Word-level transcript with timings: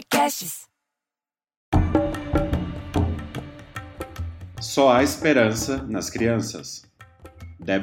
Podcasts. 0.00 0.66
Só 4.60 4.92
há 4.92 5.02
esperança 5.02 5.82
nas 5.88 6.08
crianças. 6.08 6.86
Dé 7.58 7.78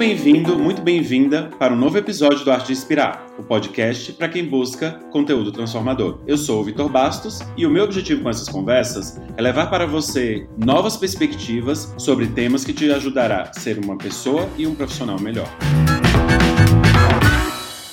bem-vindo, 0.00 0.58
muito 0.58 0.80
bem-vinda 0.80 1.50
para 1.58 1.74
um 1.74 1.76
novo 1.76 1.98
episódio 1.98 2.42
do 2.42 2.50
Arte 2.50 2.68
de 2.68 2.72
Inspirar, 2.72 3.26
o 3.38 3.42
podcast 3.42 4.14
para 4.14 4.30
quem 4.30 4.48
busca 4.48 4.92
conteúdo 5.12 5.52
transformador. 5.52 6.24
Eu 6.26 6.38
sou 6.38 6.62
o 6.62 6.64
Vitor 6.64 6.88
Bastos 6.88 7.40
e 7.54 7.66
o 7.66 7.70
meu 7.70 7.84
objetivo 7.84 8.22
com 8.22 8.30
essas 8.30 8.48
conversas 8.48 9.20
é 9.36 9.42
levar 9.42 9.68
para 9.68 9.84
você 9.84 10.48
novas 10.56 10.96
perspectivas 10.96 11.94
sobre 11.98 12.28
temas 12.28 12.64
que 12.64 12.72
te 12.72 12.90
ajudará 12.90 13.42
a 13.42 13.52
ser 13.52 13.78
uma 13.78 13.98
pessoa 13.98 14.48
e 14.56 14.66
um 14.66 14.74
profissional 14.74 15.20
melhor. 15.20 15.54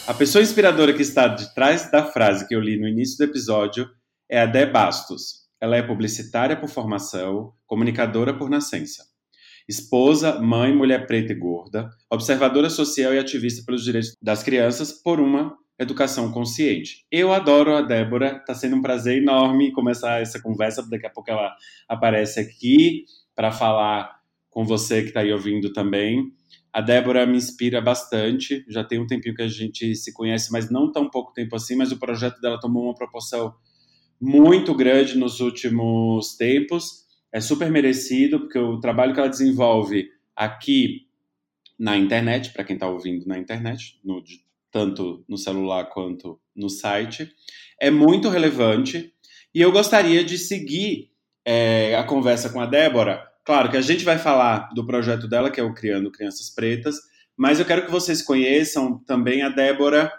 A 0.07 0.13
pessoa 0.13 0.41
inspiradora 0.41 0.93
que 0.93 1.01
está 1.01 1.27
de 1.27 1.53
trás 1.53 1.91
da 1.91 2.05
frase 2.05 2.47
que 2.47 2.55
eu 2.55 2.61
li 2.61 2.79
no 2.79 2.87
início 2.87 3.17
do 3.17 3.29
episódio 3.29 3.85
é 4.31 4.39
a 4.39 4.45
Dé 4.45 4.65
Bastos. 4.65 5.45
Ela 5.59 5.75
é 5.75 5.81
publicitária 5.81 6.55
por 6.55 6.69
formação, 6.69 7.51
comunicadora 7.65 8.33
por 8.33 8.49
nascença 8.49 9.16
esposa, 9.67 10.39
mãe, 10.39 10.73
mulher 10.73 11.05
preta 11.05 11.33
e 11.33 11.35
gorda, 11.35 11.89
observadora 12.09 12.69
social 12.69 13.13
e 13.13 13.19
ativista 13.19 13.63
pelos 13.65 13.83
direitos 13.83 14.13
das 14.21 14.41
crianças 14.41 14.91
por 14.91 15.19
uma 15.19 15.55
educação 15.79 16.31
consciente. 16.31 17.05
Eu 17.11 17.31
adoro 17.31 17.75
a 17.75 17.81
Débora, 17.81 18.37
está 18.37 18.55
sendo 18.55 18.77
um 18.77 18.81
prazer 18.81 19.21
enorme 19.21 19.71
começar 19.71 20.21
essa 20.21 20.41
conversa, 20.41 20.87
daqui 20.89 21.05
a 21.05 21.09
pouco 21.09 21.29
ela 21.29 21.53
aparece 21.87 22.39
aqui 22.39 23.05
para 23.35 23.51
falar 23.51 24.17
com 24.49 24.65
você 24.65 25.01
que 25.01 25.09
está 25.09 25.19
aí 25.19 25.31
ouvindo 25.31 25.71
também. 25.71 26.31
A 26.73 26.81
Débora 26.81 27.25
me 27.25 27.37
inspira 27.37 27.79
bastante, 27.81 28.65
já 28.67 28.83
tem 28.83 28.99
um 28.99 29.05
tempinho 29.05 29.35
que 29.35 29.41
a 29.43 29.47
gente 29.47 29.95
se 29.95 30.13
conhece, 30.13 30.51
mas 30.51 30.69
não 30.71 30.91
tão 30.91 31.09
pouco 31.09 31.33
tempo 31.33 31.55
assim, 31.55 31.75
mas 31.75 31.91
o 31.91 31.99
projeto 31.99 32.39
dela 32.39 32.59
tomou 32.59 32.85
uma 32.85 32.95
proporção 32.95 33.53
muito 34.19 34.73
grande 34.73 35.17
nos 35.17 35.39
últimos 35.39 36.35
tempos 36.37 37.06
é 37.31 37.39
super 37.39 37.69
merecido, 37.69 38.41
porque 38.41 38.57
o 38.57 38.79
trabalho 38.79 39.13
que 39.13 39.19
ela 39.19 39.29
desenvolve 39.29 40.09
aqui 40.35 41.07
na 41.77 41.95
internet, 41.95 42.51
para 42.51 42.63
quem 42.63 42.75
está 42.75 42.87
ouvindo 42.87 43.25
na 43.27 43.37
internet, 43.37 43.99
no, 44.03 44.23
tanto 44.71 45.23
no 45.27 45.37
celular 45.37 45.85
quanto 45.85 46.39
no 46.55 46.69
site, 46.69 47.29
é 47.79 47.91
muito 47.91 48.29
relevante. 48.29 49.13
E 49.53 49.61
eu 49.61 49.71
gostaria 49.71 50.23
de 50.23 50.37
seguir 50.37 51.11
é, 51.45 51.95
a 51.95 52.03
conversa 52.03 52.49
com 52.49 52.59
a 52.59 52.65
Débora. 52.65 53.25
Claro 53.45 53.69
que 53.69 53.77
a 53.77 53.81
gente 53.81 54.03
vai 54.03 54.17
falar 54.17 54.69
do 54.73 54.85
projeto 54.85 55.27
dela, 55.27 55.51
que 55.51 55.59
é 55.59 55.63
o 55.63 55.73
Criando 55.73 56.11
Crianças 56.11 56.49
Pretas, 56.49 56.97
mas 57.35 57.59
eu 57.59 57.65
quero 57.65 57.85
que 57.85 57.91
vocês 57.91 58.21
conheçam 58.21 58.99
também 59.05 59.43
a 59.43 59.49
Débora 59.49 60.11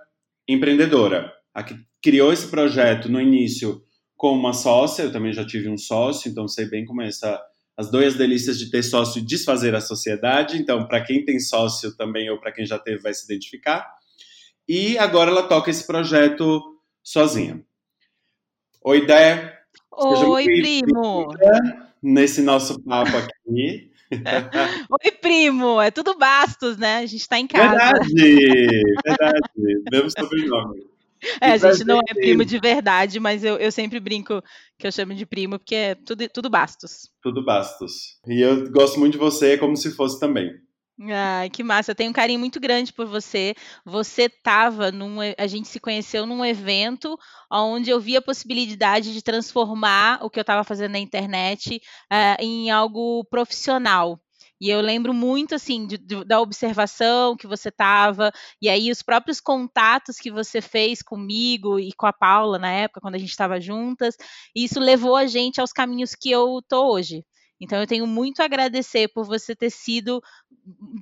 empreendedora, 0.47 1.33
a 1.53 1.63
que 1.63 1.77
criou 2.01 2.33
esse 2.33 2.49
projeto 2.49 3.09
no 3.09 3.21
início 3.21 3.83
com 4.19 4.33
uma 4.33 4.53
sócia, 4.53 5.05
eu 5.05 5.13
também 5.13 5.33
já 5.33 5.47
tive 5.47 5.71
um 5.71 5.79
sócio, 5.79 6.29
então 6.29 6.49
sei 6.49 6.69
bem 6.69 6.85
como 6.85 7.01
é 7.01 7.07
essa, 7.07 7.41
as 7.77 7.89
duas 7.89 8.17
delícias 8.17 8.59
de 8.59 8.69
ter 8.69 8.83
sócio 8.83 9.21
e 9.21 9.25
desfazer 9.25 9.77
a 9.77 9.81
sociedade. 9.81 10.59
Então, 10.59 10.87
para 10.89 11.01
quem 11.01 11.25
tem 11.25 11.39
sócio 11.39 11.97
também, 11.97 12.29
ou 12.29 12.37
para 12.37 12.51
quem 12.51 12.67
já 12.67 12.81
teve, 12.81 13.01
vai 13.01 13.15
se 13.15 13.25
identificar. 13.25 13.89
E 14.69 14.99
agora 14.99 15.31
ela 15.31 15.45
toca 15.45 15.71
esse 15.71 15.87
projeto 15.87 16.61
sozinha. 17.03 17.65
Oi, 18.85 19.07
Dé. 19.07 19.57
Oi, 19.93 20.45
primo. 20.45 21.29
Nesse 22.03 22.43
nosso 22.43 22.83
papo 22.83 23.17
aqui. 23.17 23.93
Oi, 24.91 25.13
primo. 25.21 25.81
É 25.81 25.93
tudo 25.93 26.19
Bastos, 26.19 26.77
né? 26.77 26.97
A 26.97 27.07
gente 27.07 27.21
está 27.21 27.39
em 27.39 27.47
casa. 27.47 27.71
Verdade, 27.71 28.83
verdade. 29.07 29.83
Mesmo 29.93 30.11
sobrenome. 30.11 30.98
É, 31.41 31.53
a 31.53 31.57
gente 31.57 31.85
não 31.85 31.99
é 31.99 32.15
primo 32.15 32.45
de 32.45 32.59
verdade, 32.59 33.21
mas 33.21 33.45
eu, 33.45 33.57
eu 33.57 33.71
sempre 33.71 34.01
brinco 34.01 34.43
que 34.79 34.87
eu 34.87 34.93
chamo 34.93 35.15
de 35.15 35.27
primo, 35.27 35.59
porque 35.59 35.75
é 35.75 35.95
tudo, 35.95 36.29
tudo 36.29 36.51
Bastos. 36.51 37.11
Tudo 37.23 37.45
Bastos. 37.45 38.19
E 38.27 38.41
eu 38.41 38.71
gosto 38.71 38.99
muito 38.99 39.13
de 39.13 39.19
você 39.19 39.57
como 39.57 39.77
se 39.77 39.91
fosse 39.95 40.19
também. 40.19 40.51
Ai, 41.01 41.49
que 41.49 41.63
massa. 41.63 41.93
Eu 41.93 41.95
tenho 41.95 42.11
um 42.11 42.13
carinho 42.13 42.41
muito 42.41 42.59
grande 42.59 42.93
por 42.93 43.07
você. 43.07 43.55
Você 43.85 44.29
tava 44.29 44.91
num. 44.91 45.19
A 45.37 45.47
gente 45.47 45.69
se 45.69 45.79
conheceu 45.79 46.27
num 46.27 46.45
evento 46.45 47.17
onde 47.51 47.89
eu 47.91 48.01
vi 48.01 48.17
a 48.17 48.23
possibilidade 48.23 49.13
de 49.13 49.23
transformar 49.23 50.19
o 50.25 50.29
que 50.29 50.41
eu 50.41 50.43
estava 50.43 50.65
fazendo 50.65 50.93
na 50.93 50.99
internet 50.99 51.81
uh, 52.13 52.43
em 52.43 52.71
algo 52.71 53.25
profissional. 53.31 54.21
E 54.61 54.71
eu 54.71 54.81
lembro 54.81 55.15
muito, 55.15 55.55
assim, 55.55 55.87
de, 55.87 55.97
de, 55.99 56.25
da 56.25 56.41
observação 56.41 57.37
que 57.37 57.47
você 57.47 57.69
estava, 57.69 58.33
e 58.61 58.69
aí 58.69 58.91
os 58.91 59.03
próprios 59.03 59.41
contatos 59.41 60.17
que 60.17 60.31
você 60.31 60.61
fez 60.61 61.01
comigo 61.03 61.79
e 61.79 61.93
com 61.93 62.07
a 62.07 62.13
Paula 62.13 62.59
na 62.59 62.71
época, 62.71 63.01
quando 63.01 63.15
a 63.15 63.19
gente 63.19 63.31
estava 63.31 63.61
juntas, 63.61 64.17
e 64.55 64.65
isso 64.65 64.81
levou 64.81 65.17
a 65.17 65.27
gente 65.27 65.61
aos 65.61 65.73
caminhos 65.73 66.15
que 66.15 66.31
eu 66.31 66.61
tô 66.69 66.93
hoje. 66.93 67.25
Então 67.61 67.81
eu 67.81 67.87
tenho 67.87 68.07
muito 68.07 68.41
a 68.41 68.45
agradecer 68.45 69.09
por 69.09 69.25
você 69.25 69.55
ter 69.55 69.71
sido 69.71 70.23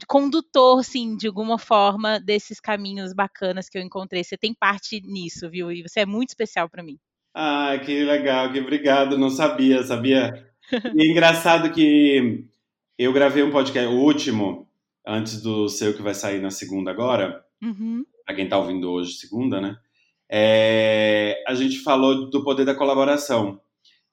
condutor, 0.09 0.83
sim, 0.85 1.17
de 1.17 1.27
alguma 1.27 1.59
forma, 1.59 2.19
desses 2.19 2.61
caminhos 2.61 3.13
bacanas 3.13 3.69
que 3.69 3.77
eu 3.77 3.83
encontrei. 3.83 4.25
Você 4.25 4.39
tem 4.39 4.55
parte 4.55 5.01
nisso, 5.03 5.51
viu? 5.51 5.71
E 5.71 5.83
você 5.83 6.01
é 6.01 6.07
muito 6.07 6.31
especial 6.31 6.69
para 6.69 6.83
mim. 6.83 6.99
Ah, 7.35 7.79
que 7.85 8.05
legal, 8.05 8.51
que 8.51 8.61
obrigado. 8.61 9.19
Não 9.19 9.29
sabia, 9.29 9.83
sabia. 9.83 10.51
E 10.95 11.07
é 11.07 11.11
engraçado 11.11 11.71
que 11.71 12.47
eu 12.99 13.13
gravei 13.13 13.43
um 13.43 13.51
podcast, 13.51 13.93
o 13.93 13.99
último, 13.99 14.69
antes 15.07 15.43
do 15.43 15.69
seu 15.69 15.95
que 15.95 16.03
vai 16.03 16.15
sair 16.15 16.41
na 16.41 16.51
segunda 16.51 16.91
agora. 16.91 17.45
Uhum. 17.63 18.05
Para 18.25 18.35
quem 18.35 18.45
está 18.45 18.59
ouvindo 18.59 18.91
hoje, 18.91 19.13
segunda, 19.13 19.61
né? 19.61 19.77
É, 20.29 21.43
a 21.47 21.55
gente 21.55 21.79
falou 21.81 22.29
do 22.29 22.43
poder 22.43 22.65
da 22.65 22.75
colaboração. 22.75 23.61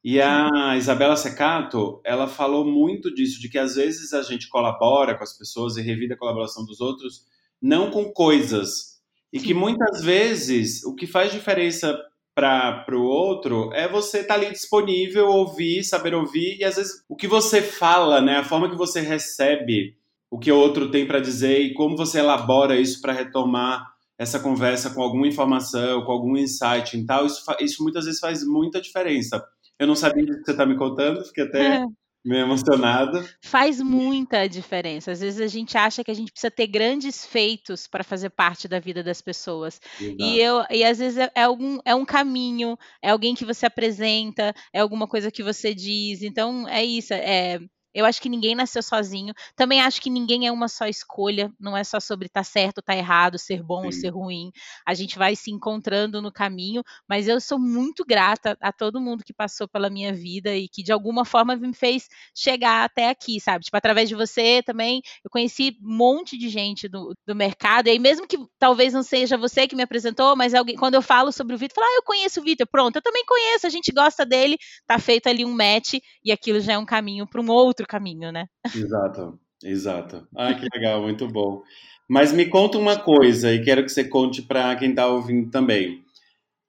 E 0.03 0.19
a 0.21 0.75
Isabela 0.75 1.15
Secato, 1.15 2.01
ela 2.03 2.27
falou 2.27 2.65
muito 2.65 3.13
disso, 3.13 3.39
de 3.39 3.47
que 3.47 3.57
às 3.57 3.75
vezes 3.75 4.13
a 4.13 4.21
gente 4.21 4.49
colabora 4.49 5.15
com 5.15 5.23
as 5.23 5.37
pessoas 5.37 5.77
e 5.77 5.81
revida 5.81 6.13
a 6.13 6.17
colaboração 6.17 6.65
dos 6.65 6.81
outros, 6.81 7.25
não 7.61 7.89
com 7.89 8.11
coisas. 8.11 9.01
E 9.31 9.39
Sim. 9.39 9.45
que 9.45 9.53
muitas 9.53 10.03
vezes 10.03 10.83
o 10.83 10.93
que 10.93 11.07
faz 11.07 11.31
diferença 11.31 11.97
para 12.35 12.85
o 12.91 13.03
outro 13.03 13.71
é 13.73 13.87
você 13.87 14.19
estar 14.19 14.35
tá 14.35 14.39
ali 14.39 14.51
disponível, 14.51 15.27
ouvir, 15.27 15.83
saber 15.83 16.15
ouvir 16.15 16.57
e 16.59 16.63
às 16.63 16.75
vezes 16.75 17.03
o 17.07 17.15
que 17.15 17.27
você 17.27 17.61
fala, 17.61 18.19
né, 18.19 18.37
a 18.37 18.43
forma 18.43 18.69
que 18.69 18.75
você 18.75 19.01
recebe 19.01 19.95
o 20.31 20.39
que 20.39 20.51
o 20.51 20.57
outro 20.57 20.89
tem 20.89 21.05
para 21.05 21.19
dizer 21.19 21.59
e 21.59 21.73
como 21.73 21.95
você 21.95 22.19
elabora 22.19 22.75
isso 22.75 22.99
para 23.01 23.13
retomar 23.13 23.93
essa 24.17 24.39
conversa 24.39 24.89
com 24.89 25.01
alguma 25.01 25.27
informação, 25.27 26.03
com 26.03 26.11
algum 26.11 26.35
insight 26.35 26.97
e 26.97 27.05
tal, 27.05 27.25
isso, 27.25 27.43
isso 27.59 27.83
muitas 27.83 28.05
vezes 28.05 28.19
faz 28.19 28.43
muita 28.43 28.81
diferença. 28.81 29.43
Eu 29.77 29.85
não 29.85 29.95
sabia 29.95 30.25
que 30.25 30.43
você 30.43 30.51
está 30.51 30.65
me 30.65 30.75
contando, 30.75 31.23
fiquei 31.25 31.43
até 31.43 31.85
meio 32.23 32.43
emocionada. 32.43 33.27
Faz 33.41 33.81
muita 33.81 34.47
diferença. 34.47 35.11
Às 35.11 35.19
vezes 35.19 35.41
a 35.41 35.47
gente 35.47 35.77
acha 35.77 36.03
que 36.03 36.11
a 36.11 36.13
gente 36.13 36.31
precisa 36.31 36.51
ter 36.51 36.67
grandes 36.67 37.25
feitos 37.25 37.87
para 37.87 38.03
fazer 38.03 38.29
parte 38.29 38.67
da 38.67 38.79
vida 38.79 39.03
das 39.03 39.21
pessoas. 39.21 39.79
E, 39.99 40.39
eu, 40.39 40.63
e 40.69 40.83
às 40.83 40.99
vezes 40.99 41.17
é, 41.17 41.31
é, 41.35 41.43
algum, 41.43 41.79
é 41.83 41.93
um 41.93 42.05
caminho, 42.05 42.77
é 43.01 43.09
alguém 43.09 43.35
que 43.35 43.45
você 43.45 43.65
apresenta, 43.65 44.53
é 44.71 44.79
alguma 44.79 45.07
coisa 45.07 45.31
que 45.31 45.43
você 45.43 45.73
diz. 45.73 46.21
Então 46.23 46.67
é 46.67 46.83
isso. 46.83 47.13
É, 47.13 47.59
eu 47.93 48.05
acho 48.05 48.21
que 48.21 48.29
ninguém 48.29 48.55
nasceu 48.55 48.81
sozinho. 48.81 49.33
Também 49.55 49.81
acho 49.81 50.01
que 50.01 50.09
ninguém 50.09 50.47
é 50.47 50.51
uma 50.51 50.67
só 50.67 50.85
escolha. 50.85 51.51
Não 51.59 51.75
é 51.75 51.83
só 51.83 51.99
sobre 51.99 52.27
estar 52.27 52.41
tá 52.41 52.43
certo, 52.43 52.79
estar 52.79 52.93
tá 52.93 52.97
errado, 52.97 53.37
ser 53.37 53.61
bom 53.61 53.81
Sim. 53.81 53.85
ou 53.85 53.91
ser 53.91 54.09
ruim. 54.09 54.51
A 54.85 54.93
gente 54.93 55.17
vai 55.17 55.35
se 55.35 55.51
encontrando 55.51 56.21
no 56.21 56.31
caminho. 56.31 56.83
Mas 57.07 57.27
eu 57.27 57.39
sou 57.39 57.59
muito 57.59 58.03
grata 58.05 58.57
a 58.61 58.71
todo 58.71 59.01
mundo 59.01 59.23
que 59.23 59.33
passou 59.33 59.67
pela 59.67 59.89
minha 59.89 60.13
vida 60.13 60.55
e 60.55 60.67
que 60.67 60.83
de 60.83 60.91
alguma 60.91 61.25
forma 61.25 61.55
me 61.55 61.73
fez 61.73 62.07
chegar 62.35 62.83
até 62.83 63.09
aqui, 63.09 63.39
sabe? 63.39 63.65
Tipo, 63.65 63.77
através 63.77 64.09
de 64.09 64.15
você 64.15 64.61
também, 64.63 65.01
eu 65.23 65.29
conheci 65.29 65.77
um 65.81 65.97
monte 65.97 66.37
de 66.37 66.49
gente 66.49 66.87
do, 66.87 67.13
do 67.25 67.35
mercado. 67.35 67.87
E 67.87 67.91
aí, 67.91 67.99
mesmo 67.99 68.27
que 68.27 68.37
talvez 68.57 68.93
não 68.93 69.03
seja 69.03 69.37
você 69.37 69.67
que 69.67 69.75
me 69.75 69.83
apresentou, 69.83 70.35
mas 70.35 70.53
alguém, 70.53 70.75
quando 70.75 70.95
eu 70.95 71.01
falo 71.01 71.31
sobre 71.31 71.55
o 71.55 71.57
Vitor, 71.57 71.75
fala, 71.75 71.87
ah, 71.87 71.95
eu 71.97 72.03
conheço 72.03 72.41
o 72.41 72.43
Vitor. 72.43 72.67
Pronto, 72.67 72.95
eu 72.95 73.01
também 73.01 73.23
conheço, 73.25 73.67
a 73.67 73.69
gente 73.69 73.91
gosta 73.91 74.25
dele, 74.25 74.57
tá 74.87 74.97
feito 74.99 75.27
ali 75.27 75.45
um 75.45 75.53
match 75.53 75.95
e 76.23 76.31
aquilo 76.31 76.59
já 76.59 76.73
é 76.73 76.77
um 76.77 76.85
caminho 76.85 77.27
para 77.27 77.41
um 77.41 77.49
outro 77.49 77.82
outro 77.83 77.87
caminho, 77.87 78.31
né? 78.31 78.47
Exato, 78.75 79.39
exato. 79.63 80.27
Ah, 80.35 80.53
que 80.53 80.67
legal, 80.73 81.01
muito 81.01 81.27
bom. 81.27 81.61
Mas 82.09 82.33
me 82.33 82.45
conta 82.45 82.77
uma 82.77 82.97
coisa 82.97 83.53
e 83.53 83.63
quero 83.63 83.83
que 83.83 83.89
você 83.89 84.03
conte 84.03 84.41
para 84.41 84.75
quem 84.75 84.89
está 84.89 85.07
ouvindo 85.07 85.49
também. 85.49 86.03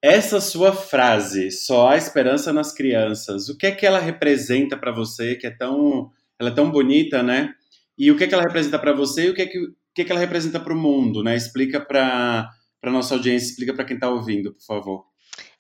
Essa 0.03 0.41
sua 0.41 0.73
frase, 0.73 1.51
só 1.51 1.89
há 1.89 1.97
esperança 1.97 2.53
nas 2.53 2.73
crianças, 2.73 3.49
o 3.49 3.57
que 3.57 3.67
é 3.67 3.73
que 3.73 3.87
ela 3.87 3.99
representa 3.99 4.77
para 4.77 4.93
você, 4.93 5.35
que 5.35 5.47
é 5.47 5.51
tão, 5.51 6.11
ela 6.39 6.51
é 6.51 6.55
tão 6.55 6.71
bonita, 6.71 7.23
né? 7.23 7.55
E 7.97 8.11
o 8.11 8.17
que 8.17 8.25
é 8.25 8.27
que 8.27 8.35
ela 8.35 8.43
representa 8.43 8.79
para 8.79 8.93
você 8.93 9.27
e 9.27 9.31
o 9.31 9.35
que 9.35 9.43
é 9.43 9.47
que, 9.47 9.59
o 9.59 9.75
que, 9.95 10.03
é 10.03 10.05
que 10.05 10.13
ela 10.13 10.21
representa 10.21 10.61
para 10.61 10.75
o 10.75 10.79
mundo, 10.79 11.23
né? 11.23 11.35
Explica 11.35 11.81
para 11.81 12.51
para 12.81 12.93
nossa 12.93 13.15
audiência, 13.15 13.49
explica 13.49 13.73
para 13.73 13.87
quem 13.87 13.95
está 13.95 14.11
ouvindo, 14.11 14.53
por 14.53 14.63
favor 14.63 15.14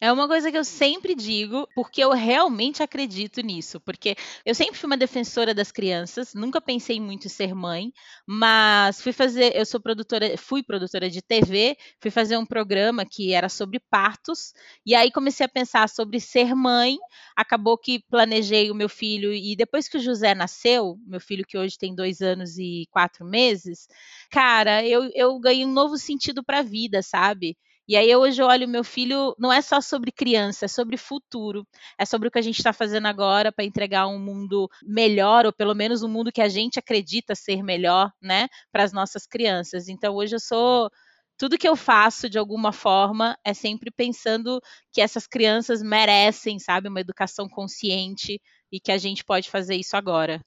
É 0.05 0.13
uma 0.13 0.29
coisa 0.29 0.53
que 0.53 0.59
eu 0.59 0.65
sempre 0.65 1.15
digo, 1.15 1.67
porque 1.75 2.05
eu 2.05 2.11
realmente 2.13 2.83
acredito 2.83 3.41
nisso. 3.41 3.81
Porque 3.81 4.15
eu 4.45 4.55
sempre 4.55 4.77
fui 4.77 4.87
uma 4.87 4.99
defensora 4.99 5.55
das 5.55 5.73
crianças, 5.73 6.35
nunca 6.35 6.61
pensei 6.61 7.01
muito 7.01 7.27
em 7.27 7.31
ser 7.31 7.55
mãe, 7.55 7.91
mas 8.27 9.01
fui 9.01 9.15
fazer. 9.15 9.57
Eu 9.57 9.65
sou 9.65 9.81
produtora, 9.81 10.37
fui 10.37 10.63
produtora 10.63 11.09
de 11.09 11.23
TV, 11.23 11.75
fui 12.03 12.11
fazer 12.11 12.37
um 12.37 12.45
programa 12.45 13.07
que 13.11 13.33
era 13.33 13.49
sobre 13.49 13.81
partos, 13.81 14.53
e 14.85 14.95
aí 14.95 15.11
comecei 15.11 15.47
a 15.47 15.49
pensar 15.49 15.89
sobre 15.89 16.21
ser 16.21 16.55
mãe. 16.55 16.99
Acabou 17.35 17.79
que 17.79 18.05
planejei 18.11 18.71
o 18.71 18.75
meu 18.75 18.91
filho, 18.91 19.33
e 19.33 19.57
depois 19.57 19.89
que 19.89 19.97
o 19.97 20.01
José 20.01 20.35
nasceu, 20.35 20.99
meu 21.07 21.19
filho 21.19 21.47
que 21.49 21.57
hoje 21.57 21.79
tem 21.79 21.95
dois 21.95 22.21
anos 22.21 22.59
e 22.59 22.87
quatro 22.91 23.25
meses, 23.25 23.89
cara, 24.31 24.87
eu, 24.87 25.11
eu 25.15 25.41
ganhei 25.41 25.65
um 25.65 25.73
novo 25.73 25.97
sentido 25.97 26.45
para 26.45 26.59
a 26.59 26.63
vida, 26.63 27.01
sabe? 27.01 27.57
E 27.87 27.97
aí 27.97 28.15
hoje 28.17 28.41
eu 28.41 28.47
olho 28.47 28.67
meu 28.67 28.83
filho, 28.83 29.35
não 29.39 29.53
é 29.53 29.61
só 29.61 29.81
sobre 29.81 30.11
criança, 30.11 30.65
é 30.65 30.69
sobre 30.69 30.97
futuro, 30.97 31.67
é 31.99 32.07
sobre 32.07 32.29
o 32.29 32.31
que 32.31 32.39
a 32.39 32.43
gente 32.43 32.57
está 32.57 32.73
fazendo 32.73 33.07
agora 33.07 33.53
para 33.53 33.65
entregar 33.65 34.07
um 34.07 34.19
mundo 34.19 34.69
melhor, 34.83 35.45
ou 35.45 35.53
pelo 35.53 35.75
menos 35.75 36.03
um 36.03 36.09
mundo 36.09 36.33
que 36.33 36.41
a 36.41 36.49
gente 36.49 36.79
acredita 36.79 37.35
ser 37.35 37.63
melhor, 37.63 38.11
né, 38.23 38.49
para 38.73 38.85
as 38.85 38.93
nossas 38.93 39.27
crianças. 39.27 39.89
Então 39.89 40.15
hoje 40.15 40.35
eu 40.35 40.41
sou 40.41 40.91
tudo 41.37 41.59
que 41.59 41.69
eu 41.69 41.77
faço 41.77 42.31
de 42.31 42.39
alguma 42.39 42.73
forma 42.73 43.37
é 43.45 43.53
sempre 43.53 43.91
pensando 43.91 44.61
que 44.93 45.01
essas 45.01 45.27
crianças 45.27 45.83
merecem, 45.83 46.59
sabe, 46.59 46.89
uma 46.89 47.01
educação 47.01 47.49
consciente 47.49 48.41
e 48.73 48.81
que 48.81 48.93
a 48.93 48.99
gente 48.99 49.25
pode 49.25 49.51
fazer 49.51 49.75
isso 49.75 49.97
agora. 49.97 50.41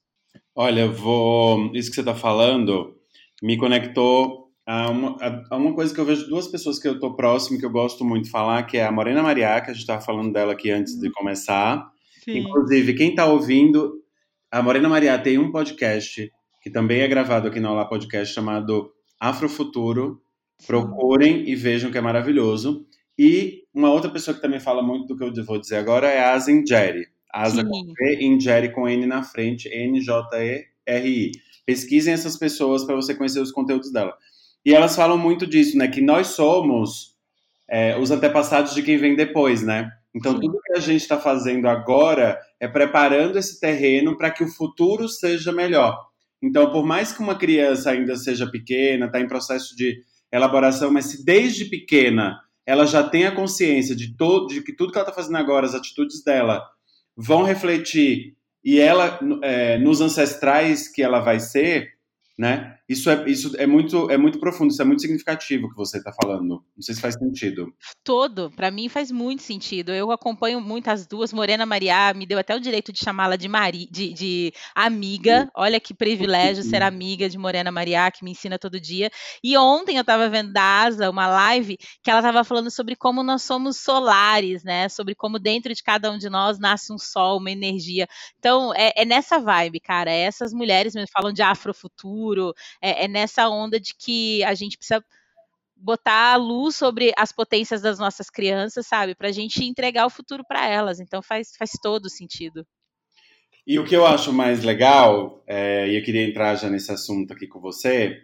Olha, 0.54 0.88
vou 0.88 1.70
isso 1.74 1.88
que 1.90 1.94
você 1.94 2.00
está 2.00 2.14
falando 2.14 2.96
me 3.40 3.56
conectou 3.56 4.47
Há 4.70 4.90
uma, 4.90 5.16
há 5.50 5.56
uma 5.56 5.74
coisa 5.74 5.94
que 5.94 5.98
eu 5.98 6.04
vejo 6.04 6.28
duas 6.28 6.46
pessoas 6.46 6.78
que 6.78 6.86
eu 6.86 7.00
tô 7.00 7.16
próximo 7.16 7.58
que 7.58 7.64
eu 7.64 7.70
gosto 7.70 8.04
muito 8.04 8.24
de 8.24 8.30
falar, 8.30 8.64
que 8.64 8.76
é 8.76 8.84
a 8.84 8.92
Morena 8.92 9.22
Maria, 9.22 9.58
que 9.62 9.70
a 9.70 9.72
gente 9.72 9.80
estava 9.80 10.02
falando 10.02 10.30
dela 10.30 10.52
aqui 10.52 10.70
antes 10.70 10.94
de 11.00 11.10
começar. 11.10 11.90
Sim. 12.22 12.40
Inclusive, 12.40 12.92
quem 12.92 13.08
está 13.08 13.24
ouvindo, 13.24 13.94
a 14.50 14.60
Morena 14.60 14.86
Maria 14.86 15.18
tem 15.18 15.38
um 15.38 15.50
podcast 15.50 16.30
que 16.60 16.68
também 16.68 17.00
é 17.00 17.08
gravado 17.08 17.48
aqui 17.48 17.58
no 17.58 17.70
Olá 17.70 17.86
Podcast 17.86 18.34
chamado 18.34 18.92
Afrofuturo. 19.18 20.20
Procurem 20.66 21.48
e 21.48 21.56
vejam 21.56 21.90
que 21.90 21.96
é 21.96 22.02
maravilhoso. 22.02 22.84
E 23.18 23.62
uma 23.72 23.90
outra 23.90 24.10
pessoa 24.10 24.34
que 24.34 24.42
também 24.42 24.60
fala 24.60 24.82
muito 24.82 25.06
do 25.06 25.16
que 25.16 25.40
eu 25.40 25.44
vou 25.46 25.58
dizer 25.58 25.76
agora 25.76 26.08
é 26.08 26.20
a 26.20 26.34
Asa 26.34 26.52
Ingeri. 26.52 27.06
Asa 27.32 27.62
Sim. 27.62 27.68
com 27.70 27.94
Ingeri 28.20 28.70
com 28.70 28.86
N 28.86 29.06
na 29.06 29.22
frente, 29.22 29.66
N-J-E-R-I. 29.66 31.32
Pesquisem 31.64 32.12
essas 32.12 32.36
pessoas 32.36 32.84
para 32.84 32.96
você 32.96 33.14
conhecer 33.14 33.40
os 33.40 33.50
conteúdos 33.50 33.90
dela. 33.90 34.14
E 34.64 34.74
elas 34.74 34.94
falam 34.96 35.16
muito 35.16 35.46
disso, 35.46 35.76
né? 35.76 35.88
Que 35.88 36.00
nós 36.00 36.28
somos 36.28 37.14
é, 37.68 37.96
os 37.98 38.10
antepassados 38.10 38.74
de 38.74 38.82
quem 38.82 38.96
vem 38.96 39.14
depois, 39.14 39.62
né? 39.62 39.90
Então, 40.14 40.32
Sim. 40.32 40.40
tudo 40.40 40.60
que 40.62 40.72
a 40.72 40.80
gente 40.80 41.02
está 41.02 41.18
fazendo 41.18 41.68
agora 41.68 42.38
é 42.58 42.66
preparando 42.66 43.38
esse 43.38 43.60
terreno 43.60 44.16
para 44.16 44.30
que 44.30 44.42
o 44.42 44.48
futuro 44.48 45.08
seja 45.08 45.52
melhor. 45.52 45.98
Então, 46.42 46.70
por 46.70 46.84
mais 46.84 47.12
que 47.12 47.20
uma 47.20 47.36
criança 47.36 47.90
ainda 47.90 48.16
seja 48.16 48.46
pequena, 48.50 49.06
está 49.06 49.20
em 49.20 49.28
processo 49.28 49.76
de 49.76 50.02
elaboração, 50.32 50.90
mas 50.90 51.06
se 51.06 51.24
desde 51.24 51.66
pequena 51.66 52.38
ela 52.66 52.84
já 52.84 53.02
tem 53.02 53.26
a 53.26 53.34
consciência 53.34 53.96
de, 53.96 54.14
todo, 54.14 54.48
de 54.48 54.62
que 54.62 54.74
tudo 54.74 54.92
que 54.92 54.98
ela 54.98 55.08
está 55.08 55.14
fazendo 55.14 55.38
agora, 55.38 55.64
as 55.64 55.74
atitudes 55.74 56.22
dela, 56.22 56.62
vão 57.16 57.42
refletir 57.42 58.36
e 58.62 58.78
ela 58.78 59.18
é, 59.42 59.78
nos 59.78 60.02
ancestrais 60.02 60.86
que 60.86 61.02
ela 61.02 61.20
vai 61.20 61.40
ser, 61.40 61.94
né? 62.38 62.77
Isso 62.88 63.10
é, 63.10 63.28
isso 63.28 63.54
é 63.56 63.66
muito 63.66 64.10
é 64.10 64.16
muito 64.16 64.38
profundo, 64.38 64.70
isso 64.70 64.80
é 64.80 64.84
muito 64.84 65.02
significativo 65.02 65.68
que 65.68 65.76
você 65.76 65.98
está 65.98 66.12
falando. 66.12 66.64
Não 66.74 66.82
sei 66.82 66.94
se 66.94 67.00
faz 67.00 67.14
sentido. 67.14 67.72
Todo, 68.02 68.50
para 68.50 68.70
mim 68.70 68.88
faz 68.88 69.10
muito 69.10 69.42
sentido. 69.42 69.92
Eu 69.92 70.10
acompanho 70.10 70.60
muito 70.60 70.88
as 70.88 71.06
duas. 71.06 71.32
Morena 71.32 71.66
Maria 71.66 72.12
me 72.14 72.26
deu 72.26 72.38
até 72.38 72.54
o 72.54 72.60
direito 72.60 72.92
de 72.92 72.98
chamá-la 72.98 73.36
de, 73.36 73.48
Mari, 73.48 73.88
de, 73.90 74.12
de 74.12 74.52
amiga. 74.74 75.50
Olha 75.54 75.78
que 75.78 75.92
privilégio 75.92 76.64
ser 76.64 76.82
amiga 76.82 77.28
de 77.28 77.36
Morena 77.36 77.70
Maria, 77.70 78.10
que 78.10 78.24
me 78.24 78.30
ensina 78.30 78.58
todo 78.58 78.80
dia. 78.80 79.10
E 79.42 79.56
ontem 79.56 79.96
eu 79.96 80.02
estava 80.02 80.28
vendo 80.28 80.52
da 80.52 80.62
Asa 80.82 81.10
uma 81.10 81.26
live 81.26 81.76
que 82.02 82.10
ela 82.10 82.20
estava 82.20 82.42
falando 82.42 82.70
sobre 82.70 82.96
como 82.96 83.22
nós 83.22 83.42
somos 83.42 83.76
solares, 83.76 84.64
né? 84.64 84.88
Sobre 84.88 85.14
como 85.14 85.38
dentro 85.38 85.74
de 85.74 85.82
cada 85.82 86.10
um 86.10 86.18
de 86.18 86.30
nós 86.30 86.58
nasce 86.58 86.92
um 86.92 86.98
sol, 86.98 87.38
uma 87.38 87.50
energia. 87.50 88.06
Então 88.38 88.72
é, 88.74 88.92
é 88.96 89.04
nessa 89.04 89.38
vibe, 89.38 89.80
cara. 89.80 90.10
Essas 90.10 90.52
mulheres 90.52 90.94
me 90.94 91.04
falam 91.12 91.32
de 91.32 91.42
afrofuturo 91.42 91.98
futuro, 91.98 92.54
é, 92.80 93.04
é 93.04 93.08
nessa 93.08 93.48
onda 93.48 93.78
de 93.78 93.94
que 93.94 94.42
a 94.44 94.54
gente 94.54 94.76
precisa 94.76 95.04
botar 95.76 96.32
a 96.32 96.36
luz 96.36 96.76
sobre 96.76 97.12
as 97.16 97.30
potências 97.32 97.80
das 97.80 97.98
nossas 97.98 98.28
crianças, 98.28 98.86
sabe? 98.86 99.14
Para 99.14 99.28
a 99.28 99.32
gente 99.32 99.64
entregar 99.64 100.06
o 100.06 100.10
futuro 100.10 100.44
para 100.46 100.66
elas. 100.66 100.98
Então 101.00 101.22
faz, 101.22 101.54
faz 101.56 101.72
todo 101.82 102.10
sentido. 102.10 102.66
E 103.66 103.78
o 103.78 103.84
que 103.84 103.94
eu 103.94 104.06
acho 104.06 104.32
mais 104.32 104.64
legal, 104.64 105.42
é, 105.46 105.88
e 105.88 105.96
eu 105.96 106.02
queria 106.02 106.26
entrar 106.26 106.54
já 106.54 106.70
nesse 106.70 106.90
assunto 106.90 107.32
aqui 107.32 107.46
com 107.46 107.60
você, 107.60 108.16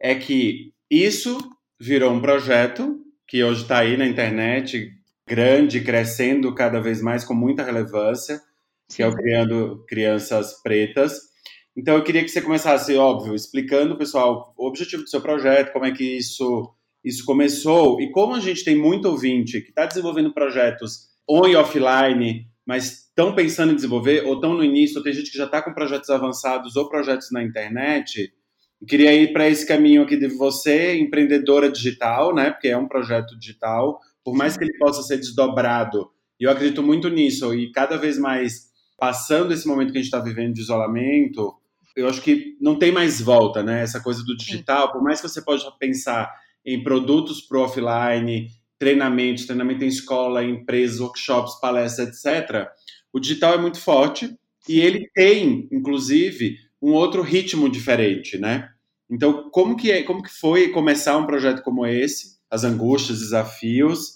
é 0.00 0.14
que 0.14 0.72
isso 0.90 1.38
virou 1.78 2.12
um 2.12 2.20
projeto 2.20 2.98
que 3.28 3.44
hoje 3.44 3.62
está 3.62 3.80
aí 3.80 3.96
na 3.96 4.06
internet, 4.06 4.90
grande, 5.28 5.82
crescendo 5.82 6.54
cada 6.54 6.80
vez 6.80 7.02
mais 7.02 7.24
com 7.24 7.34
muita 7.34 7.62
relevância, 7.62 8.40
que 8.88 9.02
é 9.02 9.06
o 9.06 9.14
Criando 9.14 9.84
Crianças 9.86 10.62
Pretas. 10.62 11.25
Então 11.76 11.94
eu 11.94 12.02
queria 12.02 12.22
que 12.22 12.30
você 12.30 12.40
começasse, 12.40 12.96
óbvio, 12.96 13.34
explicando, 13.34 13.98
pessoal, 13.98 14.54
o 14.56 14.66
objetivo 14.66 15.02
do 15.02 15.10
seu 15.10 15.20
projeto, 15.20 15.72
como 15.72 15.84
é 15.84 15.92
que 15.92 16.16
isso, 16.16 16.74
isso 17.04 17.24
começou 17.24 18.00
e 18.00 18.10
como 18.10 18.34
a 18.34 18.40
gente 18.40 18.64
tem 18.64 18.74
muito 18.74 19.08
ouvinte 19.08 19.60
que 19.60 19.68
está 19.68 19.84
desenvolvendo 19.84 20.32
projetos 20.32 21.08
on 21.28 21.46
e 21.46 21.54
offline, 21.54 22.46
mas 22.64 23.06
estão 23.08 23.34
pensando 23.34 23.72
em 23.72 23.76
desenvolver 23.76 24.24
ou 24.24 24.34
estão 24.34 24.54
no 24.54 24.64
início, 24.64 24.98
ou 24.98 25.02
tem 25.02 25.12
gente 25.12 25.30
que 25.30 25.36
já 25.36 25.44
está 25.44 25.60
com 25.60 25.74
projetos 25.74 26.08
avançados 26.08 26.76
ou 26.76 26.88
projetos 26.88 27.30
na 27.30 27.42
internet. 27.42 28.32
Eu 28.80 28.86
queria 28.86 29.12
ir 29.14 29.32
para 29.32 29.48
esse 29.48 29.66
caminho 29.66 30.02
aqui 30.02 30.16
de 30.16 30.28
você, 30.28 30.98
empreendedora 30.98 31.70
digital, 31.70 32.34
né? 32.34 32.50
Porque 32.50 32.68
é 32.68 32.76
um 32.76 32.88
projeto 32.88 33.38
digital, 33.38 34.00
por 34.24 34.34
mais 34.34 34.56
que 34.56 34.64
ele 34.64 34.76
possa 34.78 35.02
ser 35.02 35.18
desdobrado. 35.18 36.10
E 36.38 36.44
eu 36.44 36.50
acredito 36.50 36.82
muito 36.82 37.08
nisso 37.08 37.54
e 37.54 37.70
cada 37.72 37.96
vez 37.96 38.18
mais 38.18 38.66
passando 38.98 39.52
esse 39.52 39.66
momento 39.66 39.92
que 39.92 39.98
a 39.98 40.02
gente 40.02 40.12
está 40.12 40.20
vivendo 40.20 40.54
de 40.54 40.60
isolamento, 40.60 41.54
eu 41.96 42.08
acho 42.08 42.20
que 42.20 42.56
não 42.60 42.78
tem 42.78 42.92
mais 42.92 43.20
volta, 43.20 43.62
né? 43.62 43.82
Essa 43.82 44.00
coisa 44.00 44.22
do 44.22 44.36
digital, 44.36 44.86
Sim. 44.86 44.92
por 44.92 45.02
mais 45.02 45.20
que 45.20 45.28
você 45.28 45.40
pode 45.40 45.64
pensar 45.78 46.30
em 46.64 46.82
produtos 46.82 47.40
pro 47.40 47.62
offline, 47.62 48.48
treinamentos, 48.78 49.46
treinamento 49.46 49.84
em 49.84 49.88
escola, 49.88 50.44
em 50.44 50.50
empresas, 50.50 51.00
workshops, 51.00 51.58
palestras, 51.60 52.08
etc. 52.08 52.68
O 53.12 53.18
digital 53.18 53.54
é 53.54 53.58
muito 53.58 53.80
forte 53.80 54.36
e 54.68 54.80
ele 54.80 55.08
tem, 55.14 55.68
inclusive, 55.72 56.56
um 56.82 56.92
outro 56.92 57.22
ritmo 57.22 57.68
diferente, 57.68 58.36
né? 58.36 58.68
Então, 59.08 59.48
como 59.50 59.76
que, 59.76 59.90
é, 59.90 60.02
como 60.02 60.22
que 60.22 60.30
foi 60.30 60.68
começar 60.68 61.16
um 61.16 61.26
projeto 61.26 61.62
como 61.62 61.86
esse? 61.86 62.36
As 62.50 62.64
angústias, 62.64 63.20
desafios 63.20 64.15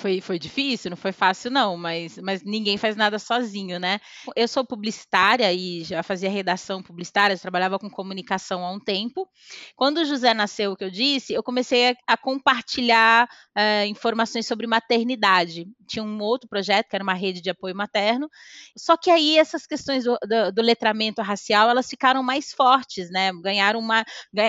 foi, 0.00 0.20
foi 0.20 0.38
difícil, 0.38 0.90
não 0.90 0.96
foi 0.96 1.12
fácil, 1.12 1.50
não, 1.50 1.76
mas, 1.76 2.18
mas 2.18 2.42
ninguém 2.42 2.78
faz 2.78 2.96
nada 2.96 3.18
sozinho, 3.18 3.78
né? 3.78 4.00
Eu 4.34 4.48
sou 4.48 4.64
publicitária 4.64 5.52
e 5.52 5.84
já 5.84 6.02
fazia 6.02 6.30
redação 6.30 6.82
publicitária, 6.82 7.36
trabalhava 7.36 7.78
com 7.78 7.90
comunicação 7.90 8.64
há 8.64 8.72
um 8.72 8.80
tempo. 8.80 9.28
Quando 9.76 9.98
o 9.98 10.04
José 10.04 10.32
nasceu, 10.32 10.72
o 10.72 10.76
que 10.76 10.84
eu 10.84 10.90
disse, 10.90 11.34
eu 11.34 11.42
comecei 11.42 11.90
a, 11.90 11.94
a 12.06 12.16
compartilhar 12.16 13.28
uh, 13.56 13.86
informações 13.86 14.46
sobre 14.46 14.66
maternidade. 14.66 15.66
Tinha 15.86 16.02
um 16.02 16.18
outro 16.20 16.48
projeto, 16.48 16.88
que 16.88 16.96
era 16.96 17.02
uma 17.02 17.14
rede 17.14 17.42
de 17.42 17.50
apoio 17.50 17.76
materno, 17.76 18.28
só 18.76 18.96
que 18.96 19.10
aí 19.10 19.38
essas 19.38 19.66
questões 19.66 20.04
do, 20.04 20.16
do, 20.26 20.52
do 20.52 20.62
letramento 20.62 21.20
racial, 21.20 21.68
elas 21.68 21.88
ficaram 21.88 22.22
mais 22.22 22.52
fortes, 22.52 23.10
né? 23.10 23.30
Ganharam 23.42 23.78
uma. 23.78 24.04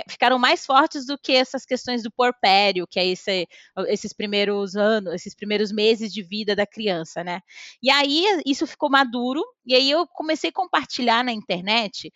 ficaram 0.09 0.39
mais 0.39 0.65
fortes 0.65 1.05
do 1.05 1.17
que 1.17 1.33
essas 1.33 1.65
questões 1.65 2.03
do 2.03 2.11
porpério, 2.11 2.87
que 2.87 2.99
é 2.99 3.05
esse, 3.05 3.47
esses 3.87 4.13
primeiros 4.13 4.77
anos, 4.77 5.13
esses 5.13 5.35
primeiros 5.41 5.71
meses 5.71 6.13
de 6.13 6.21
vida 6.21 6.55
da 6.55 6.67
criança, 6.67 7.23
né? 7.23 7.41
E 7.81 7.89
aí 7.89 8.23
isso 8.45 8.67
ficou 8.67 8.91
maduro, 8.91 9.43
e 9.65 9.73
aí 9.73 9.89
eu 9.89 10.05
comecei 10.07 10.51
a 10.51 10.53
compartilhar 10.53 11.23
na 11.23 11.31
internet 11.31 12.11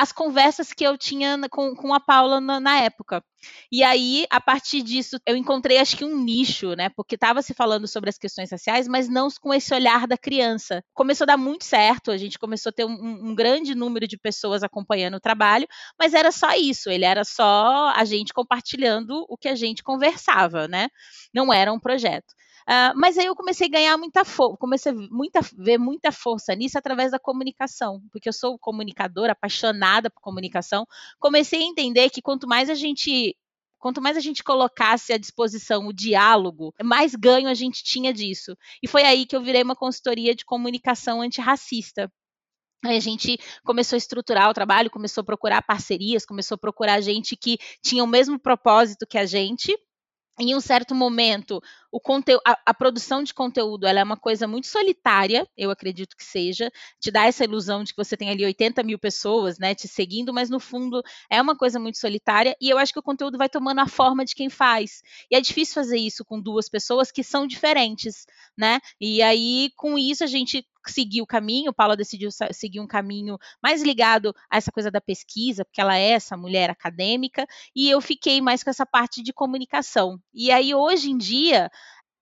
as 0.00 0.12
conversas 0.12 0.72
que 0.72 0.82
eu 0.82 0.96
tinha 0.96 1.38
com, 1.50 1.74
com 1.74 1.92
a 1.92 2.00
Paula 2.00 2.40
na, 2.40 2.58
na, 2.58 2.80
época. 2.80 3.22
E 3.70 3.82
aí, 3.82 4.24
a 4.30 4.40
partir 4.40 4.80
disso, 4.80 5.18
eu 5.26 5.36
encontrei 5.36 5.76
acho 5.76 5.94
que 5.94 6.06
um 6.06 6.16
nicho, 6.16 6.72
né? 6.72 6.88
Porque 6.88 7.16
estava 7.16 7.42
se 7.42 7.52
falando 7.52 7.86
sobre 7.86 8.08
as 8.08 8.16
questões 8.16 8.50
raciais, 8.50 8.88
mas 8.88 9.10
não 9.10 9.28
com 9.38 9.52
esse 9.52 9.74
olhar 9.74 10.06
da 10.06 10.16
criança. 10.16 10.82
Começou 10.94 11.26
a 11.26 11.26
dar 11.26 11.36
muito 11.36 11.66
certo, 11.66 12.10
a 12.10 12.16
gente 12.16 12.38
começou 12.38 12.70
a 12.70 12.72
ter 12.72 12.86
um, 12.86 13.28
um 13.28 13.34
grande 13.34 13.74
número 13.74 14.08
de 14.08 14.16
pessoas 14.16 14.62
acompanhando 14.62 15.16
o 15.16 15.20
trabalho, 15.20 15.68
mas 15.98 16.14
era 16.14 16.32
só 16.32 16.54
isso, 16.54 16.88
ele 16.88 17.04
era 17.04 17.22
só 17.22 17.92
a 17.94 18.04
gente 18.06 18.32
compartilhando 18.32 19.26
o 19.28 19.36
que 19.36 19.48
a 19.48 19.54
gente 19.54 19.82
conversava, 19.82 20.66
né? 20.66 20.88
Não 21.34 21.52
era 21.52 21.70
um 21.70 21.78
projeto. 21.78 22.32
Uh, 22.68 22.92
mas 22.96 23.18
aí 23.18 23.26
eu 23.26 23.34
comecei 23.34 23.66
a 23.66 23.70
ganhar 23.70 23.96
muita 23.96 24.24
força, 24.24 24.56
comecei 24.58 24.92
a 24.92 25.40
ver 25.56 25.78
muita 25.78 26.12
força 26.12 26.54
nisso 26.54 26.78
através 26.78 27.10
da 27.10 27.18
comunicação, 27.18 28.02
porque 28.12 28.28
eu 28.28 28.32
sou 28.32 28.58
comunicadora, 28.58 29.32
apaixonada 29.32 30.10
por 30.10 30.20
comunicação. 30.20 30.86
Comecei 31.18 31.62
a 31.62 31.66
entender 31.66 32.10
que 32.10 32.22
quanto 32.22 32.46
mais 32.46 32.70
a 32.70 32.74
gente 32.74 33.36
quanto 33.78 34.02
mais 34.02 34.16
a 34.16 34.20
gente 34.20 34.44
colocasse 34.44 35.10
à 35.12 35.16
disposição 35.16 35.86
o 35.86 35.92
diálogo, 35.92 36.74
mais 36.84 37.14
ganho 37.14 37.48
a 37.48 37.54
gente 37.54 37.82
tinha 37.82 38.12
disso. 38.12 38.54
E 38.82 38.86
foi 38.86 39.04
aí 39.04 39.24
que 39.24 39.34
eu 39.34 39.42
virei 39.42 39.62
uma 39.62 39.74
consultoria 39.74 40.34
de 40.34 40.44
comunicação 40.44 41.22
antirracista. 41.22 42.12
Aí 42.84 42.96
a 42.96 43.00
gente 43.00 43.38
começou 43.64 43.96
a 43.96 43.98
estruturar 43.98 44.48
o 44.48 44.54
trabalho, 44.54 44.90
começou 44.90 45.22
a 45.22 45.24
procurar 45.24 45.62
parcerias, 45.62 46.24
começou 46.24 46.54
a 46.54 46.58
procurar 46.58 47.00
gente 47.00 47.36
que 47.36 47.58
tinha 47.82 48.04
o 48.04 48.06
mesmo 48.06 48.38
propósito 48.38 49.06
que 49.06 49.18
a 49.18 49.26
gente, 49.26 49.76
em 50.38 50.54
um 50.54 50.60
certo 50.60 50.94
momento, 50.94 51.60
o 51.92 52.00
conteúdo, 52.00 52.42
a, 52.46 52.58
a, 52.66 52.74
produção 52.74 53.22
de 53.22 53.34
conteúdo 53.34 53.86
ela 53.86 54.00
é 54.00 54.04
uma 54.04 54.16
coisa 54.16 54.46
muito 54.46 54.66
solitária, 54.66 55.46
eu 55.56 55.70
acredito 55.70 56.16
que 56.16 56.24
seja, 56.24 56.70
te 57.00 57.10
dá 57.10 57.26
essa 57.26 57.44
ilusão 57.44 57.82
de 57.82 57.92
que 57.92 58.02
você 58.02 58.16
tem 58.16 58.30
ali 58.30 58.44
80 58.44 58.82
mil 58.82 58.98
pessoas, 58.98 59.58
né, 59.58 59.74
te 59.74 59.88
seguindo, 59.88 60.32
mas 60.32 60.48
no 60.48 60.60
fundo 60.60 61.02
é 61.28 61.40
uma 61.40 61.56
coisa 61.56 61.78
muito 61.78 61.98
solitária, 61.98 62.56
e 62.60 62.70
eu 62.70 62.78
acho 62.78 62.92
que 62.92 62.98
o 62.98 63.02
conteúdo 63.02 63.38
vai 63.38 63.48
tomando 63.48 63.80
a 63.80 63.86
forma 63.86 64.24
de 64.24 64.34
quem 64.34 64.48
faz. 64.48 65.02
E 65.30 65.36
é 65.36 65.40
difícil 65.40 65.74
fazer 65.74 65.98
isso 65.98 66.24
com 66.24 66.40
duas 66.40 66.68
pessoas 66.68 67.10
que 67.10 67.24
são 67.24 67.46
diferentes, 67.46 68.26
né? 68.56 68.80
E 69.00 69.22
aí, 69.22 69.70
com 69.76 69.98
isso, 69.98 70.22
a 70.22 70.26
gente 70.26 70.64
seguir 70.86 71.20
o 71.20 71.26
caminho, 71.26 71.74
Paula 71.74 71.96
decidiu 71.96 72.30
seguir 72.52 72.80
um 72.80 72.86
caminho 72.86 73.38
mais 73.62 73.82
ligado 73.82 74.34
a 74.50 74.56
essa 74.56 74.72
coisa 74.72 74.90
da 74.90 75.00
pesquisa, 75.00 75.64
porque 75.64 75.80
ela 75.80 75.96
é 75.96 76.10
essa 76.12 76.36
mulher 76.36 76.70
acadêmica, 76.70 77.46
e 77.74 77.90
eu 77.90 78.00
fiquei 78.00 78.40
mais 78.40 78.62
com 78.62 78.70
essa 78.70 78.86
parte 78.86 79.22
de 79.22 79.32
comunicação. 79.32 80.18
E 80.32 80.50
aí, 80.50 80.74
hoje 80.74 81.10
em 81.10 81.18
dia, 81.18 81.70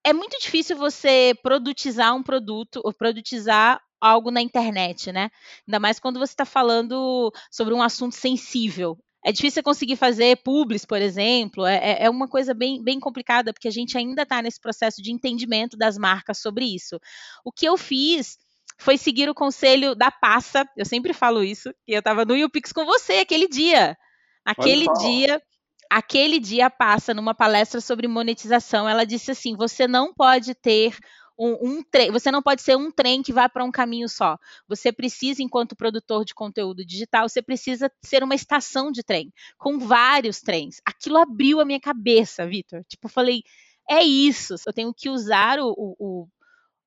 é 0.04 0.12
muito 0.12 0.38
difícil 0.38 0.76
você 0.76 1.34
produtizar 1.42 2.14
um 2.14 2.22
produto, 2.22 2.80
ou 2.84 2.92
produtizar 2.92 3.80
algo 4.00 4.30
na 4.30 4.40
internet, 4.40 5.12
né? 5.12 5.30
Ainda 5.66 5.80
mais 5.80 5.98
quando 5.98 6.18
você 6.18 6.32
está 6.32 6.44
falando 6.44 7.32
sobre 7.50 7.74
um 7.74 7.82
assunto 7.82 8.14
sensível. 8.14 8.96
É 9.24 9.32
difícil 9.32 9.62
conseguir 9.62 9.96
fazer 9.96 10.36
publis, 10.44 10.84
por 10.84 11.02
exemplo, 11.02 11.66
é, 11.66 11.76
é, 11.76 12.04
é 12.04 12.10
uma 12.10 12.28
coisa 12.28 12.54
bem, 12.54 12.82
bem 12.82 13.00
complicada, 13.00 13.52
porque 13.52 13.66
a 13.68 13.72
gente 13.72 13.98
ainda 13.98 14.22
está 14.22 14.40
nesse 14.40 14.60
processo 14.60 15.02
de 15.02 15.12
entendimento 15.12 15.76
das 15.76 15.98
marcas 15.98 16.38
sobre 16.38 16.64
isso. 16.64 16.98
O 17.44 17.50
que 17.50 17.66
eu 17.66 17.76
fiz 17.76 18.38
foi 18.78 18.96
seguir 18.96 19.28
o 19.28 19.34
conselho 19.34 19.94
da 19.96 20.10
Passa, 20.10 20.64
eu 20.76 20.86
sempre 20.86 21.12
falo 21.12 21.42
isso, 21.42 21.70
que 21.84 21.92
eu 21.92 21.98
estava 21.98 22.24
no 22.24 22.36
YouPix 22.36 22.72
com 22.72 22.84
você 22.84 23.14
aquele 23.14 23.48
dia. 23.48 23.96
Aquele 24.44 24.86
dia, 25.00 25.42
aquele 25.90 26.38
dia 26.38 26.70
passa 26.70 27.14
numa 27.14 27.34
palestra 27.34 27.80
sobre 27.80 28.08
monetização, 28.08 28.88
ela 28.88 29.04
disse 29.04 29.30
assim: 29.30 29.56
você 29.56 29.86
não 29.86 30.12
pode 30.12 30.54
ter 30.54 30.96
um, 31.38 31.56
um 31.62 31.82
trem, 31.82 32.10
você 32.10 32.30
não 32.30 32.42
pode 32.42 32.62
ser 32.62 32.76
um 32.76 32.90
trem 32.90 33.22
que 33.22 33.32
vai 33.32 33.48
para 33.48 33.64
um 33.64 33.70
caminho 33.70 34.08
só. 34.08 34.36
Você 34.66 34.90
precisa, 34.92 35.42
enquanto 35.42 35.76
produtor 35.76 36.24
de 36.24 36.34
conteúdo 36.34 36.84
digital, 36.84 37.28
você 37.28 37.40
precisa 37.40 37.90
ser 38.04 38.24
uma 38.24 38.34
estação 38.34 38.90
de 38.90 39.04
trem, 39.04 39.32
com 39.56 39.78
vários 39.78 40.40
trens. 40.40 40.80
Aquilo 40.84 41.16
abriu 41.16 41.60
a 41.60 41.64
minha 41.64 41.80
cabeça, 41.80 42.46
Vitor. 42.46 42.82
Tipo, 42.88 43.08
falei, 43.08 43.42
é 43.88 44.02
isso. 44.02 44.56
Eu 44.66 44.72
tenho 44.72 44.92
que 44.92 45.08
usar 45.08 45.60
o, 45.60 45.72
o, 45.76 46.28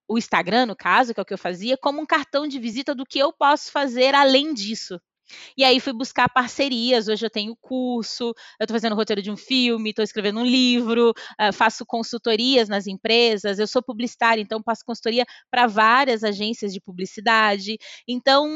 o 0.08 0.18
Instagram, 0.18 0.66
no 0.66 0.76
caso, 0.76 1.14
que 1.14 1.20
é 1.20 1.24
o 1.24 1.26
que 1.26 1.34
eu 1.34 1.38
fazia, 1.38 1.78
como 1.78 2.02
um 2.02 2.06
cartão 2.06 2.46
de 2.46 2.60
visita 2.60 2.94
do 2.94 3.06
que 3.06 3.20
eu 3.20 3.32
posso 3.32 3.72
fazer 3.72 4.14
além 4.14 4.54
disso. 4.54 5.00
E 5.58 5.64
aí 5.64 5.80
fui 5.80 5.94
buscar 5.94 6.30
parcerias. 6.30 7.08
Hoje 7.08 7.26
eu 7.26 7.30
tenho 7.30 7.56
curso, 7.60 8.34
eu 8.60 8.64
estou 8.64 8.76
fazendo 8.76 8.96
roteiro 8.96 9.22
de 9.22 9.32
um 9.32 9.38
filme, 9.38 9.90
estou 9.90 10.04
escrevendo 10.04 10.40
um 10.40 10.46
livro, 10.46 11.12
uh, 11.12 11.54
faço 11.54 11.86
consultorias 11.86 12.70
nas 12.70 12.88
empresas. 12.88 13.60
Eu 13.60 13.68
sou 13.68 13.82
publicitária, 13.82 14.42
então 14.42 14.62
faço 14.64 14.86
consultoria 14.86 15.26
para 15.50 15.68
várias 15.68 16.24
agências 16.24 16.74
de 16.74 16.82
publicidade. 16.82 17.78
Então, 18.08 18.48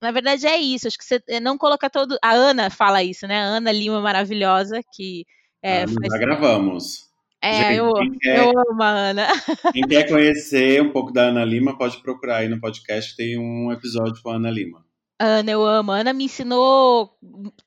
na 0.00 0.10
verdade 0.10 0.46
é 0.46 0.56
isso. 0.56 0.86
Acho 0.88 0.98
que 0.98 1.04
você 1.04 1.20
eh, 1.28 1.40
não 1.40 1.58
coloca 1.58 1.90
todo. 1.90 2.18
A 2.22 2.32
Ana 2.32 2.70
fala 2.70 3.02
isso, 3.02 3.26
né? 3.26 3.38
A 3.38 3.44
Ana 3.44 3.72
Lima 3.72 4.00
maravilhosa 4.00 4.80
que 4.92 5.24
é, 5.62 5.82
ah, 5.82 5.88
faz... 5.88 6.12
Já 6.12 6.18
gravamos. 6.18 7.08
É, 7.40 7.52
Gente, 7.52 7.76
eu, 7.76 7.92
quer, 8.20 8.38
eu 8.38 8.50
amo 8.50 8.82
a 8.82 8.88
Ana. 8.88 9.26
Quem 9.72 9.82
quer 9.86 10.08
conhecer 10.08 10.82
um 10.82 10.90
pouco 10.90 11.12
da 11.12 11.28
Ana 11.28 11.44
Lima, 11.44 11.78
pode 11.78 12.02
procurar 12.02 12.38
aí 12.38 12.48
no 12.48 12.60
podcast, 12.60 13.16
tem 13.16 13.38
um 13.38 13.70
episódio 13.70 14.20
com 14.22 14.30
a 14.30 14.36
Ana 14.36 14.50
Lima. 14.50 14.84
Ana, 15.20 15.50
eu 15.50 15.64
amo. 15.64 15.90
Ana 15.90 16.12
me 16.12 16.24
ensinou 16.24 17.10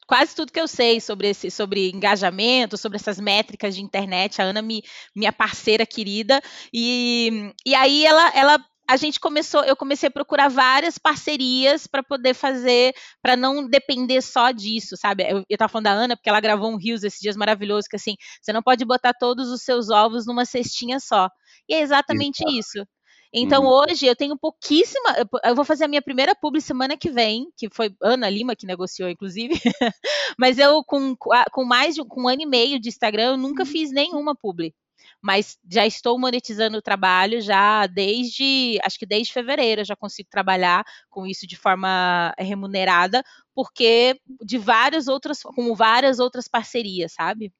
quase 0.07 0.33
tudo 0.35 0.51
que 0.51 0.59
eu 0.59 0.67
sei 0.67 1.01
sobre 1.01 1.29
esse, 1.29 1.51
sobre 1.51 1.89
engajamento, 1.91 2.77
sobre 2.77 2.95
essas 2.97 3.19
métricas 3.19 3.75
de 3.75 3.81
internet. 3.81 4.41
A 4.41 4.45
Ana, 4.45 4.61
me, 4.61 4.81
minha 5.15 5.33
parceira 5.33 5.85
querida, 5.85 6.41
e, 6.73 7.53
e 7.65 7.75
aí 7.75 8.05
ela, 8.05 8.29
ela 8.35 8.65
a 8.87 8.97
gente 8.97 9.19
começou, 9.19 9.63
eu 9.63 9.75
comecei 9.75 10.07
a 10.07 10.11
procurar 10.11 10.49
várias 10.49 10.97
parcerias 10.97 11.87
para 11.87 12.03
poder 12.03 12.33
fazer, 12.33 12.93
para 13.21 13.37
não 13.37 13.67
depender 13.67 14.21
só 14.21 14.51
disso, 14.51 14.97
sabe? 14.97 15.23
Eu, 15.29 15.45
eu 15.49 15.57
tava 15.57 15.69
falando 15.69 15.85
da 15.85 15.91
Ana, 15.91 16.17
porque 16.17 16.29
ela 16.29 16.41
gravou 16.41 16.69
um 16.71 16.77
Rios 16.77 17.03
esses 17.03 17.19
dias 17.19 17.37
maravilhoso, 17.37 17.87
que 17.89 17.95
assim, 17.95 18.15
você 18.41 18.51
não 18.51 18.61
pode 18.61 18.83
botar 18.85 19.13
todos 19.13 19.49
os 19.49 19.61
seus 19.61 19.89
ovos 19.89 20.25
numa 20.25 20.45
cestinha 20.45 20.99
só. 20.99 21.29
E 21.69 21.73
é 21.73 21.81
exatamente 21.81 22.43
Exato. 22.43 22.57
isso. 22.57 22.87
Então 23.33 23.63
uhum. 23.63 23.69
hoje 23.69 24.05
eu 24.05 24.15
tenho 24.15 24.37
pouquíssima. 24.37 25.15
Eu 25.43 25.55
vou 25.55 25.63
fazer 25.63 25.85
a 25.85 25.87
minha 25.87 26.01
primeira 26.01 26.35
publi 26.35 26.61
semana 26.61 26.97
que 26.97 27.09
vem, 27.09 27.49
que 27.55 27.69
foi 27.69 27.95
Ana 28.01 28.29
Lima 28.29 28.55
que 28.55 28.65
negociou, 28.65 29.09
inclusive. 29.09 29.53
Mas 30.37 30.57
eu, 30.57 30.83
com, 30.83 31.15
com 31.15 31.63
mais 31.63 31.95
de 31.95 32.03
com 32.03 32.23
um 32.23 32.27
ano 32.27 32.41
e 32.41 32.45
meio 32.45 32.79
de 32.79 32.89
Instagram, 32.89 33.31
eu 33.31 33.37
nunca 33.37 33.63
uhum. 33.63 33.69
fiz 33.69 33.91
nenhuma 33.91 34.35
publi. 34.35 34.73
Mas 35.21 35.57
já 35.69 35.85
estou 35.85 36.19
monetizando 36.19 36.77
o 36.77 36.81
trabalho 36.81 37.41
já 37.41 37.87
desde, 37.87 38.79
acho 38.83 38.99
que 38.99 39.05
desde 39.05 39.33
fevereiro 39.33 39.81
eu 39.81 39.85
já 39.85 39.95
consigo 39.95 40.29
trabalhar 40.29 40.83
com 41.09 41.25
isso 41.25 41.47
de 41.47 41.55
forma 41.55 42.33
remunerada, 42.37 43.23
porque 43.53 44.19
de 44.43 44.57
várias 44.57 45.07
outras, 45.07 45.41
com 45.41 45.75
várias 45.75 46.19
outras 46.19 46.47
parcerias, 46.47 47.13
sabe? 47.13 47.53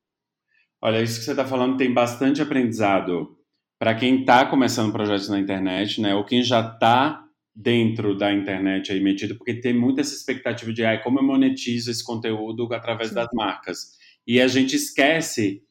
Olha, 0.82 1.02
isso 1.02 1.20
que 1.20 1.26
você 1.26 1.32
está 1.32 1.46
falando 1.46 1.78
tem 1.78 1.94
bastante 1.94 2.42
aprendizado 2.42 3.38
para 3.82 3.96
quem 3.96 4.20
está 4.20 4.46
começando 4.46 4.92
projetos 4.92 5.28
na 5.28 5.40
internet, 5.40 6.00
né, 6.00 6.14
ou 6.14 6.24
quem 6.24 6.44
já 6.44 6.60
está 6.60 7.26
dentro 7.56 8.16
da 8.16 8.32
internet 8.32 8.92
aí 8.92 9.00
metido, 9.00 9.36
porque 9.36 9.56
tem 9.56 9.74
muita 9.74 10.02
essa 10.02 10.14
expectativa 10.14 10.72
de 10.72 10.86
ah, 10.86 11.02
como 11.02 11.18
eu 11.18 11.24
monetizo 11.24 11.90
esse 11.90 12.06
conteúdo 12.06 12.72
através 12.72 13.10
Sim. 13.10 13.16
das 13.16 13.30
marcas. 13.34 13.98
E 14.28 14.40
a 14.40 14.48
gente 14.48 14.76
esquece 14.76 15.64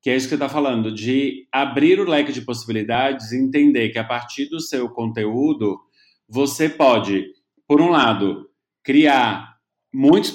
que 0.00 0.08
é 0.08 0.16
isso 0.16 0.24
que 0.24 0.30
você 0.30 0.36
está 0.36 0.48
falando, 0.48 0.90
de 0.90 1.46
abrir 1.52 2.00
o 2.00 2.08
leque 2.08 2.32
de 2.32 2.40
possibilidades 2.40 3.32
e 3.32 3.36
entender 3.36 3.90
que 3.90 3.98
a 3.98 4.04
partir 4.04 4.48
do 4.48 4.60
seu 4.60 4.88
conteúdo, 4.88 5.78
você 6.26 6.70
pode, 6.70 7.26
por 7.66 7.82
um 7.82 7.90
lado, 7.90 8.48
criar 8.82 9.58
muitos 9.92 10.32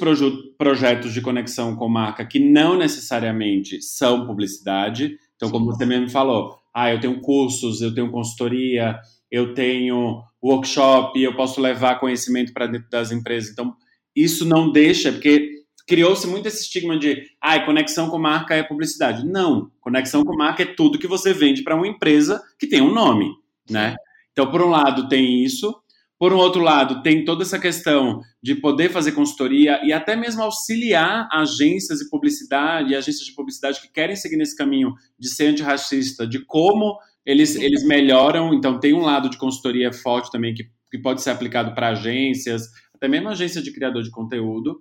projetos 0.55 1.11
de 1.11 1.21
conexão 1.21 1.75
com 1.75 1.89
marca 1.89 2.27
que 2.27 2.37
não 2.37 2.77
necessariamente 2.77 3.81
são 3.81 4.27
publicidade. 4.27 5.17
Então, 5.35 5.49
como 5.49 5.65
você 5.65 5.83
mesmo 5.83 6.11
falou, 6.11 6.61
ah, 6.73 6.91
eu 6.91 6.99
tenho 6.99 7.21
cursos, 7.21 7.81
eu 7.81 7.93
tenho 7.93 8.11
consultoria, 8.11 8.99
eu 9.29 9.53
tenho 9.53 10.23
workshop, 10.43 11.21
eu 11.21 11.35
posso 11.35 11.61
levar 11.61 11.99
conhecimento 11.99 12.53
para 12.53 12.67
dentro 12.67 12.89
das 12.89 13.11
empresas. 13.11 13.51
Então, 13.51 13.75
isso 14.15 14.45
não 14.45 14.71
deixa, 14.71 15.11
porque 15.11 15.63
criou-se 15.87 16.25
muito 16.27 16.47
esse 16.47 16.63
estigma 16.63 16.97
de, 16.97 17.23
ah, 17.41 17.59
conexão 17.59 18.09
com 18.09 18.17
marca 18.17 18.55
é 18.55 18.63
publicidade. 18.63 19.25
Não, 19.25 19.71
conexão 19.81 20.23
com 20.23 20.35
marca 20.35 20.63
é 20.63 20.73
tudo 20.73 20.99
que 20.99 21.07
você 21.07 21.33
vende 21.33 21.63
para 21.63 21.75
uma 21.75 21.87
empresa 21.87 22.41
que 22.59 22.67
tem 22.67 22.81
um 22.81 22.93
nome, 22.93 23.29
né? 23.69 23.95
Então, 24.31 24.49
por 24.49 24.61
um 24.61 24.69
lado, 24.69 25.07
tem 25.07 25.43
isso. 25.43 25.75
Por 26.19 26.31
um 26.31 26.37
outro 26.37 26.61
lado, 26.61 27.01
tem 27.01 27.25
toda 27.25 27.43
essa 27.43 27.59
questão 27.59 28.21
de 28.41 28.55
poder 28.55 28.89
fazer 28.89 29.11
consultoria 29.11 29.81
e 29.83 29.91
até 29.91 30.15
mesmo 30.15 30.41
auxiliar 30.41 31.27
agências 31.31 31.99
de 31.99 32.09
publicidade, 32.09 32.95
agências 32.95 33.25
de 33.25 33.33
publicidade 33.33 33.81
que 33.81 33.91
querem 33.91 34.15
seguir 34.15 34.37
nesse 34.37 34.55
caminho 34.55 34.93
de 35.19 35.27
ser 35.29 35.47
antirracista, 35.47 36.25
de 36.25 36.39
como 36.45 36.97
eles, 37.25 37.55
eles 37.55 37.85
melhoram. 37.85 38.53
Então, 38.53 38.79
tem 38.79 38.93
um 38.93 39.01
lado 39.01 39.29
de 39.29 39.37
consultoria 39.37 39.91
forte 39.91 40.31
também 40.31 40.53
que, 40.53 40.65
que 40.91 40.97
pode 40.99 41.21
ser 41.21 41.31
aplicado 41.31 41.73
para 41.73 41.89
agências, 41.89 42.63
até 42.93 43.07
mesmo 43.07 43.29
agência 43.29 43.61
de 43.61 43.73
criador 43.73 44.03
de 44.03 44.11
conteúdo. 44.11 44.79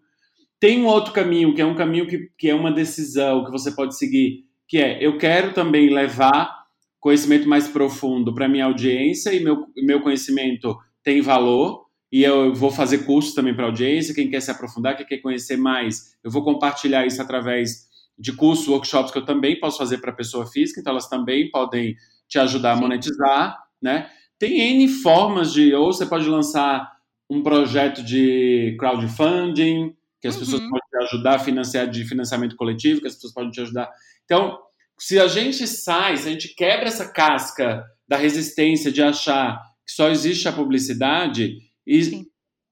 Tem 0.60 0.80
um 0.80 0.86
outro 0.86 1.12
caminho, 1.12 1.54
que 1.54 1.60
é 1.60 1.66
um 1.66 1.74
caminho 1.74 2.06
que, 2.06 2.30
que 2.38 2.48
é 2.48 2.54
uma 2.54 2.70
decisão 2.70 3.44
que 3.44 3.50
você 3.50 3.72
pode 3.72 3.96
seguir, 3.96 4.44
que 4.68 4.78
é 4.78 5.04
eu 5.04 5.18
quero 5.18 5.52
também 5.52 5.92
levar 5.92 6.62
conhecimento 7.00 7.48
mais 7.48 7.66
profundo 7.66 8.32
para 8.32 8.48
minha 8.48 8.66
audiência 8.66 9.34
e 9.34 9.42
meu, 9.42 9.66
meu 9.76 10.00
conhecimento 10.00 10.78
tem 11.02 11.20
valor 11.20 11.86
e 12.10 12.22
eu 12.22 12.54
vou 12.54 12.70
fazer 12.70 13.06
cursos 13.06 13.34
também 13.34 13.54
para 13.54 13.64
audiência. 13.64 14.14
Quem 14.14 14.28
quer 14.28 14.40
se 14.40 14.50
aprofundar, 14.50 14.96
quem 14.96 15.06
quer 15.06 15.18
conhecer 15.18 15.56
mais, 15.56 16.16
eu 16.22 16.30
vou 16.30 16.44
compartilhar 16.44 17.06
isso 17.06 17.20
através 17.22 17.90
de 18.18 18.32
cursos, 18.32 18.68
workshops 18.68 19.10
que 19.10 19.18
eu 19.18 19.24
também 19.24 19.58
posso 19.58 19.78
fazer 19.78 19.98
para 19.98 20.12
pessoa 20.12 20.46
física, 20.46 20.80
então 20.80 20.92
elas 20.92 21.08
também 21.08 21.50
podem 21.50 21.96
te 22.28 22.38
ajudar 22.38 22.72
a 22.72 22.76
monetizar, 22.76 23.58
né? 23.80 24.08
Tem 24.38 24.60
N 24.60 24.88
formas 24.88 25.52
de, 25.52 25.74
ou 25.74 25.92
você 25.92 26.04
pode 26.04 26.28
lançar 26.28 26.90
um 27.28 27.42
projeto 27.42 28.02
de 28.02 28.76
crowdfunding, 28.78 29.94
que 30.20 30.28
as 30.28 30.34
uhum. 30.34 30.40
pessoas 30.40 30.62
podem 30.62 30.88
te 30.90 31.04
ajudar 31.04 31.34
a 31.36 31.38
financiar 31.38 31.88
de 31.88 32.04
financiamento 32.04 32.56
coletivo, 32.56 33.00
que 33.00 33.06
as 33.06 33.14
pessoas 33.14 33.32
podem 33.32 33.50
te 33.50 33.60
ajudar. 33.60 33.90
Então, 34.24 34.58
se 34.98 35.18
a 35.18 35.26
gente 35.26 35.66
sai, 35.66 36.16
se 36.16 36.28
a 36.28 36.32
gente 36.32 36.54
quebra 36.54 36.86
essa 36.86 37.10
casca 37.10 37.84
da 38.06 38.16
resistência 38.16 38.92
de 38.92 39.02
achar 39.02 39.60
que 39.86 39.92
só 39.92 40.08
existe 40.08 40.48
a 40.48 40.52
publicidade 40.52 41.58
e 41.86 42.04
Sim. 42.04 42.26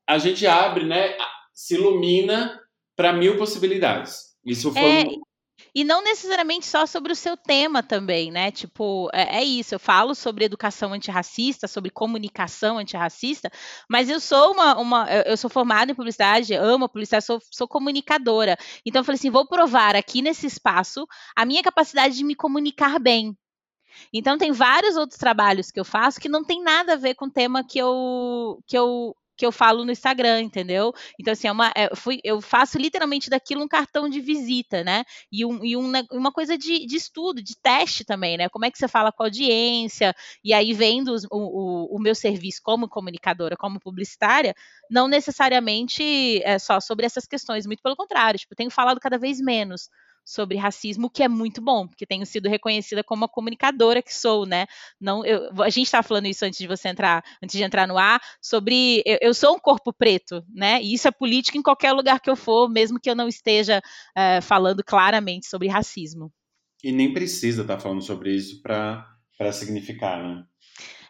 a 0.09 0.19
gente 0.19 0.47
abre, 0.47 0.85
né, 0.85 1.17
se 1.53 1.75
ilumina 1.75 2.61
para 2.97 3.13
mil 3.13 3.37
possibilidades. 3.37 4.31
Isso 4.45 4.73
foi 4.73 4.83
é, 4.83 5.05
E 5.75 5.85
não 5.85 6.03
necessariamente 6.03 6.67
só 6.67 6.87
sobre 6.87 7.13
o 7.13 7.17
seu 7.17 7.37
tema 7.37 7.83
também, 7.83 8.31
né? 8.31 8.51
Tipo, 8.51 9.09
é, 9.13 9.39
é, 9.39 9.45
isso, 9.45 9.75
eu 9.75 9.79
falo 9.79 10.15
sobre 10.15 10.45
educação 10.45 10.93
antirracista, 10.93 11.69
sobre 11.69 11.91
comunicação 11.91 12.79
antirracista, 12.79 13.51
mas 13.89 14.09
eu 14.09 14.21
sou 14.21 14.53
uma, 14.53 14.79
uma 14.79 15.11
eu 15.27 15.37
sou 15.37 15.51
formada 15.51 15.93
em 15.93 15.95
publicidade, 15.95 16.55
amo 16.55 16.87
a 16.87 16.89
publicidade, 16.89 17.25
sou, 17.25 17.41
sou 17.51 17.69
comunicadora. 17.69 18.57
Então 18.85 19.01
eu 19.01 19.05
falei 19.05 19.17
assim, 19.17 19.31
vou 19.31 19.47
provar 19.47 19.95
aqui 19.95 20.23
nesse 20.23 20.47
espaço 20.47 21.07
a 21.37 21.45
minha 21.45 21.63
capacidade 21.63 22.17
de 22.17 22.25
me 22.25 22.35
comunicar 22.35 22.99
bem. 22.99 23.37
Então 24.13 24.39
tem 24.39 24.53
vários 24.53 24.97
outros 24.97 25.19
trabalhos 25.19 25.71
que 25.71 25.81
eu 25.81 25.85
faço 25.85 26.21
que 26.21 26.29
não 26.29 26.45
tem 26.45 26.63
nada 26.63 26.95
a 26.95 26.97
ver 26.97 27.15
com 27.15 27.27
o 27.27 27.31
tema 27.31 27.65
que 27.65 27.79
eu 27.79 28.63
que 28.67 28.77
eu 28.77 29.15
que 29.41 29.47
eu 29.47 29.51
falo 29.51 29.87
no 29.87 29.91
Instagram, 29.91 30.43
entendeu? 30.43 30.93
Então, 31.19 31.33
assim, 31.33 31.49
é 31.49 31.53
uma, 31.53 31.73
é, 31.75 31.97
fui, 31.97 32.21
eu 32.23 32.43
faço 32.43 32.77
literalmente 32.77 33.31
daquilo 33.31 33.65
um 33.65 33.69
cartão 33.69 34.07
de 34.07 34.21
visita, 34.21 34.85
né? 34.85 35.03
E, 35.33 35.47
um, 35.47 35.65
e 35.65 35.75
um, 35.79 35.91
uma 36.13 36.31
coisa 36.31 36.59
de, 36.59 36.85
de, 36.85 36.95
estudo, 36.95 37.43
de 37.43 37.57
teste 37.57 38.05
também, 38.05 38.37
né? 38.37 38.51
Como 38.51 38.67
é 38.67 38.71
que 38.71 38.77
você 38.77 38.87
fala 38.87 39.11
com 39.11 39.23
a 39.23 39.27
audiência, 39.27 40.15
e 40.45 40.53
aí 40.53 40.75
vendo 40.75 41.15
os, 41.15 41.25
o, 41.25 41.29
o, 41.31 41.97
o, 41.97 41.99
meu 41.99 42.15
serviço 42.15 42.61
como 42.63 42.87
comunicadora, 42.87 43.57
como 43.57 43.81
publicitária, 43.81 44.55
não 44.91 45.09
necessariamente 45.09 46.43
é 46.45 46.59
só 46.59 46.79
sobre 46.79 47.07
essas 47.07 47.25
questões, 47.25 47.65
muito 47.65 47.83
pelo 47.83 47.97
contrário, 47.97 48.39
tipo, 48.39 48.55
tenho 48.55 48.71
falado 48.71 49.01
cada 49.01 49.17
vez 49.17 49.41
menos 49.41 49.89
sobre 50.31 50.57
racismo, 50.57 51.09
o 51.09 51.11
que 51.11 51.25
é 51.25 51.29
muito 51.29 51.61
bom, 51.61 51.89
porque 51.89 52.07
tenho 52.07 52.25
sido 52.25 52.49
reconhecida 52.49 53.03
como 53.03 53.23
uma 53.23 53.29
comunicadora 53.29 54.01
que 54.01 54.15
sou, 54.15 54.47
né? 54.47 54.67
Não, 55.01 55.27
eu, 55.27 55.51
a 55.61 55.69
gente 55.69 55.87
estava 55.87 56.07
falando 56.07 56.27
isso 56.27 56.45
antes 56.45 56.59
de 56.59 56.69
você 56.69 56.89
entrar, 56.89 57.25
antes 57.43 57.57
de 57.57 57.65
entrar 57.65 57.89
no 57.89 57.99
ar, 57.99 58.21
sobre 58.41 59.03
eu, 59.05 59.19
eu, 59.21 59.35
sou 59.35 59.57
um 59.57 59.59
corpo 59.59 59.93
preto, 59.93 60.45
né? 60.55 60.81
E 60.81 60.95
isso 60.95 61.09
é 61.09 61.11
política 61.11 61.59
em 61.59 61.63
qualquer 61.63 61.93
lugar 61.93 62.21
que 62.21 62.31
eu 62.31 62.37
for, 62.37 62.69
mesmo 62.71 63.01
que 63.01 63.11
eu 63.11 63.17
não 63.17 63.27
esteja 63.27 63.81
uh, 63.81 64.41
falando 64.41 64.85
claramente 64.85 65.49
sobre 65.49 65.67
racismo. 65.67 66.33
E 66.83 66.93
nem 66.93 67.13
precisa 67.13 67.63
estar 67.63 67.77
tá 67.77 67.81
falando 67.81 68.03
sobre 68.03 68.33
isso 68.33 68.63
para 68.63 69.53
significar, 69.53 70.23
né? 70.23 70.45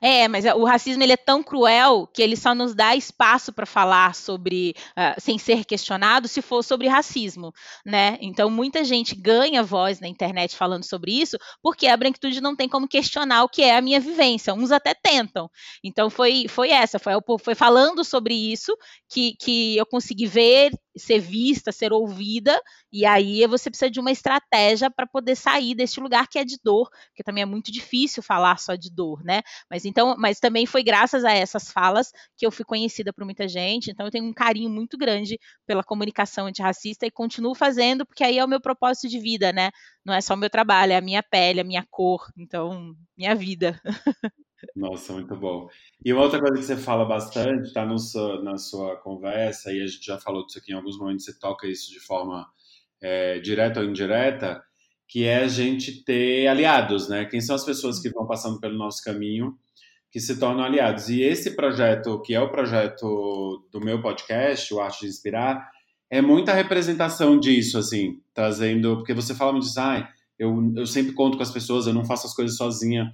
É, 0.00 0.26
mas 0.28 0.44
o 0.46 0.64
racismo 0.64 1.02
ele 1.02 1.12
é 1.12 1.16
tão 1.16 1.42
cruel 1.42 2.06
que 2.06 2.22
ele 2.22 2.36
só 2.36 2.54
nos 2.54 2.74
dá 2.74 2.96
espaço 2.96 3.52
para 3.52 3.66
falar 3.66 4.14
sobre, 4.14 4.74
uh, 4.96 5.20
sem 5.20 5.38
ser 5.38 5.64
questionado, 5.64 6.26
se 6.26 6.40
for 6.40 6.62
sobre 6.62 6.88
racismo, 6.88 7.52
né? 7.84 8.16
Então 8.20 8.48
muita 8.48 8.82
gente 8.82 9.14
ganha 9.14 9.62
voz 9.62 10.00
na 10.00 10.08
internet 10.08 10.56
falando 10.56 10.84
sobre 10.84 11.12
isso, 11.12 11.36
porque 11.62 11.86
a 11.86 11.96
branquitude 11.96 12.40
não 12.40 12.56
tem 12.56 12.68
como 12.68 12.88
questionar 12.88 13.44
o 13.44 13.48
que 13.48 13.62
é 13.62 13.76
a 13.76 13.82
minha 13.82 14.00
vivência. 14.00 14.54
Uns 14.54 14.72
até 14.72 14.94
tentam. 14.94 15.50
Então 15.84 16.08
foi, 16.08 16.46
foi 16.48 16.70
essa, 16.70 16.98
foi, 16.98 17.12
foi 17.38 17.54
falando 17.54 18.02
sobre 18.02 18.34
isso 18.34 18.74
que, 19.08 19.34
que 19.38 19.76
eu 19.76 19.84
consegui 19.84 20.26
ver, 20.26 20.72
ser 21.00 21.18
vista, 21.18 21.72
ser 21.72 21.92
ouvida, 21.92 22.60
e 22.92 23.04
aí 23.06 23.46
você 23.46 23.70
precisa 23.70 23.90
de 23.90 24.00
uma 24.00 24.10
estratégia 24.10 24.90
para 24.90 25.06
poder 25.06 25.36
sair 25.36 25.74
desse 25.74 26.00
lugar 26.00 26.28
que 26.28 26.38
é 26.38 26.44
de 26.44 26.58
dor, 26.62 26.88
porque 27.08 27.22
também 27.22 27.42
é 27.42 27.46
muito 27.46 27.72
difícil 27.72 28.22
falar 28.22 28.58
só 28.58 28.74
de 28.74 28.90
dor, 28.90 29.22
né? 29.24 29.42
Mas 29.70 29.84
então, 29.84 30.14
mas 30.18 30.38
também 30.38 30.66
foi 30.66 30.82
graças 30.82 31.24
a 31.24 31.32
essas 31.32 31.70
falas 31.70 32.12
que 32.36 32.46
eu 32.46 32.50
fui 32.50 32.64
conhecida 32.64 33.12
por 33.12 33.24
muita 33.24 33.48
gente. 33.48 33.90
Então 33.90 34.06
eu 34.06 34.10
tenho 34.12 34.24
um 34.24 34.32
carinho 34.32 34.70
muito 34.70 34.96
grande 34.98 35.38
pela 35.66 35.82
comunicação 35.82 36.46
antirracista 36.46 37.06
e 37.06 37.10
continuo 37.10 37.54
fazendo, 37.54 38.06
porque 38.06 38.24
aí 38.24 38.38
é 38.38 38.44
o 38.44 38.48
meu 38.48 38.60
propósito 38.60 39.08
de 39.08 39.18
vida, 39.18 39.52
né? 39.52 39.70
Não 40.04 40.14
é 40.14 40.20
só 40.20 40.34
o 40.34 40.36
meu 40.36 40.50
trabalho, 40.50 40.92
é 40.92 40.96
a 40.96 41.00
minha 41.00 41.22
pele, 41.22 41.60
a 41.60 41.64
minha 41.64 41.84
cor, 41.90 42.26
então, 42.36 42.94
minha 43.16 43.34
vida. 43.34 43.80
Nossa, 44.76 45.12
muito 45.12 45.34
bom. 45.36 45.68
E 46.04 46.12
uma 46.12 46.22
outra 46.22 46.40
coisa 46.40 46.56
que 46.56 46.64
você 46.64 46.76
fala 46.76 47.04
bastante, 47.04 47.68
está 47.68 47.84
na 47.84 48.58
sua 48.58 48.96
conversa, 48.96 49.72
e 49.72 49.82
a 49.82 49.86
gente 49.86 50.04
já 50.04 50.18
falou 50.18 50.44
disso 50.44 50.58
aqui 50.58 50.72
em 50.72 50.76
alguns 50.76 50.98
momentos, 50.98 51.24
você 51.24 51.38
toca 51.38 51.66
isso 51.66 51.90
de 51.90 52.00
forma 52.00 52.46
é, 53.00 53.38
direta 53.40 53.80
ou 53.80 53.86
indireta, 53.86 54.62
que 55.08 55.24
é 55.24 55.38
a 55.38 55.48
gente 55.48 56.04
ter 56.04 56.46
aliados, 56.46 57.08
né? 57.08 57.24
Quem 57.24 57.40
são 57.40 57.56
as 57.56 57.64
pessoas 57.64 57.98
que 57.98 58.10
vão 58.10 58.26
passando 58.26 58.60
pelo 58.60 58.78
nosso 58.78 59.02
caminho 59.02 59.58
que 60.10 60.20
se 60.20 60.38
tornam 60.38 60.64
aliados. 60.64 61.08
E 61.08 61.22
esse 61.22 61.54
projeto, 61.54 62.20
que 62.22 62.34
é 62.34 62.40
o 62.40 62.50
projeto 62.50 63.64
do 63.70 63.80
meu 63.80 64.02
podcast, 64.02 64.72
o 64.74 64.80
Arte 64.80 65.00
de 65.00 65.06
Inspirar, 65.06 65.70
é 66.10 66.20
muita 66.20 66.52
representação 66.52 67.38
disso, 67.38 67.78
assim, 67.78 68.20
trazendo. 68.34 68.96
Porque 68.96 69.14
você 69.14 69.34
fala 69.34 69.52
muito 69.52 69.66
ah, 69.78 70.08
eu, 70.38 70.72
eu 70.76 70.86
sempre 70.86 71.12
conto 71.12 71.36
com 71.36 71.42
as 71.42 71.52
pessoas, 71.52 71.86
eu 71.86 71.94
não 71.94 72.04
faço 72.04 72.26
as 72.26 72.34
coisas 72.34 72.56
sozinha. 72.56 73.12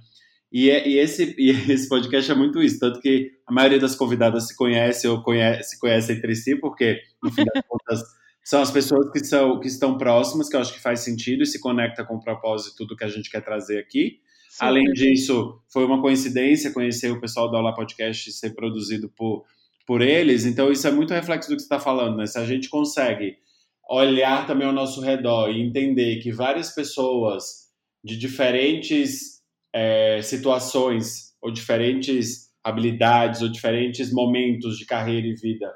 E, 0.51 0.69
é, 0.69 0.87
e, 0.87 0.97
esse, 0.97 1.35
e 1.37 1.49
esse 1.49 1.87
podcast 1.89 2.31
é 2.31 2.35
muito 2.35 2.61
isso, 2.61 2.79
tanto 2.79 2.99
que 2.99 3.31
a 3.45 3.53
maioria 3.53 3.79
das 3.79 3.95
convidadas 3.95 4.47
se 4.47 4.55
conhece 4.55 5.07
ou 5.07 5.21
conhece, 5.21 5.71
se 5.71 5.79
conhece 5.79 6.13
entre 6.13 6.35
si, 6.35 6.55
porque, 6.55 7.01
no 7.21 7.31
fim 7.31 7.45
das 7.45 7.63
contas, 7.67 8.01
são 8.43 8.61
as 8.61 8.71
pessoas 8.71 9.11
que, 9.11 9.19
são, 9.25 9.59
que 9.59 9.67
estão 9.67 9.97
próximas, 9.97 10.47
que 10.47 10.55
eu 10.55 10.61
acho 10.61 10.73
que 10.73 10.79
faz 10.79 11.01
sentido 11.01 11.43
e 11.43 11.45
se 11.45 11.59
conecta 11.59 12.05
com 12.05 12.15
o 12.15 12.19
propósito 12.21 12.85
do 12.85 12.95
que 12.95 13.03
a 13.03 13.09
gente 13.09 13.29
quer 13.29 13.41
trazer 13.41 13.77
aqui. 13.77 14.21
Além 14.59 14.85
disso, 14.93 15.61
foi 15.71 15.85
uma 15.85 16.01
coincidência 16.01 16.71
conhecer 16.71 17.11
o 17.11 17.19
pessoal 17.19 17.49
do 17.49 17.57
Aula 17.57 17.75
Podcast 17.75 18.31
ser 18.31 18.51
produzido 18.51 19.09
por, 19.09 19.43
por 19.85 20.01
eles. 20.01 20.45
Então, 20.45 20.71
isso 20.71 20.87
é 20.87 20.91
muito 20.91 21.13
reflexo 21.13 21.49
do 21.49 21.55
que 21.55 21.61
você 21.61 21.65
está 21.65 21.79
falando, 21.79 22.17
né? 22.17 22.25
Se 22.25 22.39
a 22.39 22.45
gente 22.45 22.69
consegue 22.69 23.35
olhar 23.89 24.47
também 24.47 24.65
ao 24.65 24.73
nosso 24.73 25.01
redor 25.01 25.49
e 25.49 25.61
entender 25.61 26.19
que 26.21 26.31
várias 26.31 26.73
pessoas 26.73 27.67
de 28.03 28.17
diferentes 28.17 29.36
é, 29.73 30.21
situações 30.21 31.35
ou 31.41 31.51
diferentes 31.51 32.47
habilidades 32.63 33.41
ou 33.41 33.49
diferentes 33.49 34.11
momentos 34.11 34.77
de 34.77 34.85
carreira 34.85 35.27
e 35.27 35.35
vida 35.35 35.73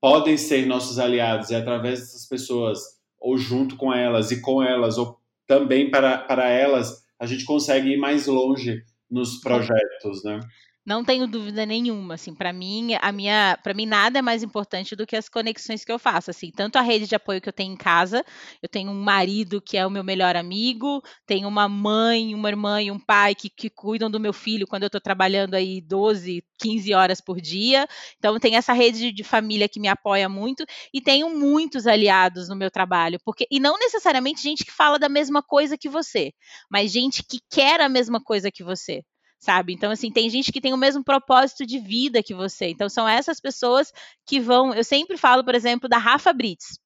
podem 0.00 0.36
ser 0.36 0.66
nossos 0.66 0.98
aliados 0.98 1.50
e 1.50 1.54
através 1.54 2.00
dessas 2.00 2.28
pessoas 2.28 2.80
ou 3.18 3.38
junto 3.38 3.76
com 3.76 3.92
elas 3.92 4.30
e 4.30 4.40
com 4.40 4.62
elas 4.62 4.98
ou 4.98 5.18
também 5.46 5.90
para, 5.90 6.18
para 6.18 6.48
elas 6.48 7.04
a 7.18 7.26
gente 7.26 7.44
consegue 7.44 7.90
ir 7.90 7.96
mais 7.96 8.26
longe 8.26 8.82
nos 9.10 9.40
projetos, 9.40 10.22
né? 10.24 10.40
Não 10.86 11.02
tenho 11.02 11.26
dúvida 11.26 11.64
nenhuma, 11.64 12.12
assim, 12.14 12.34
para 12.34 12.52
mim, 12.52 12.90
a 13.00 13.10
minha, 13.10 13.58
para 13.62 13.72
mim 13.72 13.86
nada 13.86 14.18
é 14.18 14.22
mais 14.22 14.42
importante 14.42 14.94
do 14.94 15.06
que 15.06 15.16
as 15.16 15.30
conexões 15.30 15.82
que 15.82 15.90
eu 15.90 15.98
faço, 15.98 16.30
assim, 16.30 16.50
tanto 16.50 16.76
a 16.76 16.82
rede 16.82 17.06
de 17.06 17.14
apoio 17.14 17.40
que 17.40 17.48
eu 17.48 17.52
tenho 17.54 17.72
em 17.72 17.76
casa, 17.76 18.22
eu 18.62 18.68
tenho 18.68 18.90
um 18.90 19.02
marido 19.02 19.62
que 19.62 19.78
é 19.78 19.86
o 19.86 19.90
meu 19.90 20.04
melhor 20.04 20.36
amigo, 20.36 21.02
tenho 21.26 21.48
uma 21.48 21.70
mãe, 21.70 22.34
uma 22.34 22.50
irmã 22.50 22.82
e 22.82 22.90
um 22.90 22.98
pai 22.98 23.34
que, 23.34 23.48
que 23.48 23.70
cuidam 23.70 24.10
do 24.10 24.20
meu 24.20 24.34
filho 24.34 24.66
quando 24.66 24.82
eu 24.82 24.88
estou 24.88 25.00
trabalhando 25.00 25.54
aí 25.54 25.80
12, 25.80 26.44
15 26.58 26.92
horas 26.92 27.18
por 27.18 27.40
dia, 27.40 27.86
então 28.18 28.38
tem 28.38 28.56
essa 28.56 28.74
rede 28.74 29.10
de 29.10 29.24
família 29.24 29.66
que 29.66 29.80
me 29.80 29.88
apoia 29.88 30.28
muito 30.28 30.66
e 30.92 31.00
tenho 31.00 31.30
muitos 31.30 31.86
aliados 31.86 32.46
no 32.50 32.56
meu 32.56 32.70
trabalho, 32.70 33.18
porque 33.24 33.46
e 33.50 33.58
não 33.58 33.78
necessariamente 33.78 34.42
gente 34.42 34.62
que 34.66 34.70
fala 34.70 34.98
da 34.98 35.08
mesma 35.08 35.42
coisa 35.42 35.78
que 35.78 35.88
você, 35.88 36.34
mas 36.70 36.92
gente 36.92 37.22
que 37.22 37.38
quer 37.50 37.80
a 37.80 37.88
mesma 37.88 38.22
coisa 38.22 38.50
que 38.50 38.62
você 38.62 39.02
sabe? 39.44 39.72
Então, 39.74 39.90
assim, 39.90 40.10
tem 40.10 40.28
gente 40.30 40.50
que 40.50 40.60
tem 40.60 40.72
o 40.72 40.78
mesmo 40.78 41.04
propósito 41.04 41.66
de 41.66 41.78
vida 41.78 42.22
que 42.22 42.34
você. 42.34 42.68
Então, 42.68 42.88
são 42.88 43.06
essas 43.06 43.40
pessoas 43.40 43.92
que 44.26 44.40
vão. 44.40 44.74
Eu 44.74 44.82
sempre 44.82 45.16
falo, 45.16 45.44
por 45.44 45.54
exemplo, 45.54 45.88
da 45.88 45.98
Rafa 45.98 46.32
Brits. 46.32 46.78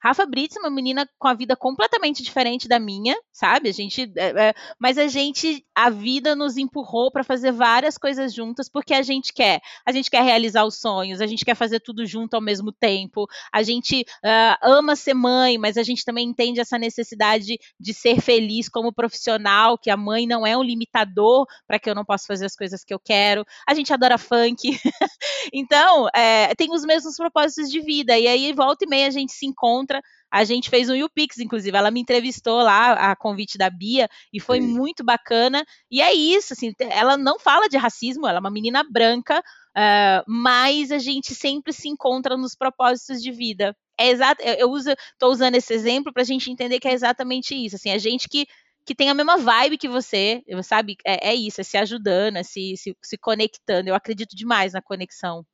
Rafa 0.00 0.26
Brits 0.26 0.56
é 0.56 0.60
uma 0.60 0.70
menina 0.70 1.08
com 1.18 1.28
a 1.28 1.34
vida 1.34 1.56
completamente 1.56 2.22
diferente 2.22 2.68
da 2.68 2.78
minha, 2.78 3.16
sabe? 3.32 3.68
A 3.68 3.72
gente, 3.72 4.12
é, 4.16 4.48
é, 4.48 4.54
mas 4.78 4.98
a 4.98 5.06
gente, 5.06 5.64
a 5.74 5.90
vida 5.90 6.34
nos 6.34 6.56
empurrou 6.56 7.10
para 7.10 7.24
fazer 7.24 7.52
várias 7.52 7.96
coisas 7.96 8.34
juntas 8.34 8.68
porque 8.68 8.94
a 8.94 9.02
gente 9.02 9.32
quer. 9.32 9.60
A 9.86 9.92
gente 9.92 10.10
quer 10.10 10.22
realizar 10.22 10.64
os 10.64 10.80
sonhos, 10.80 11.20
a 11.20 11.26
gente 11.26 11.44
quer 11.44 11.54
fazer 11.54 11.80
tudo 11.80 12.06
junto 12.06 12.34
ao 12.34 12.40
mesmo 12.40 12.72
tempo. 12.72 13.26
A 13.52 13.62
gente 13.62 14.02
uh, 14.02 14.56
ama 14.62 14.96
ser 14.96 15.14
mãe, 15.14 15.58
mas 15.58 15.76
a 15.76 15.82
gente 15.82 16.04
também 16.04 16.28
entende 16.28 16.60
essa 16.60 16.78
necessidade 16.78 17.58
de 17.78 17.94
ser 17.94 18.20
feliz 18.20 18.68
como 18.68 18.92
profissional, 18.92 19.78
que 19.78 19.90
a 19.90 19.96
mãe 19.96 20.26
não 20.26 20.46
é 20.46 20.56
um 20.56 20.62
limitador 20.62 21.46
para 21.66 21.78
que 21.78 21.88
eu 21.88 21.94
não 21.94 22.04
possa 22.04 22.26
fazer 22.26 22.46
as 22.46 22.56
coisas 22.56 22.84
que 22.84 22.92
eu 22.92 22.98
quero. 22.98 23.44
A 23.66 23.74
gente 23.74 23.92
adora 23.92 24.18
funk. 24.18 24.78
então, 25.52 26.08
é, 26.14 26.54
tem 26.54 26.72
os 26.72 26.84
mesmos 26.84 27.16
propósitos 27.16 27.70
de 27.70 27.80
vida. 27.80 28.18
E 28.18 28.26
aí, 28.26 28.52
volta 28.52 28.84
e 28.84 28.88
meia, 28.88 29.06
a 29.06 29.10
gente 29.10 29.32
se 29.32 29.46
encontra 29.46 29.73
outra. 29.78 30.00
A 30.30 30.44
gente 30.44 30.70
fez 30.70 30.88
um 30.88 30.94
YouPix, 30.94 31.38
inclusive. 31.38 31.76
Ela 31.76 31.90
me 31.90 32.00
entrevistou 32.00 32.62
lá, 32.62 33.10
a 33.10 33.16
convite 33.16 33.56
da 33.56 33.70
Bia, 33.70 34.08
e 34.32 34.40
foi 34.40 34.60
Sim. 34.60 34.68
muito 34.68 35.04
bacana. 35.04 35.64
E 35.90 36.00
é 36.00 36.12
isso, 36.12 36.52
assim, 36.52 36.72
ela 36.90 37.16
não 37.16 37.38
fala 37.38 37.68
de 37.68 37.76
racismo, 37.76 38.26
ela 38.26 38.38
é 38.38 38.40
uma 38.40 38.50
menina 38.50 38.82
branca, 38.82 39.38
uh, 39.40 40.24
mas 40.26 40.90
a 40.90 40.98
gente 40.98 41.34
sempre 41.34 41.72
se 41.72 41.88
encontra 41.88 42.36
nos 42.36 42.54
propósitos 42.54 43.22
de 43.22 43.30
vida. 43.30 43.76
É 43.98 44.08
exato, 44.08 44.42
eu 44.42 44.70
uso, 44.70 44.90
tô 45.18 45.30
usando 45.30 45.54
esse 45.54 45.72
exemplo 45.72 46.12
para 46.12 46.22
a 46.22 46.26
gente 46.26 46.50
entender 46.50 46.80
que 46.80 46.88
é 46.88 46.92
exatamente 46.92 47.54
isso. 47.54 47.76
Assim, 47.76 47.90
a 47.90 47.98
gente 47.98 48.28
que 48.28 48.46
que 48.84 48.94
tem 48.94 49.08
a 49.08 49.14
mesma 49.14 49.38
vibe 49.38 49.78
que 49.78 49.88
você, 49.88 50.42
sabe? 50.62 50.96
É, 51.06 51.30
é 51.30 51.34
isso, 51.34 51.60
é 51.60 51.64
se 51.64 51.76
ajudando, 51.76 52.36
é 52.36 52.42
se, 52.42 52.76
se, 52.76 52.94
se 53.02 53.16
conectando. 53.16 53.88
Eu 53.88 53.94
acredito 53.94 54.36
demais 54.36 54.74
na 54.74 54.82
conexão. 54.82 55.44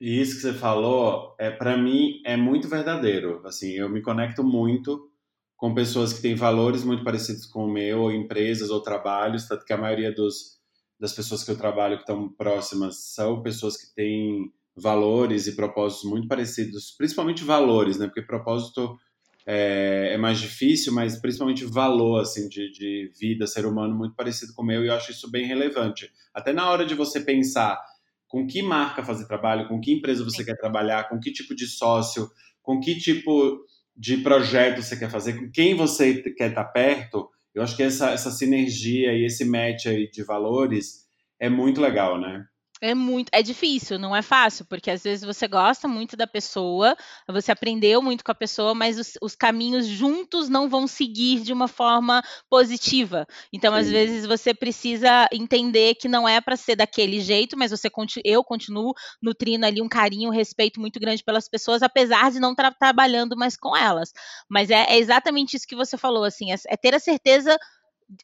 E 0.00 0.20
isso 0.20 0.36
que 0.36 0.42
você 0.42 0.52
falou, 0.52 1.34
é 1.38 1.50
para 1.50 1.76
mim 1.76 2.20
é 2.24 2.36
muito 2.36 2.68
verdadeiro. 2.68 3.42
Assim, 3.44 3.72
eu 3.72 3.88
me 3.88 4.00
conecto 4.00 4.44
muito 4.44 5.10
com 5.56 5.74
pessoas 5.74 6.12
que 6.12 6.22
têm 6.22 6.36
valores 6.36 6.84
muito 6.84 7.02
parecidos 7.02 7.44
com 7.44 7.64
o 7.64 7.72
meu, 7.72 8.02
ou 8.02 8.12
empresas 8.12 8.70
ou 8.70 8.80
trabalhos, 8.80 9.48
tanto 9.48 9.64
que 9.64 9.72
a 9.72 9.76
maioria 9.76 10.12
dos, 10.12 10.60
das 11.00 11.12
pessoas 11.12 11.42
que 11.42 11.50
eu 11.50 11.58
trabalho 11.58 11.96
que 11.96 12.02
estão 12.02 12.28
próximas 12.28 13.12
são 13.12 13.42
pessoas 13.42 13.76
que 13.76 13.92
têm 13.92 14.52
valores 14.76 15.48
e 15.48 15.56
propósitos 15.56 16.08
muito 16.08 16.28
parecidos, 16.28 16.94
principalmente 16.96 17.42
valores, 17.42 17.98
né? 17.98 18.06
Porque 18.06 18.22
propósito 18.22 18.96
é, 19.44 20.10
é, 20.12 20.16
mais 20.16 20.38
difícil, 20.38 20.92
mas 20.92 21.20
principalmente 21.20 21.64
valor 21.64 22.20
assim 22.20 22.48
de, 22.48 22.70
de 22.70 23.10
vida, 23.18 23.46
ser 23.46 23.66
humano 23.66 23.96
muito 23.96 24.14
parecido 24.14 24.52
com 24.52 24.62
o 24.62 24.64
meu, 24.64 24.84
e 24.84 24.88
eu 24.88 24.94
acho 24.94 25.10
isso 25.10 25.28
bem 25.28 25.46
relevante. 25.46 26.12
Até 26.32 26.52
na 26.52 26.70
hora 26.70 26.86
de 26.86 26.94
você 26.94 27.20
pensar 27.20 27.82
com 28.28 28.46
que 28.46 28.62
marca 28.62 29.02
fazer 29.02 29.26
trabalho, 29.26 29.66
com 29.66 29.80
que 29.80 29.92
empresa 29.92 30.22
você 30.22 30.44
quer 30.44 30.56
trabalhar, 30.56 31.08
com 31.08 31.18
que 31.18 31.32
tipo 31.32 31.54
de 31.54 31.66
sócio, 31.66 32.28
com 32.62 32.78
que 32.78 32.96
tipo 32.96 33.58
de 33.96 34.18
projeto 34.18 34.82
você 34.82 34.96
quer 34.96 35.10
fazer, 35.10 35.32
com 35.32 35.50
quem 35.50 35.74
você 35.74 36.22
quer 36.32 36.50
estar 36.50 36.64
perto, 36.66 37.28
eu 37.54 37.62
acho 37.62 37.76
que 37.76 37.82
essa, 37.82 38.10
essa 38.10 38.30
sinergia 38.30 39.12
e 39.12 39.24
esse 39.24 39.44
match 39.44 39.86
aí 39.86 40.08
de 40.08 40.22
valores 40.22 41.06
é 41.40 41.48
muito 41.48 41.80
legal, 41.80 42.20
né? 42.20 42.44
É 42.80 42.94
muito, 42.94 43.28
é 43.32 43.42
difícil, 43.42 43.98
não 43.98 44.14
é 44.14 44.22
fácil, 44.22 44.64
porque 44.66 44.90
às 44.90 45.02
vezes 45.02 45.24
você 45.24 45.48
gosta 45.48 45.88
muito 45.88 46.16
da 46.16 46.26
pessoa, 46.26 46.96
você 47.28 47.50
aprendeu 47.50 48.00
muito 48.00 48.24
com 48.24 48.30
a 48.30 48.34
pessoa, 48.34 48.74
mas 48.74 48.98
os, 48.98 49.12
os 49.20 49.34
caminhos 49.34 49.86
juntos 49.86 50.48
não 50.48 50.68
vão 50.68 50.86
seguir 50.86 51.40
de 51.40 51.52
uma 51.52 51.66
forma 51.66 52.22
positiva. 52.48 53.26
Então, 53.52 53.72
Sim. 53.74 53.80
às 53.80 53.90
vezes 53.90 54.26
você 54.26 54.54
precisa 54.54 55.28
entender 55.32 55.96
que 55.96 56.08
não 56.08 56.28
é 56.28 56.40
para 56.40 56.56
ser 56.56 56.76
daquele 56.76 57.20
jeito, 57.20 57.56
mas 57.58 57.70
você 57.70 57.88
eu 58.24 58.44
continuo 58.44 58.94
nutrindo 59.20 59.66
ali 59.66 59.82
um 59.82 59.88
carinho, 59.88 60.30
um 60.30 60.32
respeito 60.32 60.80
muito 60.80 61.00
grande 61.00 61.24
pelas 61.24 61.48
pessoas, 61.48 61.82
apesar 61.82 62.30
de 62.30 62.38
não 62.38 62.52
estar 62.52 62.70
tra 62.70 62.88
trabalhando 62.88 63.36
mais 63.36 63.56
com 63.56 63.76
elas. 63.76 64.12
Mas 64.48 64.70
é, 64.70 64.84
é, 64.88 64.98
exatamente 64.98 65.56
isso 65.56 65.66
que 65.66 65.76
você 65.76 65.96
falou, 65.96 66.24
assim, 66.24 66.52
é, 66.52 66.56
é 66.68 66.76
ter 66.76 66.94
a 66.94 67.00
certeza 67.00 67.56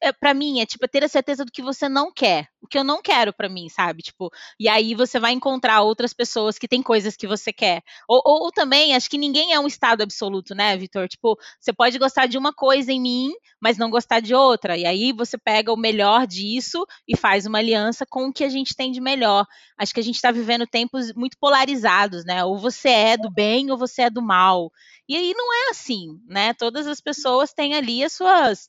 é, 0.00 0.12
para 0.12 0.32
mim 0.32 0.60
é 0.60 0.66
tipo 0.66 0.86
ter 0.88 1.04
a 1.04 1.08
certeza 1.08 1.44
do 1.44 1.52
que 1.52 1.62
você 1.62 1.88
não 1.88 2.12
quer, 2.12 2.48
o 2.60 2.66
que 2.66 2.78
eu 2.78 2.84
não 2.84 3.02
quero 3.02 3.32
para 3.32 3.48
mim, 3.48 3.68
sabe? 3.68 4.02
Tipo, 4.02 4.30
e 4.58 4.68
aí 4.68 4.94
você 4.94 5.18
vai 5.20 5.32
encontrar 5.32 5.82
outras 5.82 6.12
pessoas 6.12 6.58
que 6.58 6.68
têm 6.68 6.82
coisas 6.82 7.16
que 7.16 7.26
você 7.26 7.52
quer. 7.52 7.82
Ou, 8.08 8.22
ou, 8.24 8.44
ou 8.44 8.52
também, 8.52 8.94
acho 8.94 9.10
que 9.10 9.18
ninguém 9.18 9.52
é 9.52 9.60
um 9.60 9.66
estado 9.66 10.02
absoluto, 10.02 10.54
né, 10.54 10.76
Vitor? 10.76 11.08
Tipo, 11.08 11.38
você 11.60 11.72
pode 11.72 11.98
gostar 11.98 12.26
de 12.26 12.38
uma 12.38 12.52
coisa 12.52 12.92
em 12.92 13.00
mim, 13.00 13.32
mas 13.60 13.76
não 13.76 13.90
gostar 13.90 14.20
de 14.20 14.34
outra. 14.34 14.76
E 14.76 14.86
aí 14.86 15.12
você 15.12 15.36
pega 15.36 15.72
o 15.72 15.76
melhor 15.76 16.26
disso 16.26 16.84
e 17.06 17.16
faz 17.16 17.44
uma 17.46 17.58
aliança 17.58 18.06
com 18.08 18.28
o 18.28 18.32
que 18.32 18.44
a 18.44 18.48
gente 18.48 18.74
tem 18.74 18.90
de 18.90 19.00
melhor. 19.00 19.46
Acho 19.78 19.92
que 19.92 20.00
a 20.00 20.04
gente 20.04 20.16
está 20.16 20.30
vivendo 20.30 20.66
tempos 20.66 21.12
muito 21.14 21.36
polarizados, 21.38 22.24
né? 22.24 22.44
Ou 22.44 22.58
você 22.58 22.88
é 22.88 23.16
do 23.16 23.30
bem 23.30 23.70
ou 23.70 23.76
você 23.76 24.02
é 24.02 24.10
do 24.10 24.22
mal. 24.22 24.70
E 25.08 25.16
aí 25.16 25.34
não 25.34 25.52
é 25.52 25.70
assim, 25.70 26.18
né? 26.26 26.54
Todas 26.54 26.86
as 26.86 27.00
pessoas 27.00 27.52
têm 27.52 27.74
ali 27.74 28.02
as 28.02 28.14
suas 28.14 28.68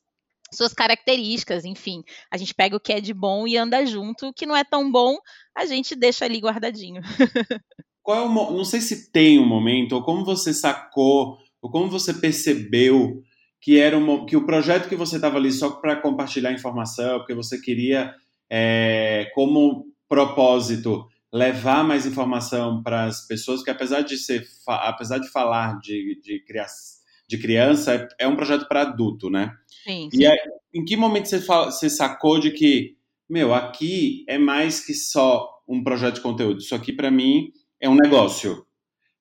suas 0.53 0.73
características, 0.73 1.65
enfim. 1.65 2.03
A 2.31 2.37
gente 2.37 2.53
pega 2.53 2.75
o 2.75 2.79
que 2.79 2.93
é 2.93 3.01
de 3.01 3.13
bom 3.13 3.47
e 3.47 3.57
anda 3.57 3.85
junto, 3.85 4.27
o 4.27 4.33
que 4.33 4.45
não 4.45 4.55
é 4.55 4.63
tão 4.63 4.91
bom, 4.91 5.17
a 5.55 5.65
gente 5.65 5.95
deixa 5.95 6.25
ali 6.25 6.39
guardadinho. 6.39 7.01
Qual 8.03 8.17
é 8.17 8.21
o, 8.21 8.29
não 8.29 8.65
sei 8.65 8.81
se 8.81 9.11
tem 9.11 9.39
um 9.39 9.47
momento, 9.47 9.93
ou 9.93 10.03
como 10.03 10.23
você 10.23 10.53
sacou, 10.53 11.37
ou 11.61 11.71
como 11.71 11.89
você 11.89 12.13
percebeu 12.13 13.23
que 13.59 13.79
era 13.79 13.97
um, 13.97 14.25
que 14.27 14.37
o 14.37 14.45
projeto 14.45 14.87
que 14.87 14.95
você 14.95 15.15
estava 15.15 15.37
ali 15.37 15.51
só 15.51 15.71
para 15.71 15.95
compartilhar 15.95 16.51
informação, 16.51 17.17
porque 17.17 17.33
você 17.33 17.59
queria, 17.59 18.13
é, 18.47 19.31
como 19.33 19.87
propósito, 20.07 21.07
levar 21.33 21.83
mais 21.83 22.05
informação 22.05 22.83
para 22.83 23.05
as 23.05 23.25
pessoas, 23.25 23.63
que 23.63 23.71
apesar 23.71 24.01
de 24.01 24.17
ser, 24.17 24.45
apesar 24.67 25.17
de 25.17 25.27
falar 25.29 25.79
de, 25.79 26.21
de 26.21 26.39
criação 26.45 26.94
de 27.27 27.37
criança, 27.37 27.93
é, 27.93 28.07
é 28.25 28.27
um 28.27 28.35
projeto 28.35 28.67
para 28.67 28.81
adulto, 28.81 29.29
né? 29.29 29.51
Sim, 29.83 30.09
sim. 30.11 30.19
E 30.19 30.25
aí, 30.25 30.37
em 30.73 30.83
que 30.83 30.95
momento 30.95 31.27
você, 31.27 31.41
fala, 31.41 31.71
você 31.71 31.89
sacou 31.89 32.39
de 32.39 32.51
que, 32.51 32.95
meu, 33.29 33.53
aqui 33.53 34.23
é 34.27 34.37
mais 34.37 34.85
que 34.85 34.93
só 34.93 35.49
um 35.67 35.83
projeto 35.83 36.15
de 36.15 36.21
conteúdo, 36.21 36.59
isso 36.59 36.75
aqui 36.75 36.93
para 36.93 37.09
mim 37.09 37.51
é 37.79 37.89
um 37.89 37.95
negócio. 37.95 38.65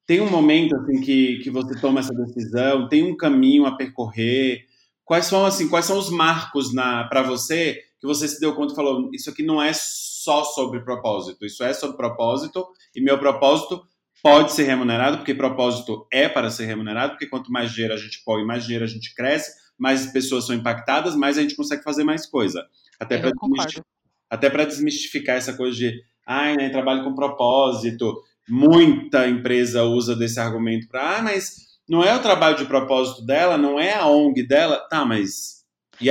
Tem 0.07 0.21
um 0.21 0.31
momento 0.31 0.77
assim 0.77 1.01
que, 1.01 1.39
que 1.39 1.51
você 1.51 1.81
toma 1.81 2.01
essa 2.01 2.15
decisão, 2.15 2.89
tem 2.89 3.03
um 3.03 3.17
caminho 3.17 3.65
a 3.65 3.75
percorrer. 3.75 4.67
Quais 5.03 5.27
são 5.27 5.47
assim, 5.47 5.69
quais 5.69 5.87
são 5.87 5.99
os 5.99 6.11
marcos 6.11 6.75
na 6.75 7.05
para 7.05 7.23
você 7.23 7.81
que 8.01 8.07
você 8.07 8.29
se 8.29 8.39
deu 8.39 8.55
conta 8.55 8.75
e 8.75 8.77
falou, 8.77 9.09
isso 9.15 9.31
aqui 9.31 9.43
não 9.43 9.63
é 9.63 9.73
só 9.73 10.45
sobre 10.45 10.81
propósito, 10.81 11.47
isso 11.47 11.65
é 11.65 11.73
sobre 11.73 11.97
propósito 11.97 12.67
e 12.95 13.01
meu 13.01 13.19
propósito 13.19 13.83
pode 14.23 14.53
ser 14.53 14.65
remunerado, 14.65 15.19
porque 15.19 15.35
propósito 15.35 16.07
é 16.13 16.29
para 16.29 16.51
ser 16.51 16.67
remunerado, 16.67 17.13
porque 17.13 17.27
quanto 17.27 17.53
mais 17.53 17.73
dinheiro 17.73 17.95
a 17.95 17.99
gente 17.99 18.23
põe, 18.25 18.45
mais 18.45 18.65
dinheiro 18.65 18.85
a 18.85 18.89
gente 18.89 19.15
cresce, 19.15 19.53
mais 19.79 20.07
pessoas 20.07 20.47
são 20.47 20.55
impactadas, 20.55 21.15
mais 21.15 21.37
a 21.37 21.43
gente 21.43 21.57
consegue 21.57 21.83
fazer 21.83 22.05
mais 22.05 22.27
coisa. 22.27 22.65
Até 22.99 23.19
para 23.19 23.31
desmistificar, 23.31 24.67
desmistificar 24.67 25.37
essa 25.37 25.53
coisa 25.55 25.77
de, 25.77 26.03
ai, 26.27 26.57
né, 26.57 26.71
trabalho 26.71 27.05
com 27.05 27.15
propósito. 27.15 28.23
Muita 28.49 29.29
empresa 29.29 29.85
usa 29.85 30.15
desse 30.15 30.39
argumento 30.41 30.89
para, 30.89 31.19
ah, 31.19 31.23
mas 31.23 31.65
não 31.89 32.03
é 32.03 32.15
o 32.15 32.23
trabalho 32.23 32.57
de 32.57 32.65
propósito 32.65 33.25
dela, 33.25 33.59
não 33.59 33.79
é 33.79 33.95
a 33.95 34.07
ONG 34.07 34.47
dela. 34.47 34.79
Tá, 34.89 35.05
mas? 35.05 35.54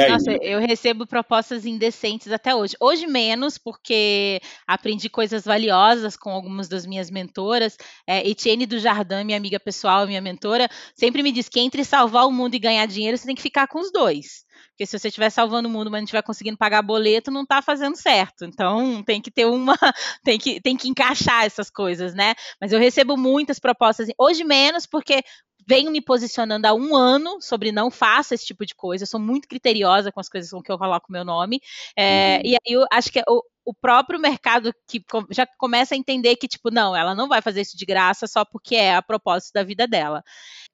Nossa, 0.09 0.31
eu 0.41 0.59
recebo 0.59 1.05
propostas 1.05 1.65
indecentes 1.65 2.31
até 2.31 2.55
hoje. 2.55 2.75
Hoje 2.79 3.07
menos, 3.07 3.57
porque 3.57 4.41
aprendi 4.67 5.09
coisas 5.09 5.43
valiosas 5.43 6.15
com 6.15 6.29
algumas 6.29 6.67
das 6.67 6.85
minhas 6.85 7.09
mentoras. 7.09 7.77
É, 8.07 8.27
Etienne 8.27 8.65
do 8.65 8.79
Jardim, 8.79 9.23
minha 9.23 9.37
amiga 9.37 9.59
pessoal, 9.59 10.07
minha 10.07 10.21
mentora, 10.21 10.69
sempre 10.95 11.23
me 11.23 11.31
diz 11.31 11.49
que 11.49 11.59
entre 11.59 11.83
salvar 11.83 12.25
o 12.25 12.31
mundo 12.31 12.55
e 12.55 12.59
ganhar 12.59 12.85
dinheiro, 12.85 13.17
você 13.17 13.25
tem 13.25 13.35
que 13.35 13.41
ficar 13.41 13.67
com 13.67 13.79
os 13.79 13.91
dois. 13.91 14.43
Porque 14.69 14.87
se 14.87 14.97
você 14.97 15.07
estiver 15.09 15.29
salvando 15.29 15.69
o 15.69 15.71
mundo, 15.71 15.91
mas 15.91 15.99
não 16.01 16.05
estiver 16.05 16.23
conseguindo 16.23 16.57
pagar 16.57 16.81
boleto, 16.81 17.29
não 17.29 17.43
está 17.43 17.61
fazendo 17.61 17.95
certo. 17.95 18.43
Então 18.43 19.03
tem 19.03 19.21
que 19.21 19.29
ter 19.29 19.45
uma. 19.45 19.75
Tem 20.23 20.39
que, 20.39 20.61
tem 20.61 20.77
que 20.77 20.87
encaixar 20.87 21.45
essas 21.45 21.69
coisas, 21.69 22.13
né? 22.13 22.33
Mas 22.59 22.71
eu 22.71 22.79
recebo 22.79 23.17
muitas 23.17 23.59
propostas. 23.59 24.07
Hoje 24.17 24.43
menos, 24.43 24.85
porque 24.85 25.21
venho 25.67 25.91
me 25.91 26.01
posicionando 26.01 26.67
há 26.67 26.73
um 26.73 26.95
ano 26.95 27.41
sobre 27.41 27.71
não 27.71 27.89
faça 27.89 28.35
esse 28.35 28.45
tipo 28.45 28.65
de 28.65 28.75
coisa. 28.75 29.03
Eu 29.03 29.07
sou 29.07 29.19
muito 29.19 29.47
criteriosa 29.47 30.11
com 30.11 30.19
as 30.19 30.29
coisas 30.29 30.51
com 30.51 30.61
que 30.61 30.71
eu 30.71 30.77
coloco 30.77 31.11
meu 31.11 31.23
nome. 31.23 31.61
É, 31.95 32.37
uhum. 32.37 32.51
E 32.51 32.55
aí 32.55 32.73
eu 32.73 32.85
acho 32.91 33.11
que 33.11 33.21
o, 33.27 33.43
o 33.65 33.73
próprio 33.73 34.19
mercado 34.19 34.73
que 34.87 35.03
já 35.29 35.47
começa 35.57 35.95
a 35.95 35.97
entender 35.97 36.35
que, 36.35 36.47
tipo, 36.47 36.69
não, 36.69 36.95
ela 36.95 37.15
não 37.15 37.27
vai 37.27 37.41
fazer 37.41 37.61
isso 37.61 37.77
de 37.77 37.85
graça 37.85 38.27
só 38.27 38.43
porque 38.43 38.75
é 38.75 38.95
a 38.95 39.01
propósito 39.01 39.53
da 39.53 39.63
vida 39.63 39.87
dela. 39.87 40.23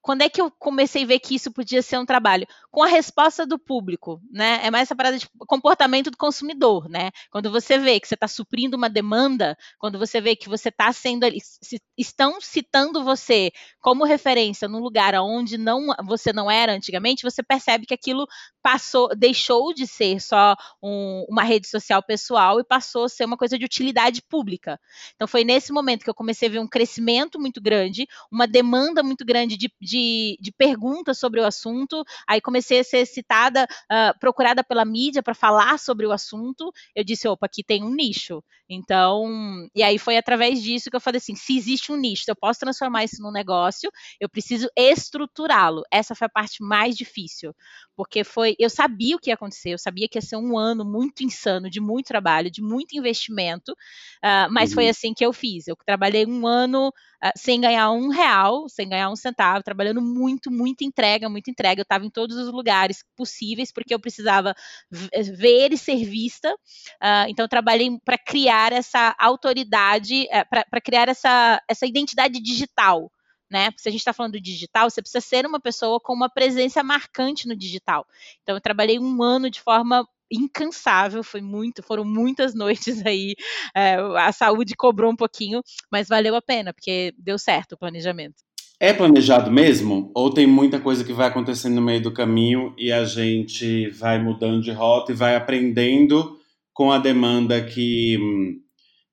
Quando 0.02 0.21
é 0.21 0.30
que 0.30 0.41
eu 0.41 0.49
comecei 0.49 1.04
a 1.04 1.08
ver 1.08 1.19
que 1.19 1.36
isso 1.36 1.52
podia 1.52 1.82
ser 1.82 1.97
um 1.97 2.06
trabalho? 2.06 2.47
Com 2.71 2.82
a 2.82 2.88
resposta 2.88 3.45
do 3.45 3.60
público, 3.60 4.21
né? 4.32 4.60
É 4.63 4.71
mais 4.71 4.84
essa 4.84 4.95
parada 4.95 5.17
de 5.17 5.28
comportamento 5.47 6.10
do 6.10 6.17
consumidor, 6.17 6.89
né? 6.89 7.12
Quando 7.30 7.52
você 7.52 7.78
vê 7.78 7.99
que 7.99 8.08
você 8.08 8.15
está 8.15 8.28
suprindo 8.28 8.78
uma 8.78 8.89
demanda, 8.89 9.58
quando 9.78 9.99
você 9.99 10.21
vê 10.21 10.36
que 10.36 10.47
você 10.47 10.69
está 10.69 10.91
sendo 10.93 11.25
ali, 11.25 11.39
se, 11.41 11.82
estão 11.97 12.39
citando 12.39 13.04
você 13.04 13.52
como 13.82 14.06
referência 14.06 14.67
num 14.67 14.80
lugar 14.80 15.13
onde 15.15 15.58
não, 15.58 15.88
você 16.06 16.32
não 16.32 16.49
era 16.49 16.73
antigamente, 16.73 17.23
você 17.23 17.43
percebe 17.43 17.86
que 17.86 17.93
aquilo 17.93 18.25
passou, 18.69 19.10
deixou 19.15 19.73
de 19.73 19.88
ser 19.88 20.21
só 20.21 20.55
um, 20.82 21.25
uma 21.27 21.41
rede 21.41 21.67
social 21.67 22.03
pessoal 22.03 22.60
e 22.60 22.63
passou 22.63 23.05
a 23.05 23.10
ser 23.10 23.25
uma 23.25 23.36
coisa 23.36 23.58
de 23.58 23.65
utilidade 23.65 24.21
pública. 24.21 24.79
Então 25.15 25.27
foi 25.27 25.43
nesse 25.43 25.73
momento 25.73 26.03
que 26.03 26.10
eu 26.10 26.13
comecei 26.13 26.47
a 26.47 26.51
ver 26.51 26.60
um 26.60 26.67
crescimento 26.67 27.39
muito 27.39 27.60
grande, 27.60 28.08
uma 28.32 28.45
demanda 28.45 29.01
muito 29.01 29.25
grande 29.25 29.58
de 29.58 29.73
de, 29.82 30.38
de 30.39 30.51
perguntas 30.51 31.17
sobre 31.17 31.39
o 31.39 31.45
assunto. 31.45 32.03
Aí 32.27 32.39
comecei 32.39 32.79
a 32.79 32.84
ser 32.84 33.08
citada, 33.08 33.65
uh, 33.91 34.19
procurada 34.19 34.63
pela 34.63 34.86
mídia 34.86 35.23
para 35.23 35.34
falar 35.34 35.79
sobre 35.79 36.05
o 36.05 36.12
assunto. 36.12 36.71
Eu 36.93 37.03
disse, 37.03 37.27
opa, 37.27 37.47
aqui 37.47 37.63
tem 37.63 37.84
um 37.84 37.95
nicho. 37.95 38.43
Então, 38.69 39.67
e 39.73 39.82
aí 39.82 39.97
foi 39.97 40.15
através 40.15 40.62
disso 40.62 40.91
que 40.91 40.95
eu 40.95 41.01
falei 41.01 41.17
assim: 41.17 41.36
se 41.36 41.58
existe 41.58 41.91
um 41.91 41.97
nicho, 41.97 42.25
eu 42.27 42.36
posso 42.36 42.60
transformar 42.60 43.03
isso 43.03 43.19
num 43.19 43.32
negócio, 43.32 43.89
eu 44.19 44.29
preciso 44.29 44.69
estruturá-lo. 44.75 45.82
Essa 45.91 46.13
foi 46.13 46.27
a 46.27 46.29
parte 46.29 46.62
mais 46.62 46.95
difícil, 46.95 47.51
porque 47.95 48.23
foi, 48.23 48.55
eu 48.60 48.69
sabia 48.69 49.15
o 49.15 49.19
que 49.19 49.30
ia 49.30 49.36
acontecer, 49.36 49.69
eu 49.69 49.78
sabia 49.78 50.08
que 50.08 50.17
ia 50.17 50.22
ser 50.22 50.36
um 50.36 50.58
ano 50.58 50.84
muito 50.84 51.24
insano, 51.24 51.69
de 51.69 51.80
muito 51.80 52.08
trabalho, 52.08 52.52
de 52.52 52.62
muito 52.62 52.98
investimento, 52.98 53.72
uh, 53.72 54.52
mas 54.52 54.72
uhum. 54.72 54.76
foi 54.76 54.89
assim 54.89 55.13
que 55.13 55.26
eu 55.26 55.32
fiz. 55.32 55.67
Eu 55.67 55.78
trabalhei 55.86 56.26
um 56.26 56.45
ano 56.45 56.89
uh, 56.89 57.32
sem 57.36 57.62
ganhar 57.62 57.89
um 57.91 58.10
real, 58.10 58.67
sem 58.67 58.89
ganhar 58.89 59.10
um 59.10 59.15
centavo, 59.15 59.63
trabalhando 59.63 60.02
muito, 60.02 60.52
muita 60.52 60.84
entrega, 60.84 61.30
muita 61.30 61.50
entrega. 61.50 61.80
Eu 61.80 61.84
estava 61.84 62.06
em 62.06 62.10
todos 62.10 62.36
os 62.36 62.52
lugares 62.52 63.04
possíveis, 63.15 63.72
porque 63.72 63.93
eu 63.93 64.00
precisava 64.00 64.54
ver 64.91 65.72
e 65.72 65.78
ser 65.78 66.04
vista. 66.04 66.52
Uh, 66.54 67.30
então, 67.30 67.45
eu 67.45 67.50
trabalhei 67.50 67.89
para 68.04 68.17
criar 68.17 68.74
essa 68.74 69.15
autoridade, 69.17 70.28
é, 70.30 70.43
para 70.43 70.82
criar 70.82 71.08
essa, 71.08 71.62
essa 71.67 71.86
identidade 71.86 72.41
digital. 72.41 73.10
Né? 73.49 73.71
Se 73.77 73.89
a 73.89 73.91
gente 73.91 74.01
está 74.01 74.13
falando 74.13 74.33
do 74.33 74.41
digital, 74.41 74.89
você 74.89 75.01
precisa 75.01 75.21
ser 75.21 75.45
uma 75.45 75.59
pessoa 75.59 75.99
com 75.99 76.13
uma 76.13 76.29
presença 76.29 76.83
marcante 76.83 77.47
no 77.47 77.55
digital. 77.55 78.05
Então, 78.43 78.55
eu 78.55 78.62
trabalhei 78.62 78.99
um 78.99 79.23
ano 79.23 79.49
de 79.49 79.59
forma 79.59 80.07
incansável, 80.31 81.23
foi 81.23 81.41
muito, 81.41 81.81
foram 81.81 82.05
muitas 82.05 82.53
noites 82.55 83.05
aí. 83.05 83.35
É, 83.75 83.95
a 83.95 84.31
saúde 84.31 84.75
cobrou 84.75 85.12
um 85.12 85.15
pouquinho, 85.15 85.62
mas 85.91 86.07
valeu 86.07 86.35
a 86.35 86.41
pena, 86.41 86.73
porque 86.73 87.13
deu 87.17 87.38
certo 87.39 87.73
o 87.73 87.77
planejamento. 87.77 88.35
É 88.79 88.93
planejado 88.93 89.51
mesmo? 89.51 90.09
Ou 90.15 90.33
tem 90.33 90.47
muita 90.47 90.79
coisa 90.79 91.03
que 91.03 91.12
vai 91.12 91.27
acontecendo 91.27 91.75
no 91.75 91.81
meio 91.81 92.01
do 92.01 92.13
caminho 92.13 92.73
e 92.77 92.93
a 92.93 93.03
gente 93.03 93.89
vai 93.89 94.23
mudando 94.23 94.62
de 94.62 94.71
rota 94.71 95.12
e 95.12 95.15
vai 95.15 95.35
aprendendo 95.35 96.39
com 96.71 96.89
a 96.89 96.97
demanda 96.97 97.62
que, 97.62 98.17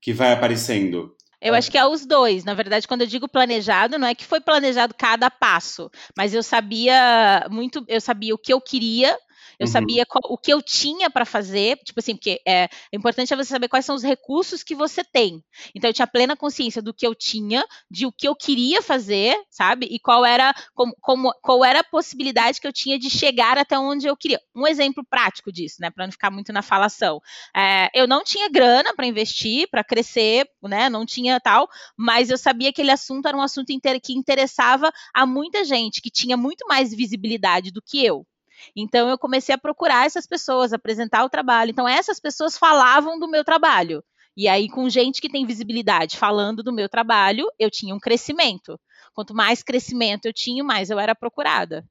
que 0.00 0.12
vai 0.12 0.32
aparecendo? 0.32 1.15
Eu 1.40 1.54
acho 1.54 1.70
que 1.70 1.78
é 1.78 1.86
os 1.86 2.06
dois. 2.06 2.44
Na 2.44 2.54
verdade, 2.54 2.88
quando 2.88 3.02
eu 3.02 3.06
digo 3.06 3.28
planejado, 3.28 3.98
não 3.98 4.08
é 4.08 4.14
que 4.14 4.24
foi 4.24 4.40
planejado 4.40 4.94
cada 4.96 5.30
passo, 5.30 5.90
mas 6.16 6.34
eu 6.34 6.42
sabia 6.42 7.46
muito, 7.50 7.84
eu 7.88 8.00
sabia 8.00 8.34
o 8.34 8.38
que 8.38 8.52
eu 8.52 8.60
queria 8.60 9.16
eu 9.58 9.66
uhum. 9.66 9.72
sabia 9.72 10.06
qual, 10.06 10.22
o 10.24 10.38
que 10.38 10.52
eu 10.52 10.62
tinha 10.62 11.10
para 11.10 11.24
fazer, 11.24 11.78
tipo 11.84 11.98
assim, 11.98 12.14
porque 12.14 12.40
é, 12.46 12.68
importante 12.92 13.32
é 13.32 13.36
você 13.36 13.50
saber 13.50 13.68
quais 13.68 13.84
são 13.84 13.94
os 13.94 14.02
recursos 14.02 14.62
que 14.62 14.74
você 14.74 15.04
tem. 15.04 15.42
Então 15.74 15.90
eu 15.90 15.94
tinha 15.94 16.06
plena 16.06 16.36
consciência 16.36 16.80
do 16.80 16.94
que 16.94 17.06
eu 17.06 17.14
tinha, 17.14 17.64
de 17.90 18.06
o 18.06 18.12
que 18.12 18.28
eu 18.28 18.34
queria 18.34 18.80
fazer, 18.80 19.36
sabe? 19.50 19.86
E 19.90 19.98
qual 19.98 20.24
era 20.24 20.54
como, 20.74 20.94
como 21.00 21.32
qual 21.42 21.64
era 21.64 21.80
a 21.80 21.84
possibilidade 21.84 22.60
que 22.60 22.66
eu 22.66 22.72
tinha 22.72 22.98
de 22.98 23.10
chegar 23.10 23.58
até 23.58 23.78
onde 23.78 24.06
eu 24.06 24.16
queria. 24.16 24.40
Um 24.54 24.66
exemplo 24.66 25.04
prático 25.08 25.52
disso, 25.52 25.76
né, 25.80 25.90
para 25.90 26.06
não 26.06 26.12
ficar 26.12 26.30
muito 26.30 26.52
na 26.52 26.62
falação. 26.62 27.20
É, 27.54 27.88
eu 27.94 28.06
não 28.06 28.22
tinha 28.22 28.48
grana 28.48 28.94
para 28.94 29.06
investir, 29.06 29.68
para 29.70 29.84
crescer, 29.84 30.48
né? 30.62 30.88
Não 30.88 31.04
tinha 31.04 31.40
tal, 31.40 31.68
mas 31.96 32.30
eu 32.30 32.38
sabia 32.38 32.72
que 32.72 32.76
aquele 32.76 32.90
assunto 32.90 33.26
era 33.26 33.36
um 33.36 33.42
assunto 33.42 33.72
que 34.02 34.12
interessava 34.12 34.92
a 35.14 35.24
muita 35.24 35.64
gente, 35.64 36.02
que 36.02 36.10
tinha 36.10 36.36
muito 36.36 36.66
mais 36.68 36.94
visibilidade 36.94 37.72
do 37.72 37.82
que 37.82 38.04
eu. 38.04 38.26
Então 38.74 39.08
eu 39.08 39.18
comecei 39.18 39.54
a 39.54 39.58
procurar 39.58 40.06
essas 40.06 40.26
pessoas, 40.26 40.72
apresentar 40.72 41.24
o 41.24 41.30
trabalho. 41.30 41.70
Então 41.70 41.88
essas 41.88 42.20
pessoas 42.20 42.56
falavam 42.56 43.18
do 43.18 43.28
meu 43.28 43.44
trabalho. 43.44 44.02
E 44.36 44.48
aí, 44.48 44.68
com 44.68 44.88
gente 44.90 45.20
que 45.20 45.30
tem 45.30 45.46
visibilidade 45.46 46.18
falando 46.18 46.62
do 46.62 46.72
meu 46.72 46.90
trabalho, 46.90 47.46
eu 47.58 47.70
tinha 47.70 47.94
um 47.94 47.98
crescimento. 47.98 48.78
Quanto 49.14 49.34
mais 49.34 49.62
crescimento 49.62 50.26
eu 50.26 50.32
tinha, 50.32 50.62
mais 50.62 50.90
eu 50.90 50.98
era 50.98 51.14
procurada. 51.14 51.82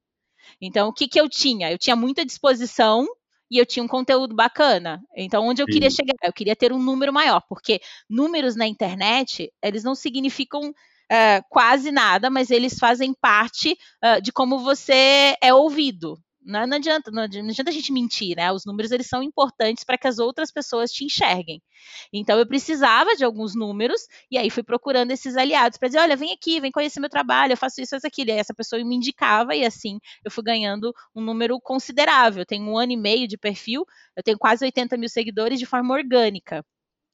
Então, 0.60 0.88
o 0.88 0.92
que, 0.92 1.08
que 1.08 1.20
eu 1.20 1.28
tinha? 1.28 1.72
Eu 1.72 1.78
tinha 1.78 1.96
muita 1.96 2.24
disposição 2.24 3.04
e 3.50 3.58
eu 3.58 3.66
tinha 3.66 3.82
um 3.82 3.88
conteúdo 3.88 4.34
bacana. 4.34 5.02
Então, 5.16 5.44
onde 5.44 5.60
eu 5.60 5.66
Sim. 5.66 5.72
queria 5.72 5.90
chegar? 5.90 6.14
Eu 6.22 6.32
queria 6.32 6.54
ter 6.54 6.72
um 6.72 6.78
número 6.78 7.12
maior, 7.12 7.42
porque 7.48 7.80
números 8.08 8.54
na 8.54 8.66
internet, 8.66 9.52
eles 9.60 9.82
não 9.82 9.96
significam 9.96 10.70
uh, 10.70 11.44
quase 11.48 11.90
nada, 11.90 12.30
mas 12.30 12.50
eles 12.50 12.78
fazem 12.78 13.12
parte 13.12 13.76
uh, 14.04 14.20
de 14.20 14.32
como 14.32 14.60
você 14.60 15.36
é 15.42 15.52
ouvido. 15.52 16.16
Não, 16.48 16.64
não, 16.66 16.76
adianta, 16.76 17.10
não, 17.10 17.22
adianta 17.24 17.70
a 17.70 17.72
gente 17.72 17.92
mentir, 17.92 18.36
né? 18.36 18.52
Os 18.52 18.64
números 18.64 18.92
eles 18.92 19.08
são 19.08 19.20
importantes 19.22 19.82
para 19.82 19.98
que 19.98 20.06
as 20.06 20.18
outras 20.20 20.52
pessoas 20.52 20.92
te 20.92 21.04
enxerguem. 21.04 21.60
Então 22.12 22.38
eu 22.38 22.46
precisava 22.46 23.16
de 23.16 23.24
alguns 23.24 23.54
números 23.56 24.02
e 24.30 24.38
aí 24.38 24.48
fui 24.48 24.62
procurando 24.62 25.10
esses 25.10 25.36
aliados 25.36 25.76
para 25.76 25.88
dizer, 25.88 25.98
olha, 25.98 26.16
vem 26.16 26.32
aqui, 26.32 26.60
vem 26.60 26.70
conhecer 26.70 27.00
meu 27.00 27.10
trabalho, 27.10 27.52
eu 27.52 27.56
faço 27.56 27.80
isso, 27.80 27.96
isso, 27.96 28.06
aquilo. 28.06 28.30
E 28.30 28.32
aí 28.34 28.38
essa 28.38 28.54
pessoa 28.54 28.82
me 28.84 28.94
indicava 28.94 29.56
e 29.56 29.64
assim 29.64 29.98
eu 30.24 30.30
fui 30.30 30.44
ganhando 30.44 30.92
um 31.14 31.20
número 31.20 31.60
considerável. 31.60 32.42
Eu 32.42 32.46
tenho 32.46 32.64
um 32.64 32.78
ano 32.78 32.92
e 32.92 32.96
meio 32.96 33.26
de 33.26 33.36
perfil, 33.36 33.84
eu 34.16 34.22
tenho 34.22 34.38
quase 34.38 34.64
80 34.64 34.96
mil 34.96 35.08
seguidores 35.08 35.58
de 35.58 35.66
forma 35.66 35.94
orgânica. 35.94 36.64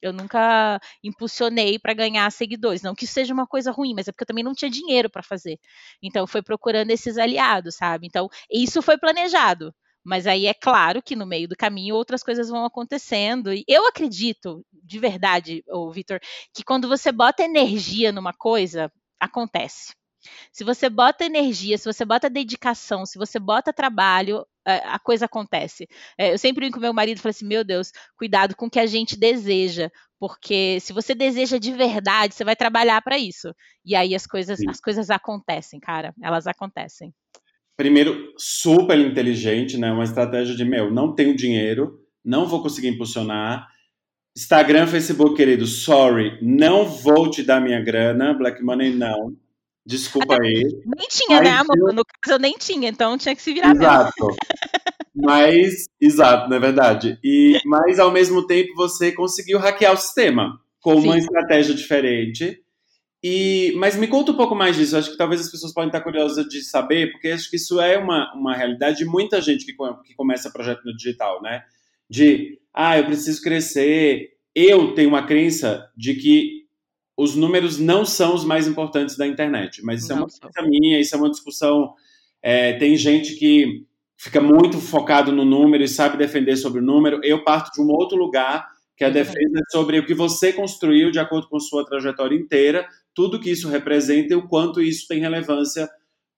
Eu 0.03 0.13
nunca 0.13 0.79
impulsionei 1.03 1.79
para 1.79 1.93
ganhar 1.93 2.31
seguidores. 2.31 2.81
Não 2.81 2.95
que 2.95 3.05
isso 3.05 3.13
seja 3.13 3.33
uma 3.33 3.47
coisa 3.47 3.71
ruim, 3.71 3.93
mas 3.95 4.07
é 4.07 4.11
porque 4.11 4.23
eu 4.23 4.27
também 4.27 4.43
não 4.43 4.53
tinha 4.53 4.69
dinheiro 4.69 5.09
para 5.09 5.23
fazer. 5.23 5.59
Então, 6.01 6.27
foi 6.27 6.41
procurando 6.41 6.91
esses 6.91 7.17
aliados, 7.17 7.75
sabe? 7.75 8.07
Então, 8.07 8.29
isso 8.51 8.81
foi 8.81 8.97
planejado. 8.97 9.73
Mas 10.03 10.27
aí 10.27 10.47
é 10.47 10.53
claro 10.53 11.01
que 11.01 11.15
no 11.15 11.25
meio 11.25 11.47
do 11.47 11.55
caminho 11.55 11.95
outras 11.95 12.21
coisas 12.21 12.49
vão 12.49 12.65
acontecendo. 12.65 13.53
E 13.53 13.63
eu 13.67 13.87
acredito, 13.87 14.65
de 14.71 14.99
verdade, 14.99 15.63
Vitor, 15.93 16.19
que 16.53 16.63
quando 16.63 16.87
você 16.89 17.11
bota 17.11 17.43
energia 17.43 18.11
numa 18.11 18.33
coisa, 18.33 18.91
acontece. 19.19 19.93
Se 20.51 20.63
você 20.63 20.89
bota 20.89 21.25
energia, 21.25 21.77
se 21.77 21.85
você 21.85 22.05
bota 22.05 22.29
dedicação, 22.29 23.05
se 23.05 23.17
você 23.17 23.39
bota 23.39 23.73
trabalho, 23.73 24.45
é, 24.65 24.77
a 24.85 24.97
coisa 24.99 25.25
acontece. 25.25 25.87
É, 26.17 26.33
eu 26.33 26.37
sempre 26.37 26.61
brinco 26.61 26.75
com 26.75 26.81
meu 26.81 26.93
marido 26.93 27.17
e 27.17 27.21
falo 27.21 27.31
assim: 27.31 27.47
meu 27.47 27.63
Deus, 27.63 27.91
cuidado 28.17 28.55
com 28.55 28.67
o 28.67 28.69
que 28.69 28.79
a 28.79 28.85
gente 28.85 29.17
deseja, 29.17 29.89
porque 30.19 30.79
se 30.79 30.93
você 30.93 31.13
deseja 31.13 31.57
de 31.57 31.73
verdade, 31.73 32.33
você 32.33 32.43
vai 32.43 32.55
trabalhar 32.55 33.01
para 33.01 33.17
isso. 33.17 33.53
E 33.85 33.95
aí 33.95 34.15
as 34.15 34.25
coisas, 34.25 34.59
as 34.67 34.79
coisas 34.79 35.09
acontecem, 35.09 35.79
cara. 35.79 36.13
Elas 36.21 36.47
acontecem. 36.47 37.13
Primeiro, 37.75 38.33
super 38.37 38.97
inteligente, 38.99 39.77
né? 39.77 39.91
Uma 39.91 40.03
estratégia 40.03 40.55
de 40.55 40.63
meu, 40.63 40.91
não 40.91 41.13
tenho 41.13 41.35
dinheiro, 41.35 41.99
não 42.23 42.45
vou 42.45 42.61
conseguir 42.61 42.89
impulsionar. 42.89 43.67
Instagram, 44.35 44.87
Facebook, 44.87 45.35
querido, 45.35 45.65
sorry, 45.67 46.39
não 46.41 46.85
vou 46.85 47.29
te 47.29 47.43
dar 47.43 47.59
minha 47.59 47.81
grana, 47.81 48.33
Black 48.33 48.63
Money 48.63 48.93
não. 48.95 49.35
Desculpa 49.85 50.35
Até 50.35 50.45
aí. 50.45 50.63
Nem 50.85 51.07
tinha, 51.09 51.41
né, 51.41 51.49
amor? 51.49 51.77
Eu... 51.77 51.93
No 51.93 52.03
caso 52.05 52.35
eu 52.35 52.39
nem 52.39 52.53
tinha, 52.57 52.89
então 52.89 53.17
tinha 53.17 53.35
que 53.35 53.41
se 53.41 53.53
virar 53.53 53.75
Exato. 53.75 54.27
mas, 55.13 55.89
exato, 55.99 56.49
não 56.49 56.57
é 56.57 56.59
verdade. 56.59 57.19
E, 57.23 57.59
mas 57.65 57.99
ao 57.99 58.11
mesmo 58.11 58.47
tempo 58.47 58.73
você 58.75 59.11
conseguiu 59.11 59.59
hackear 59.59 59.93
o 59.93 59.97
sistema 59.97 60.59
com 60.79 61.01
Sim. 61.01 61.07
uma 61.07 61.17
estratégia 61.17 61.75
diferente. 61.75 62.59
E, 63.21 63.73
mas 63.77 63.95
me 63.95 64.07
conta 64.07 64.31
um 64.33 64.37
pouco 64.37 64.55
mais 64.55 64.75
disso. 64.75 64.97
Acho 64.97 65.11
que 65.11 65.17
talvez 65.17 65.41
as 65.41 65.49
pessoas 65.49 65.73
podem 65.73 65.87
estar 65.87 66.01
curiosas 66.01 66.45
de 66.45 66.61
saber, 66.61 67.11
porque 67.11 67.29
acho 67.29 67.49
que 67.49 67.55
isso 67.55 67.79
é 67.79 67.97
uma, 67.97 68.33
uma 68.35 68.53
realidade 68.53 68.97
de 68.97 69.05
muita 69.05 69.41
gente 69.41 69.65
que, 69.65 69.73
que 70.05 70.13
começa 70.15 70.51
projeto 70.51 70.83
no 70.85 70.95
digital, 70.95 71.41
né? 71.41 71.63
De, 72.09 72.59
ah, 72.73 72.97
eu 72.97 73.05
preciso 73.05 73.41
crescer. 73.41 74.31
Eu 74.53 74.93
tenho 74.93 75.09
uma 75.09 75.25
crença 75.25 75.89
de 75.95 76.15
que 76.15 76.62
os 77.15 77.35
números 77.35 77.79
não 77.79 78.05
são 78.05 78.33
os 78.33 78.43
mais 78.43 78.67
importantes 78.67 79.15
da 79.15 79.27
internet. 79.27 79.83
Mas 79.83 80.01
isso 80.01 80.09
não 80.09 80.17
é 80.17 80.19
uma 80.21 80.27
discussão 80.27 80.67
minha, 80.67 80.99
isso 80.99 81.15
é 81.15 81.17
uma 81.17 81.29
discussão. 81.29 81.93
É, 82.41 82.73
tem 82.73 82.95
gente 82.97 83.35
que 83.35 83.85
fica 84.17 84.41
muito 84.41 84.79
focado 84.79 85.31
no 85.31 85.45
número 85.45 85.83
e 85.83 85.87
sabe 85.87 86.17
defender 86.17 86.57
sobre 86.57 86.79
o 86.79 86.83
número. 86.83 87.19
Eu 87.23 87.43
parto 87.43 87.71
de 87.73 87.81
um 87.81 87.91
outro 87.91 88.17
lugar, 88.17 88.67
que 88.95 89.03
é 89.03 89.07
a 89.07 89.09
uhum. 89.09 89.13
defesa 89.13 89.61
sobre 89.71 89.99
o 89.99 90.05
que 90.05 90.13
você 90.13 90.51
construiu 90.53 91.11
de 91.11 91.19
acordo 91.19 91.47
com 91.47 91.59
sua 91.59 91.85
trajetória 91.85 92.35
inteira, 92.35 92.87
tudo 93.13 93.39
que 93.39 93.51
isso 93.51 93.69
representa 93.69 94.33
e 94.33 94.37
o 94.37 94.47
quanto 94.47 94.81
isso 94.81 95.07
tem 95.07 95.19
relevância 95.19 95.89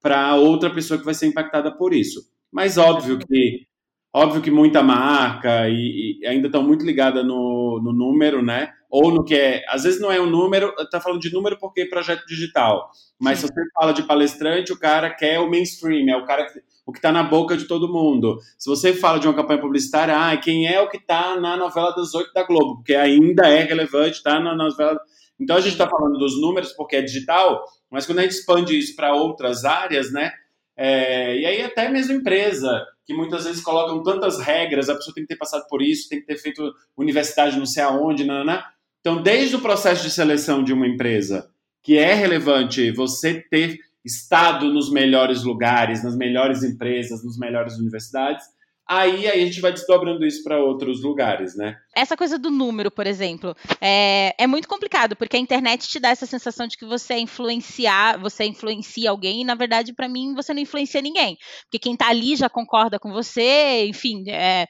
para 0.01 0.35
outra 0.35 0.69
pessoa 0.69 0.99
que 0.99 1.05
vai 1.05 1.13
ser 1.13 1.27
impactada 1.27 1.71
por 1.71 1.93
isso. 1.93 2.21
Mas 2.51 2.77
óbvio 2.77 3.17
que 3.19 3.65
óbvio 4.15 4.41
que 4.41 4.49
muita 4.49 4.81
marca 4.81 5.67
e, 5.67 6.19
e 6.21 6.25
ainda 6.25 6.47
estão 6.47 6.63
muito 6.63 6.85
ligada 6.85 7.23
no, 7.23 7.81
no 7.83 7.91
número, 7.91 8.41
né? 8.41 8.71
ou 8.95 9.11
no 9.11 9.25
que 9.25 9.35
é, 9.35 9.65
às 9.67 9.83
vezes 9.83 9.99
não 9.99 10.09
é 10.09 10.21
um 10.21 10.29
número, 10.29 10.73
tá 10.89 11.01
falando 11.01 11.19
de 11.19 11.33
número 11.33 11.57
porque 11.59 11.81
é 11.81 11.85
projeto 11.85 12.25
digital, 12.25 12.89
mas 13.19 13.39
Sim. 13.39 13.47
se 13.47 13.53
você 13.53 13.61
fala 13.73 13.91
de 13.91 14.03
palestrante, 14.03 14.71
o 14.71 14.79
cara 14.79 15.09
quer 15.09 15.37
o 15.39 15.49
mainstream, 15.49 16.09
é 16.09 16.15
o 16.15 16.25
cara 16.25 16.45
que, 16.45 16.61
o 16.85 16.93
que 16.93 16.99
está 16.99 17.11
na 17.11 17.21
boca 17.21 17.57
de 17.57 17.65
todo 17.65 17.91
mundo. 17.91 18.37
Se 18.57 18.69
você 18.69 18.93
fala 18.93 19.19
de 19.19 19.27
uma 19.27 19.33
campanha 19.33 19.59
publicitária, 19.59 20.15
ah, 20.17 20.37
quem 20.37 20.65
é 20.65 20.79
o 20.79 20.89
que 20.89 20.95
está 20.95 21.37
na 21.37 21.57
novela 21.57 21.93
das 21.93 22.13
oito 22.15 22.31
da 22.31 22.43
Globo, 22.43 22.75
porque 22.75 22.95
ainda 22.95 23.45
é 23.49 23.63
relevante, 23.63 24.17
está 24.17 24.39
na 24.39 24.55
novela. 24.55 24.97
Então 25.37 25.57
a 25.57 25.59
gente 25.59 25.73
está 25.73 25.89
falando 25.89 26.17
dos 26.17 26.39
números 26.39 26.71
porque 26.71 26.95
é 26.95 27.01
digital, 27.01 27.65
mas 27.91 28.05
quando 28.05 28.19
a 28.19 28.21
gente 28.21 28.35
expande 28.35 28.79
isso 28.79 28.95
para 28.95 29.13
outras 29.13 29.65
áreas, 29.65 30.09
né? 30.09 30.31
É, 30.77 31.37
e 31.37 31.45
aí 31.45 31.61
até 31.61 31.89
mesmo 31.89 32.13
empresa, 32.13 32.85
que 33.05 33.13
muitas 33.13 33.45
vezes 33.45 33.61
colocam 33.61 34.03
tantas 34.03 34.39
regras, 34.39 34.89
a 34.89 34.95
pessoa 34.95 35.13
tem 35.13 35.23
que 35.23 35.29
ter 35.29 35.37
passado 35.37 35.65
por 35.69 35.81
isso, 35.81 36.09
tem 36.09 36.19
que 36.19 36.27
ter 36.27 36.37
feito 36.37 36.73
universidade 36.97 37.57
não 37.57 37.65
sei 37.65 37.83
aonde, 37.83 38.25
não, 38.25 38.43
não, 38.43 38.61
então, 39.05 39.21
desde 39.21 39.55
o 39.55 39.61
processo 39.61 40.01
de 40.01 40.09
seleção 40.09 40.63
de 40.63 40.73
uma 40.73 40.87
empresa, 40.87 41.51
que 41.83 41.95
é 41.95 42.15
relevante 42.15 42.89
você 42.89 43.39
ter 43.39 43.77
estado 44.03 44.73
nos 44.73 44.91
melhores 44.91 45.43
lugares, 45.43 46.03
nas 46.03 46.17
melhores 46.17 46.63
empresas, 46.63 47.23
nas 47.23 47.37
melhores 47.37 47.77
universidades, 47.77 48.43
aí, 48.87 49.27
aí 49.27 49.41
a 49.41 49.45
gente 49.45 49.61
vai 49.61 49.71
desdobrando 49.71 50.25
isso 50.25 50.43
para 50.43 50.63
outros 50.63 51.01
lugares, 51.01 51.55
né? 51.55 51.77
Essa 51.95 52.15
coisa 52.15 52.37
do 52.37 52.51
número, 52.51 52.91
por 52.91 53.07
exemplo, 53.07 53.55
é, 53.81 54.33
é 54.37 54.47
muito 54.47 54.67
complicado, 54.67 55.15
porque 55.15 55.37
a 55.37 55.39
internet 55.39 55.87
te 55.87 55.99
dá 55.99 56.09
essa 56.09 56.25
sensação 56.25 56.67
de 56.67 56.77
que 56.77 56.85
você 56.85 57.13
é 57.13 57.19
influenciar, 57.19 58.19
você 58.19 58.45
influencia 58.45 59.09
alguém, 59.09 59.41
e 59.41 59.45
na 59.45 59.55
verdade, 59.55 59.93
para 59.93 60.09
mim, 60.09 60.33
você 60.35 60.53
não 60.53 60.61
influencia 60.61 61.01
ninguém. 61.01 61.37
Porque 61.63 61.79
quem 61.79 61.93
está 61.93 62.09
ali 62.09 62.35
já 62.35 62.49
concorda 62.49 62.99
com 62.99 63.11
você, 63.11 63.85
enfim, 63.87 64.29
é, 64.29 64.67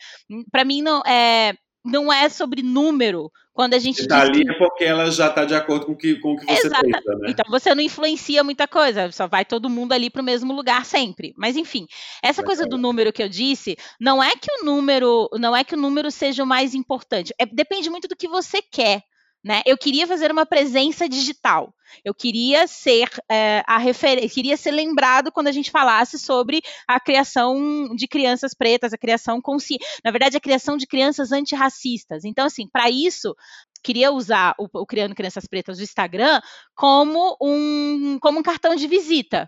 para 0.52 0.64
mim 0.64 0.82
não 0.82 1.02
é, 1.02 1.54
não 1.86 2.12
é 2.12 2.28
sobre 2.30 2.62
número, 2.62 3.32
quando 3.54 3.74
a 3.74 3.80
gente 3.80 4.02
está 4.02 4.22
ali 4.22 4.42
é 4.42 4.54
porque 4.54 4.84
ela 4.84 5.10
já 5.10 5.28
está 5.28 5.46
de 5.46 5.56
acordo 5.56 5.86
com, 5.86 5.96
que, 5.96 6.16
com 6.16 6.34
o 6.34 6.36
que 6.36 6.46
você 6.46 6.68
Exato. 6.68 6.84
pensa, 6.84 7.16
né? 7.16 7.30
Então 7.30 7.46
você 7.50 7.74
não 7.74 7.82
influencia 7.82 8.44
muita 8.44 8.68
coisa, 8.68 9.10
só 9.12 9.28
vai 9.28 9.46
todo 9.46 9.70
mundo 9.70 9.94
ali 9.94 10.10
para 10.10 10.22
o 10.22 10.26
mesmo 10.26 10.52
lugar 10.52 10.84
sempre. 10.86 11.34
Mas 11.38 11.56
enfim, 11.56 11.88
essa 12.22 12.42
é 12.42 12.44
coisa 12.44 12.66
do 12.66 12.78
número 12.78 13.14
que 13.14 13.24
eu 13.24 13.30
disse, 13.30 13.78
não 14.00 14.22
é 14.22 14.36
que 14.36 14.52
o 14.60 14.66
número, 14.66 15.30
não 15.40 15.56
é 15.56 15.64
que 15.64 15.76
o 15.76 15.78
número 15.78 16.12
seja 16.12 16.44
o 16.44 16.48
mais 16.48 16.76
importante. 16.76 17.34
É, 17.40 17.46
depende 17.46 17.90
muito 17.90 18.08
do 18.08 18.16
que 18.16 18.28
você 18.28 18.62
quer. 18.62 19.04
Né? 19.46 19.62
Eu 19.64 19.78
queria 19.78 20.08
fazer 20.08 20.32
uma 20.32 20.44
presença 20.44 21.08
digital. 21.08 21.72
Eu 22.04 22.16
queria 22.16 22.66
ser 22.66 23.08
é, 23.30 23.64
a 23.68 23.78
referência, 23.78 24.28
queria 24.28 24.58
ser 24.58 24.72
lembrado 24.72 25.32
quando 25.32 25.46
a 25.46 25.52
gente 25.52 25.70
falasse 25.70 26.18
sobre 26.18 26.64
a 26.88 27.00
criação 27.00 27.96
de 27.96 28.08
crianças 28.08 28.56
pretas, 28.56 28.92
a 28.92 28.98
criação 28.98 29.40
consciente, 29.40 29.86
na 30.04 30.10
verdade, 30.10 30.36
a 30.36 30.42
criação 30.42 30.76
de 30.78 30.88
crianças 30.88 31.32
antirracistas. 31.32 32.26
Então, 32.26 32.48
assim, 32.48 32.68
para 32.68 32.90
isso, 32.90 33.36
queria 33.84 34.12
usar 34.12 34.56
o, 34.58 34.68
o 34.82 34.86
Criando 34.86 35.14
Crianças 35.14 35.46
Pretas 35.46 35.78
do 35.78 35.84
Instagram 35.84 36.42
como 36.74 37.38
um, 37.40 38.18
como 38.20 38.40
um 38.40 38.44
cartão 38.44 38.76
de 38.76 38.88
visita. 38.88 39.48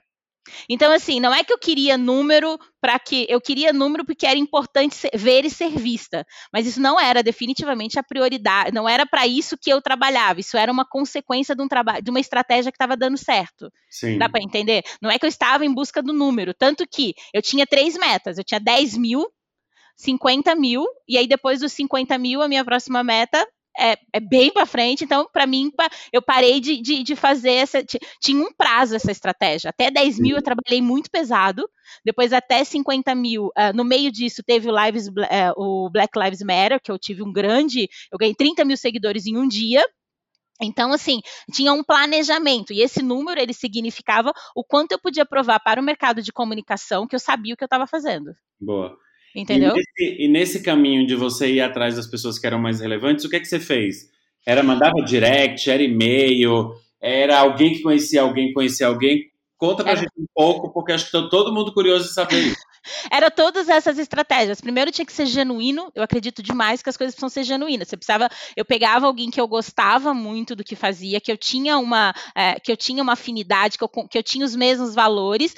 Então, 0.70 0.92
assim, 0.92 1.20
não 1.20 1.34
é 1.34 1.44
que 1.44 1.52
eu 1.52 1.58
queria 1.58 1.98
número 1.98 2.60
para 2.82 2.98
que. 3.00 3.26
Eu 3.30 3.40
queria 3.42 3.74
número 3.74 4.06
porque 4.06 4.26
era 4.26 4.38
importante 4.38 4.96
ser, 4.96 5.12
ver 5.14 5.46
e 5.46 5.50
ser 5.50 5.70
vista. 5.72 6.26
Mas 6.52 6.66
isso 6.66 6.80
não 6.82 7.00
era 7.00 7.24
definitivamente 7.24 8.00
a 8.00 8.04
prioridade. 8.04 8.74
Não 8.74 8.88
era 8.88 9.06
para 9.06 9.26
isso 9.28 9.58
que 9.58 9.72
eu 9.72 9.82
trabalhava. 9.82 10.40
Isso 10.40 10.58
era 10.58 10.72
uma 10.72 10.86
consequência 10.86 11.56
de 11.56 11.62
um 11.62 11.68
trabalho, 11.68 12.02
de 12.02 12.10
uma 12.10 12.20
estratégia 12.20 12.72
que 12.72 12.76
estava 12.76 12.96
dando 12.96 13.18
certo. 13.18 13.72
Sim. 13.90 14.18
Dá 14.18 14.30
para 14.30 14.44
entender? 14.44 14.84
Não 15.02 15.10
é 15.10 15.18
que 15.18 15.26
eu 15.26 15.30
estava 15.30 15.66
em 15.66 15.74
busca 15.74 16.02
do 16.02 16.14
número. 16.14 16.54
Tanto 16.54 16.88
que 16.88 17.14
eu 17.34 17.42
tinha 17.42 17.66
três 17.66 17.98
metas. 17.98 18.38
Eu 18.38 18.44
tinha 18.44 18.60
10 18.60 18.98
mil, 18.98 19.26
50 19.96 20.56
mil, 20.56 20.86
e 21.08 21.18
aí 21.18 21.28
depois 21.28 21.60
dos 21.60 21.72
50 21.74 22.18
mil, 22.18 22.42
a 22.42 22.48
minha 22.48 22.64
próxima 22.64 23.04
meta 23.04 23.46
é, 23.78 23.98
é 24.14 24.20
bem 24.20 24.52
para 24.52 24.66
frente, 24.66 25.04
então, 25.04 25.30
para 25.32 25.46
mim, 25.46 25.72
eu 26.12 26.22
parei 26.22 26.60
de, 26.60 26.82
de, 26.82 27.04
de, 27.04 27.16
fazer 27.16 27.52
essa. 27.52 27.84
Tinha 28.22 28.44
um 28.44 28.52
prazo 28.52 28.96
essa 28.96 29.12
estratégia. 29.12 29.70
Até 29.70 29.92
10 29.92 30.20
mil 30.20 30.36
eu 30.36 30.42
trabalhei 30.42 30.82
muito 30.82 31.12
pesado, 31.12 31.70
depois 32.04 32.34
até 32.34 32.64
50 32.64 33.14
mil. 33.16 33.48
Uh, 33.48 33.76
no 33.76 33.84
meio 33.84 34.12
disso, 34.12 34.42
teve 34.46 34.70
o, 34.70 34.86
Lives, 34.86 35.08
uh, 35.08 35.14
o 35.56 35.90
Black 35.90 36.18
Lives 36.18 36.42
Matter, 36.42 36.82
que 36.82 36.92
eu 36.92 36.98
tive 36.98 37.22
um 37.22 37.32
grande. 37.32 37.88
Eu 38.12 38.18
ganhei 38.18 38.34
30 38.36 38.66
mil 38.66 38.78
seguidores 38.78 39.26
em 39.28 39.38
um 39.38 39.48
dia. 39.48 39.86
Então, 40.62 40.92
assim, 40.92 41.22
tinha 41.54 41.72
um 41.72 41.84
planejamento, 41.84 42.74
e 42.74 42.82
esse 42.82 43.04
número 43.04 43.40
ele 43.40 43.54
significava 43.54 44.34
o 44.56 44.64
quanto 44.64 44.92
eu 44.92 45.00
podia 45.00 45.24
provar 45.24 45.60
para 45.60 45.80
o 45.80 45.84
mercado 45.84 46.20
de 46.20 46.32
comunicação 46.32 47.08
que 47.08 47.16
eu 47.16 47.20
sabia 47.20 47.54
o 47.54 47.58
que 47.58 47.64
eu 47.64 47.68
estava 47.68 47.86
fazendo. 47.86 48.32
Boa. 48.60 48.98
Entendeu? 49.36 49.72
E 49.72 49.76
nesse, 49.76 50.24
e 50.24 50.28
nesse, 50.28 50.64
caminho 50.64 51.06
de 51.06 51.16
você 51.16 51.52
ir 51.52 51.62
atrás 51.62 51.96
das 51.96 52.08
pessoas 52.08 52.40
que 52.40 52.48
eram 52.48 52.60
mais 52.60 52.80
relevantes, 52.80 53.26
o 53.26 53.30
que 53.30 53.36
é 53.36 53.40
que 53.40 53.46
você 53.46 53.60
fez? 53.60 54.10
Era 54.46 54.64
mandava 54.64 55.04
direct, 55.06 55.70
era 55.70 55.84
e-mail, 55.84 56.74
era 57.02 57.40
alguém 57.40 57.74
que 57.74 57.82
conhecia 57.82 58.22
alguém, 58.22 58.54
conhecia 58.54 58.88
alguém? 58.88 59.30
Conta 59.58 59.84
pra 59.84 59.92
era... 59.92 60.02
gente 60.02 60.14
um 60.18 60.26
pouco, 60.34 60.72
porque 60.72 60.92
acho 60.92 61.06
que 61.06 61.12
tá 61.12 61.28
todo 61.30 61.54
mundo 61.54 61.74
curioso 61.74 62.08
de 62.08 62.14
saber 62.14 62.40
isso. 62.40 62.67
Era 63.12 63.30
todas 63.30 63.70
essas 63.70 63.98
estratégias. 63.98 64.62
Primeiro 64.62 64.92
tinha 64.92 65.06
que 65.06 65.14
ser 65.14 65.26
genuíno. 65.26 65.92
Eu 65.96 66.04
acredito 66.04 66.42
demais 66.42 66.82
que 66.82 66.90
as 66.90 66.98
coisas 66.98 67.14
precisam 67.16 67.30
ser 67.30 67.44
genuínas. 67.44 67.88
Você 67.88 67.98
precisava. 67.98 68.30
Eu 68.56 68.66
pegava 68.66 69.06
alguém 69.08 69.30
que 69.30 69.40
eu 69.40 69.48
gostava 69.48 70.14
muito 70.14 70.56
do 70.56 70.64
que 70.64 70.76
fazia, 70.76 71.22
que 71.22 71.32
eu 71.32 71.38
tinha 71.38 71.78
uma, 71.78 72.14
é, 72.36 72.60
que 72.60 72.72
eu 72.72 72.78
tinha 72.78 73.02
uma 73.04 73.14
afinidade, 73.14 73.78
que 73.78 73.84
eu, 73.84 73.90
que 73.90 74.18
eu 74.18 74.24
tinha 74.24 74.46
os 74.46 74.56
mesmos 74.56 74.94
valores. 74.94 75.56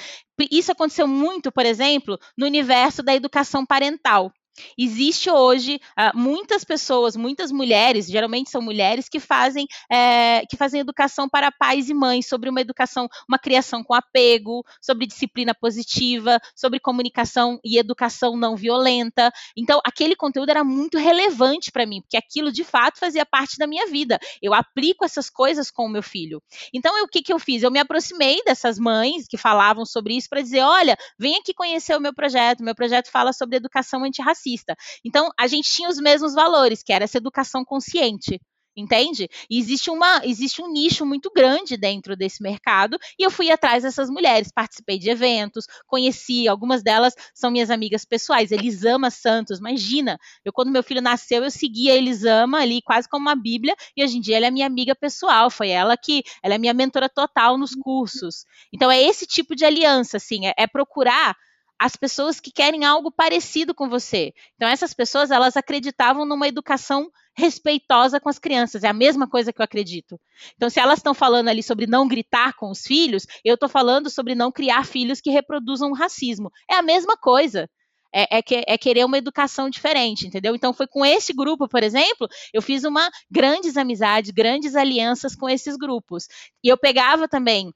Isso 0.52 0.72
aconteceu 0.72 1.08
muito, 1.08 1.52
por 1.52 1.65
exemplo, 1.65 2.18
no 2.38 2.46
universo 2.46 3.04
da 3.04 3.13
educação 3.13 3.65
parental. 3.65 4.32
Existe 4.78 5.30
hoje 5.30 5.80
uh, 5.98 6.17
muitas 6.17 6.63
pessoas, 6.63 7.15
muitas 7.15 7.52
mulheres, 7.52 8.08
geralmente 8.08 8.50
são 8.50 8.62
mulheres 8.62 9.08
que 9.08 9.19
fazem 9.19 9.67
é, 9.91 10.43
que 10.50 10.58
fazem 10.58 10.80
educação 10.80 11.28
para 11.28 11.52
pais 11.52 11.89
e 11.89 11.93
mães 11.93 12.28
sobre 12.28 12.50
uma 12.50 12.62
educação, 12.62 13.08
uma 13.28 13.39
criação 13.39 13.84
com 13.84 13.93
apego, 13.93 14.63
sobre 14.82 15.06
disciplina 15.06 15.54
positiva, 15.54 16.39
sobre 16.56 16.80
comunicação 16.80 17.60
e 17.63 17.78
educação 17.78 18.38
não 18.38 18.56
violenta. 18.56 19.32
Então, 19.56 19.80
aquele 19.84 20.15
conteúdo 20.15 20.50
era 20.50 20.63
muito 20.63 20.98
relevante 20.98 21.72
para 21.72 21.86
mim, 21.86 22.02
porque 22.02 22.17
aquilo 22.17 22.52
de 22.52 22.63
fato 22.63 23.00
fazia 23.00 23.26
parte 23.26 23.58
da 23.58 23.67
minha 23.67 23.88
vida. 23.88 24.19
Eu 24.41 24.54
aplico 24.54 25.06
essas 25.06 25.30
coisas 25.30 25.72
com 25.72 25.86
o 25.86 25.89
meu 25.89 26.04
filho. 26.04 26.41
Então, 26.74 27.04
o 27.04 27.08
que, 27.08 27.22
que 27.22 27.34
eu 27.34 27.39
fiz? 27.39 27.63
Eu 27.63 27.72
me 27.72 27.80
aproximei 27.80 28.41
dessas 28.45 28.78
mães 28.78 29.28
que 29.28 29.38
falavam 29.38 29.86
sobre 29.86 30.15
isso 30.15 30.30
para 30.30 30.41
dizer: 30.41 30.62
olha, 30.62 30.98
vem 31.17 31.38
aqui 31.38 31.54
conhecer 31.54 31.95
o 31.95 32.02
meu 32.02 32.13
projeto. 32.13 32.63
Meu 32.63 32.76
projeto 32.76 33.10
fala 33.12 33.34
sobre 33.34 33.58
educação 33.58 34.04
antirracista 34.04 34.49
racista. 34.50 34.76
Então, 35.06 35.30
a 35.38 35.48
gente 35.48 35.70
tinha 35.72 35.90
os 35.90 35.98
mesmos 35.98 36.34
valores, 36.34 36.84
que 36.84 36.94
era 36.94 37.04
essa 37.04 37.18
educação 37.18 37.64
consciente 37.64 38.40
entende? 38.78 39.28
Existe, 39.50 39.90
uma, 39.90 40.22
existe 40.24 40.62
um 40.62 40.72
nicho 40.72 41.06
muito 41.06 41.30
grande 41.36 41.76
dentro 41.76 42.16
desse 42.16 42.42
mercado 42.42 42.98
e 43.20 43.24
eu 43.24 43.30
fui 43.30 43.52
atrás 43.52 43.84
dessas 43.84 44.10
mulheres, 44.10 44.54
participei 44.54 44.98
de 44.98 45.10
eventos, 45.10 45.66
conheci, 45.86 46.48
algumas 46.48 46.82
delas 46.82 47.14
são 47.34 47.52
minhas 47.52 47.70
amigas 47.70 48.06
pessoais, 48.06 48.54
Elisama 48.54 49.10
Santos, 49.10 49.60
imagina, 49.60 50.18
eu 50.46 50.54
quando 50.54 50.72
meu 50.72 50.82
filho 50.82 51.02
nasceu 51.02 51.44
eu 51.44 51.52
segui 51.52 51.92
a 51.92 51.96
Elisama 51.96 52.62
ali 52.62 52.82
quase 52.82 53.10
como 53.10 53.24
uma 53.24 53.36
bíblia 53.36 53.76
e 53.98 54.04
hoje 54.04 54.18
em 54.18 54.22
dia 54.22 54.38
ela 54.38 54.46
é 54.46 54.52
minha 54.52 54.68
amiga 54.68 54.96
pessoal, 54.96 55.50
foi 55.50 55.70
ela 55.72 55.98
que, 55.98 56.24
ela 56.42 56.56
é 56.56 56.58
minha 56.58 56.74
mentora 56.74 57.10
total 57.10 57.58
nos 57.58 57.76
cursos, 57.76 58.46
então 58.72 58.90
é 58.90 59.02
esse 59.02 59.26
tipo 59.26 59.58
de 59.58 59.66
aliança, 59.66 60.16
assim, 60.16 60.48
é, 60.48 60.54
é 60.58 60.68
procurar 60.68 61.36
as 61.80 61.96
pessoas 61.96 62.39
que 62.39 62.52
querem 62.52 62.84
algo 62.84 63.10
parecido 63.10 63.74
com 63.74 63.88
você. 63.88 64.34
Então 64.56 64.68
essas 64.68 64.94
pessoas 64.94 65.32
elas 65.32 65.56
acreditavam 65.56 66.26
numa 66.26 66.48
educação 66.48 67.10
respeitosa 67.34 68.20
com 68.20 68.28
as 68.28 68.38
crianças. 68.38 68.84
É 68.84 68.89
a 68.89 68.94
mesma 68.94 69.28
coisa 69.28 69.54
que 69.54 69.62
eu 69.62 69.63
acredito. 69.63 70.20
Então 70.56 70.70
se 70.70 70.80
elas 70.80 71.00
estão 71.00 71.13
falando 71.13 71.48
ali 71.48 71.63
sobre 71.63 71.88
não 71.88 72.08
gritar 72.08 72.54
com 72.54 72.70
os 72.70 72.82
filhos, 72.82 73.26
eu 73.46 73.54
estou 73.54 73.70
falando 73.70 74.10
sobre 74.10 74.36
não 74.36 74.52
criar 74.52 74.86
filhos 74.86 75.22
que 75.22 75.30
reproduzam 75.30 75.92
o 75.92 75.96
racismo. 75.96 76.52
É 76.70 76.76
a 76.76 76.82
mesma 76.82 77.15
coisa. 77.15 77.70
É, 78.12 78.39
é, 78.39 78.44
é, 78.68 78.76
querer 78.76 79.06
uma 79.06 79.20
educação 79.20 79.70
diferente, 79.70 80.26
entendeu? 80.26 80.56
Então 80.56 80.74
foi 80.74 80.88
com 80.88 81.06
esse 81.06 81.32
grupo, 81.32 81.68
por 81.68 81.84
exemplo, 81.84 82.28
eu 82.52 82.60
fiz 82.60 82.84
uma 82.84 83.08
grandes 83.30 83.78
amizades, 83.78 84.32
grandes 84.32 84.76
alianças 84.76 85.36
com 85.36 85.48
esses 85.48 85.78
grupos. 85.78 86.28
E 86.63 86.68
eu 86.70 86.76
pegava 86.76 87.28
também 87.28 87.72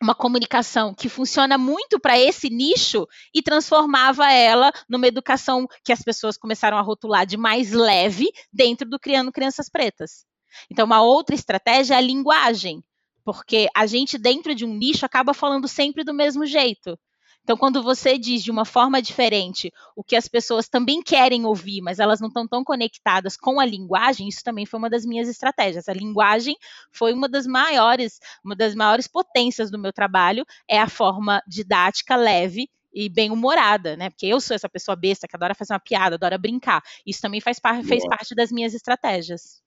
uma 0.00 0.14
comunicação 0.14 0.94
que 0.94 1.08
funciona 1.08 1.58
muito 1.58 1.98
para 1.98 2.18
esse 2.18 2.48
nicho 2.48 3.06
e 3.34 3.42
transformava 3.42 4.30
ela 4.30 4.72
numa 4.88 5.06
educação 5.06 5.66
que 5.84 5.92
as 5.92 6.02
pessoas 6.02 6.36
começaram 6.36 6.78
a 6.78 6.82
rotular 6.82 7.26
de 7.26 7.36
mais 7.36 7.72
leve 7.72 8.30
dentro 8.52 8.88
do 8.88 8.98
Criando 8.98 9.32
Crianças 9.32 9.68
Pretas. 9.68 10.24
Então, 10.70 10.86
uma 10.86 11.02
outra 11.02 11.34
estratégia 11.34 11.94
é 11.94 11.98
a 11.98 12.00
linguagem, 12.00 12.82
porque 13.24 13.68
a 13.76 13.86
gente, 13.86 14.16
dentro 14.16 14.54
de 14.54 14.64
um 14.64 14.74
nicho, 14.74 15.04
acaba 15.04 15.34
falando 15.34 15.68
sempre 15.68 16.04
do 16.04 16.14
mesmo 16.14 16.46
jeito. 16.46 16.98
Então, 17.48 17.56
quando 17.56 17.82
você 17.82 18.18
diz 18.18 18.42
de 18.42 18.50
uma 18.50 18.66
forma 18.66 19.00
diferente 19.00 19.72
o 19.96 20.04
que 20.04 20.14
as 20.14 20.28
pessoas 20.28 20.68
também 20.68 21.02
querem 21.02 21.46
ouvir, 21.46 21.80
mas 21.80 21.98
elas 21.98 22.20
não 22.20 22.28
estão 22.28 22.46
tão 22.46 22.62
conectadas 22.62 23.38
com 23.38 23.58
a 23.58 23.64
linguagem, 23.64 24.28
isso 24.28 24.44
também 24.44 24.66
foi 24.66 24.78
uma 24.78 24.90
das 24.90 25.02
minhas 25.06 25.30
estratégias. 25.30 25.88
A 25.88 25.94
linguagem 25.94 26.54
foi 26.92 27.14
uma 27.14 27.26
das 27.26 27.46
maiores, 27.46 28.20
uma 28.44 28.54
das 28.54 28.74
maiores 28.74 29.08
potências 29.08 29.70
do 29.70 29.78
meu 29.78 29.94
trabalho, 29.94 30.44
é 30.68 30.78
a 30.78 30.88
forma 30.88 31.42
didática 31.48 32.16
leve 32.16 32.68
e 32.92 33.08
bem 33.08 33.30
humorada, 33.30 33.96
né? 33.96 34.10
Porque 34.10 34.26
eu 34.26 34.42
sou 34.42 34.54
essa 34.54 34.68
pessoa 34.68 34.94
besta 34.94 35.26
que 35.26 35.34
adora 35.34 35.54
fazer 35.54 35.72
uma 35.72 35.80
piada, 35.80 36.16
adora 36.16 36.36
brincar. 36.36 36.82
Isso 37.06 37.22
também 37.22 37.40
faz 37.40 37.58
par 37.58 37.82
fez 37.82 38.06
parte 38.06 38.34
das 38.34 38.52
minhas 38.52 38.74
estratégias. 38.74 39.62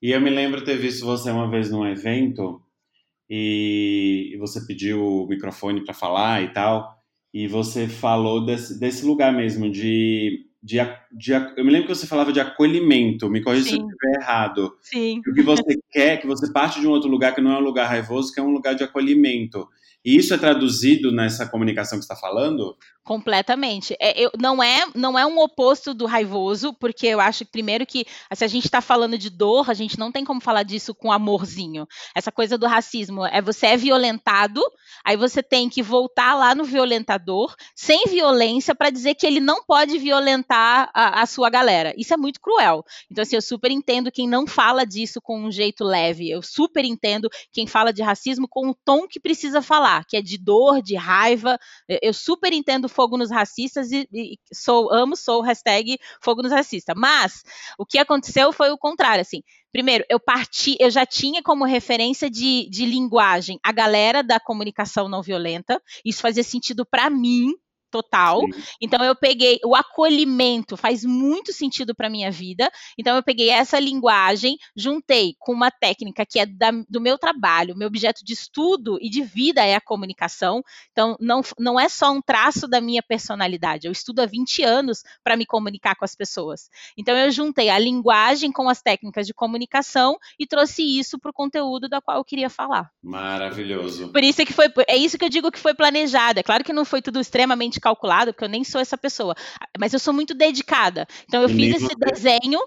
E 0.00 0.10
eu 0.10 0.20
me 0.22 0.30
lembro 0.30 0.64
ter 0.64 0.78
visto 0.78 1.04
você 1.04 1.30
uma 1.30 1.50
vez 1.50 1.70
num 1.70 1.86
evento 1.86 2.62
e 3.28 4.36
você 4.38 4.64
pediu 4.66 5.04
o 5.04 5.26
microfone 5.26 5.84
para 5.84 5.92
falar 5.92 6.42
e 6.42 6.52
tal 6.52 6.95
e 7.36 7.46
você 7.46 7.86
falou 7.86 8.46
desse, 8.46 8.80
desse 8.80 9.04
lugar 9.04 9.30
mesmo, 9.30 9.70
de, 9.70 10.46
de, 10.62 10.78
de, 11.12 11.32
Eu 11.54 11.66
me 11.66 11.70
lembro 11.70 11.86
que 11.86 11.94
você 11.94 12.06
falava 12.06 12.32
de 12.32 12.40
acolhimento, 12.40 13.28
me 13.28 13.42
corrija 13.42 13.68
se 13.68 13.74
eu 13.76 13.86
estiver 13.86 14.22
errado. 14.22 14.74
Sim. 14.80 15.20
O 15.28 15.34
que 15.34 15.42
você 15.42 15.78
quer, 15.90 16.16
que 16.18 16.26
você 16.26 16.50
parte 16.50 16.80
de 16.80 16.86
um 16.86 16.90
outro 16.92 17.10
lugar 17.10 17.34
que 17.34 17.42
não 17.42 17.52
é 17.52 17.58
um 17.58 17.62
lugar 17.64 17.88
raivoso, 17.88 18.32
que 18.32 18.40
é 18.40 18.42
um 18.42 18.52
lugar 18.52 18.74
de 18.74 18.84
acolhimento. 18.84 19.68
E 20.06 20.16
isso 20.16 20.32
é 20.32 20.38
traduzido 20.38 21.10
nessa 21.10 21.48
comunicação 21.48 21.98
que 21.98 22.04
está 22.04 22.14
falando? 22.14 22.76
Completamente. 23.02 23.96
É, 24.00 24.20
eu, 24.20 24.30
não, 24.40 24.62
é, 24.62 24.86
não 24.94 25.18
é 25.18 25.26
um 25.26 25.36
oposto 25.40 25.92
do 25.92 26.06
raivoso, 26.06 26.72
porque 26.74 27.08
eu 27.08 27.18
acho, 27.18 27.44
primeiro, 27.44 27.84
que 27.84 28.06
se 28.32 28.44
a 28.44 28.46
gente 28.46 28.66
está 28.66 28.80
falando 28.80 29.18
de 29.18 29.28
dor, 29.28 29.68
a 29.68 29.74
gente 29.74 29.98
não 29.98 30.12
tem 30.12 30.24
como 30.24 30.40
falar 30.40 30.62
disso 30.62 30.94
com 30.94 31.10
amorzinho. 31.10 31.88
Essa 32.14 32.30
coisa 32.30 32.56
do 32.56 32.68
racismo 32.68 33.26
é 33.26 33.42
você 33.42 33.66
é 33.66 33.76
violentado, 33.76 34.62
aí 35.04 35.16
você 35.16 35.42
tem 35.42 35.68
que 35.68 35.82
voltar 35.82 36.36
lá 36.36 36.54
no 36.54 36.62
violentador, 36.62 37.56
sem 37.74 38.04
violência, 38.06 38.76
para 38.76 38.90
dizer 38.90 39.16
que 39.16 39.26
ele 39.26 39.40
não 39.40 39.64
pode 39.64 39.98
violentar 39.98 40.88
a, 40.94 41.22
a, 41.22 41.26
sua 41.26 41.50
galera. 41.50 41.92
Isso 41.96 42.14
é 42.14 42.16
muito 42.16 42.40
cruel. 42.40 42.84
Então, 43.10 43.22
assim, 43.22 43.34
eu 43.34 43.42
super 43.42 43.72
entendo 43.72 44.12
quem 44.12 44.28
não 44.28 44.46
fala 44.46 44.84
disso 44.84 45.20
com 45.20 45.46
um 45.46 45.50
jeito 45.50 45.82
leve. 45.82 46.30
Eu 46.30 46.42
super 46.42 46.84
entendo 46.84 47.28
quem 47.52 47.66
fala 47.66 47.92
de 47.92 48.02
racismo 48.02 48.46
com 48.48 48.68
o 48.68 48.74
tom 48.74 49.08
que 49.08 49.18
precisa 49.18 49.60
falar 49.60 49.95
que 50.04 50.16
é 50.16 50.22
de 50.22 50.38
dor, 50.38 50.82
de 50.82 50.96
raiva. 50.96 51.58
Eu 51.88 52.12
super 52.12 52.52
entendo 52.52 52.88
fogo 52.88 53.16
nos 53.16 53.30
racistas 53.30 53.90
e, 53.92 54.08
e 54.12 54.38
sou 54.52 54.92
amo, 54.92 55.16
sou 55.16 55.42
hashtag 55.42 55.98
fogo 56.20 56.42
nos 56.42 56.52
racistas. 56.52 56.94
Mas 56.96 57.42
o 57.78 57.86
que 57.86 57.98
aconteceu 57.98 58.52
foi 58.52 58.70
o 58.70 58.78
contrário, 58.78 59.22
assim. 59.22 59.42
Primeiro, 59.72 60.04
eu 60.08 60.18
parti, 60.18 60.76
eu 60.80 60.90
já 60.90 61.04
tinha 61.04 61.42
como 61.42 61.64
referência 61.64 62.30
de, 62.30 62.68
de 62.70 62.86
linguagem 62.86 63.58
a 63.62 63.72
galera 63.72 64.22
da 64.22 64.40
comunicação 64.40 65.08
não 65.08 65.22
violenta. 65.22 65.82
Isso 66.04 66.22
fazia 66.22 66.42
sentido 66.42 66.86
para 66.86 67.10
mim, 67.10 67.52
total. 67.90 68.40
Sim. 68.40 68.62
Então 68.80 69.04
eu 69.04 69.14
peguei 69.14 69.58
o 69.64 69.74
acolhimento 69.74 70.76
faz 70.76 71.04
muito 71.04 71.52
sentido 71.52 71.94
para 71.94 72.10
minha 72.10 72.30
vida. 72.30 72.70
Então 72.98 73.16
eu 73.16 73.22
peguei 73.22 73.50
essa 73.50 73.78
linguagem, 73.78 74.56
juntei 74.74 75.34
com 75.38 75.52
uma 75.52 75.70
técnica 75.70 76.24
que 76.24 76.38
é 76.38 76.46
da, 76.46 76.70
do 76.88 77.00
meu 77.00 77.18
trabalho, 77.18 77.76
meu 77.76 77.88
objeto 77.88 78.24
de 78.24 78.32
estudo 78.32 78.98
e 79.00 79.08
de 79.10 79.22
vida 79.22 79.64
é 79.64 79.74
a 79.74 79.80
comunicação. 79.80 80.62
Então 80.92 81.16
não, 81.20 81.42
não 81.58 81.78
é 81.78 81.88
só 81.88 82.12
um 82.12 82.20
traço 82.20 82.66
da 82.68 82.80
minha 82.80 83.02
personalidade. 83.02 83.86
Eu 83.86 83.92
estudo 83.92 84.20
há 84.20 84.26
20 84.26 84.62
anos 84.62 85.02
para 85.22 85.36
me 85.36 85.46
comunicar 85.46 85.94
com 85.96 86.04
as 86.04 86.14
pessoas. 86.14 86.68
Então 86.96 87.16
eu 87.16 87.30
juntei 87.30 87.68
a 87.68 87.78
linguagem 87.78 88.50
com 88.52 88.68
as 88.68 88.82
técnicas 88.82 89.26
de 89.26 89.34
comunicação 89.34 90.16
e 90.38 90.46
trouxe 90.46 90.82
isso 90.82 91.18
para 91.18 91.30
o 91.30 91.34
conteúdo 91.34 91.88
da 91.88 92.00
qual 92.00 92.18
eu 92.18 92.24
queria 92.24 92.50
falar. 92.50 92.90
Maravilhoso. 93.02 94.08
Por 94.12 94.22
isso 94.22 94.42
é 94.42 94.46
que 94.46 94.52
foi, 94.52 94.66
é 94.88 94.96
isso 94.96 95.18
que 95.18 95.24
eu 95.24 95.28
digo 95.28 95.50
que 95.50 95.58
foi 95.58 95.74
planejado. 95.74 96.40
É 96.40 96.42
claro 96.42 96.64
que 96.64 96.72
não 96.72 96.84
foi 96.84 97.02
tudo 97.02 97.20
extremamente 97.20 97.75
calculado, 97.80 98.32
porque 98.32 98.44
eu 98.44 98.48
nem 98.48 98.64
sou 98.64 98.80
essa 98.80 98.98
pessoa. 98.98 99.34
Mas 99.78 99.92
eu 99.92 99.98
sou 99.98 100.12
muito 100.12 100.34
dedicada. 100.34 101.06
Então 101.24 101.42
eu 101.42 101.48
fiz 101.48 101.76
esse 101.76 101.94
desenho, 101.96 102.60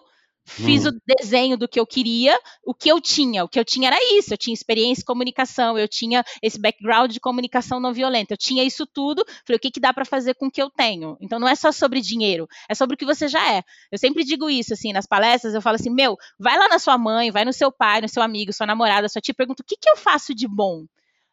fiz 0.46 0.86
hum. 0.86 0.90
o 0.90 1.16
desenho 1.16 1.58
do 1.58 1.68
que 1.68 1.80
eu 1.80 1.86
queria, 1.86 2.38
o 2.66 2.74
que 2.74 2.92
eu 2.92 3.00
tinha. 3.00 3.44
O 3.44 3.48
que 3.48 3.60
eu 3.60 3.66
tinha 3.66 3.88
era 3.88 3.98
isso. 4.18 4.34
Eu 4.34 4.38
tinha 4.38 4.54
experiência 4.54 5.02
em 5.02 5.06
comunicação, 5.06 5.78
eu 5.78 5.88
tinha 5.88 6.24
esse 6.42 6.60
background 6.60 7.12
de 7.12 7.20
comunicação 7.20 7.80
não 7.80 7.94
violenta. 7.94 8.34
Eu 8.34 8.38
tinha 8.38 8.64
isso 8.64 8.86
tudo. 8.86 9.24
Falei, 9.46 9.58
o 9.58 9.60
que, 9.60 9.72
que 9.72 9.80
dá 9.80 9.94
para 9.94 10.06
fazer 10.06 10.36
com 10.36 10.48
o 10.48 10.52
que 10.52 10.62
eu 10.62 10.70
tenho? 10.70 11.18
Então 11.22 11.40
não 11.40 11.48
é 11.48 11.56
só 11.56 11.72
sobre 11.72 12.02
dinheiro, 12.02 12.48
é 12.68 12.76
sobre 12.76 12.96
o 12.96 12.98
que 12.98 13.06
você 13.06 13.28
já 13.28 13.54
é. 13.54 13.64
Eu 13.92 13.98
sempre 13.98 14.24
digo 14.24 14.50
isso, 14.50 14.74
assim, 14.74 14.92
nas 14.92 15.06
palestras, 15.06 15.54
eu 15.54 15.62
falo 15.62 15.76
assim, 15.76 15.90
meu, 15.90 16.18
vai 16.40 16.58
lá 16.58 16.68
na 16.68 16.80
sua 16.80 16.98
mãe, 16.98 17.32
vai 17.32 17.46
no 17.46 17.54
seu 17.54 17.72
pai, 17.72 18.02
no 18.02 18.10
seu 18.10 18.24
amigo, 18.24 18.52
sua 18.52 18.68
namorada, 18.68 19.08
sua 19.08 19.22
tia, 19.22 19.34
pergunta 19.34 19.62
o 19.62 19.66
que, 19.66 19.76
que 19.80 19.90
eu 19.90 19.98
faço 19.98 20.34
de 20.34 20.48
bom? 20.48 20.86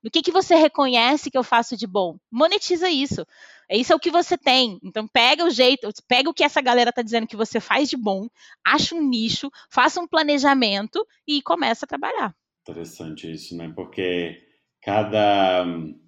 No 0.07 0.11
que, 0.11 0.23
que 0.23 0.31
você 0.31 0.55
reconhece 0.55 1.33
que 1.33 1.37
eu 1.37 1.43
faço 1.43 1.77
de 1.77 1.85
bom? 1.85 2.17
Monetiza 2.31 2.89
isso. 2.89 3.27
Isso 3.69 3.93
é 3.93 3.97
o 3.97 3.99
que 3.99 4.09
você 4.09 4.39
tem. 4.39 4.79
Então 4.81 5.05
pega 5.09 5.45
o 5.45 5.51
jeito, 5.51 5.89
pega 6.07 6.31
o 6.31 6.33
que 6.33 6.45
essa 6.45 6.61
galera 6.61 6.93
tá 6.93 7.03
dizendo 7.03 7.27
que 7.27 7.35
você 7.35 7.59
faz 7.59 7.91
de 7.91 7.97
bom, 7.97 8.29
acha 8.65 8.95
um 8.95 9.03
nicho, 9.03 9.51
faça 9.69 10.01
um 10.01 10.07
planejamento 10.07 11.05
e 11.27 11.43
começa 11.43 11.85
a 11.85 11.89
trabalhar. 11.89 12.33
Interessante 12.63 13.33
isso, 13.33 13.57
né? 13.57 13.73
Porque 13.75 14.45
cada 14.81 15.65
hum, 15.67 15.99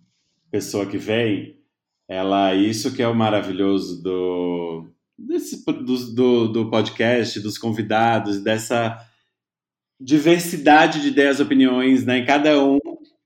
pessoa 0.48 0.86
que 0.86 0.96
vem, 0.96 1.58
ela 2.06 2.54
isso 2.54 2.94
que 2.94 3.02
é 3.02 3.08
o 3.08 3.16
maravilhoso 3.16 4.00
do 4.00 4.86
desse, 5.18 5.64
do, 5.64 6.14
do, 6.14 6.48
do 6.52 6.70
podcast, 6.70 7.40
dos 7.40 7.58
convidados, 7.58 8.44
dessa 8.44 8.96
diversidade 10.00 11.02
de 11.02 11.08
ideias, 11.08 11.40
opiniões, 11.40 12.06
né? 12.06 12.24
Cada 12.24 12.64
um 12.64 12.78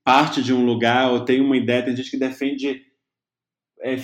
parte 0.03 0.43
de 0.43 0.53
um 0.53 0.65
lugar 0.65 1.11
ou 1.11 1.23
tem 1.23 1.41
uma 1.41 1.57
ideia, 1.57 1.83
tem 1.83 1.95
gente 1.95 2.11
que 2.11 2.17
defende. 2.17 2.81
É, 3.81 3.97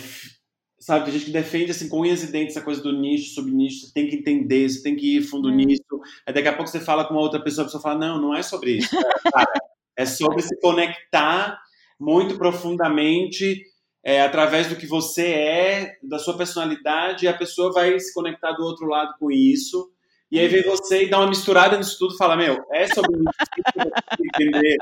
sabe, 0.79 1.05
tem 1.05 1.13
gente 1.13 1.25
que 1.25 1.31
defende 1.31 1.71
assim, 1.71 1.89
com 1.89 2.01
unhas 2.01 2.23
e 2.23 2.31
dentes 2.31 2.55
essa 2.55 2.63
coisa 2.63 2.81
do 2.81 2.91
nicho, 2.91 3.33
subnicho, 3.33 3.87
você 3.87 3.93
tem 3.93 4.07
que 4.07 4.15
entender, 4.15 4.69
você 4.69 4.81
tem 4.81 4.95
que 4.95 5.17
ir 5.17 5.21
fundo 5.23 5.49
hum. 5.49 5.55
nisso. 5.55 5.83
Aí 6.25 6.33
daqui 6.33 6.47
a 6.47 6.55
pouco 6.55 6.69
você 6.69 6.79
fala 6.79 7.05
com 7.05 7.13
uma 7.13 7.21
outra 7.21 7.41
pessoa, 7.41 7.63
a 7.63 7.65
pessoa 7.65 7.83
fala, 7.83 7.99
não, 7.99 8.21
não 8.21 8.35
é 8.35 8.41
sobre 8.41 8.77
isso. 8.77 8.95
Cara, 9.33 9.53
é 9.95 10.05
sobre 10.05 10.41
se 10.41 10.57
conectar 10.59 11.59
muito 11.99 12.37
profundamente 12.37 13.63
é, 14.03 14.21
através 14.21 14.67
do 14.67 14.75
que 14.75 14.87
você 14.87 15.27
é, 15.27 15.97
da 16.01 16.17
sua 16.17 16.37
personalidade, 16.37 17.25
e 17.25 17.27
a 17.27 17.37
pessoa 17.37 17.73
vai 17.73 17.99
se 17.99 18.13
conectar 18.13 18.53
do 18.53 18.63
outro 18.63 18.87
lado 18.87 19.13
com 19.19 19.29
isso. 19.29 19.91
E 20.31 20.39
aí 20.39 20.47
vem 20.47 20.63
você 20.63 21.03
e 21.03 21.09
dá 21.09 21.19
uma 21.19 21.27
misturada 21.27 21.75
nisso 21.77 21.97
tudo 21.99 22.13
e 22.13 22.17
fala, 22.17 22.37
meu, 22.37 22.63
é 22.71 22.87
sobre 22.87 23.17
isso, 23.17 23.29
entender 24.23 24.77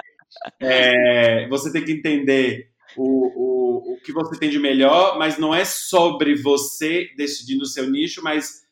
é, 0.60 1.48
você 1.48 1.72
tem 1.72 1.84
que 1.84 1.92
entender 1.92 2.70
o, 2.96 3.04
o, 3.04 3.94
o 3.94 4.02
que 4.02 4.12
você 4.12 4.38
tem 4.40 4.50
de 4.50 4.60
melhor, 4.60 5.18
mas 5.18 5.38
não 5.38 5.54
é 5.54 5.66
sobre 5.66 6.36
você 6.36 7.10
decidindo 7.18 7.64
o 7.64 7.68
seu 7.68 7.90
nicho, 7.90 8.22
mas 8.24 8.66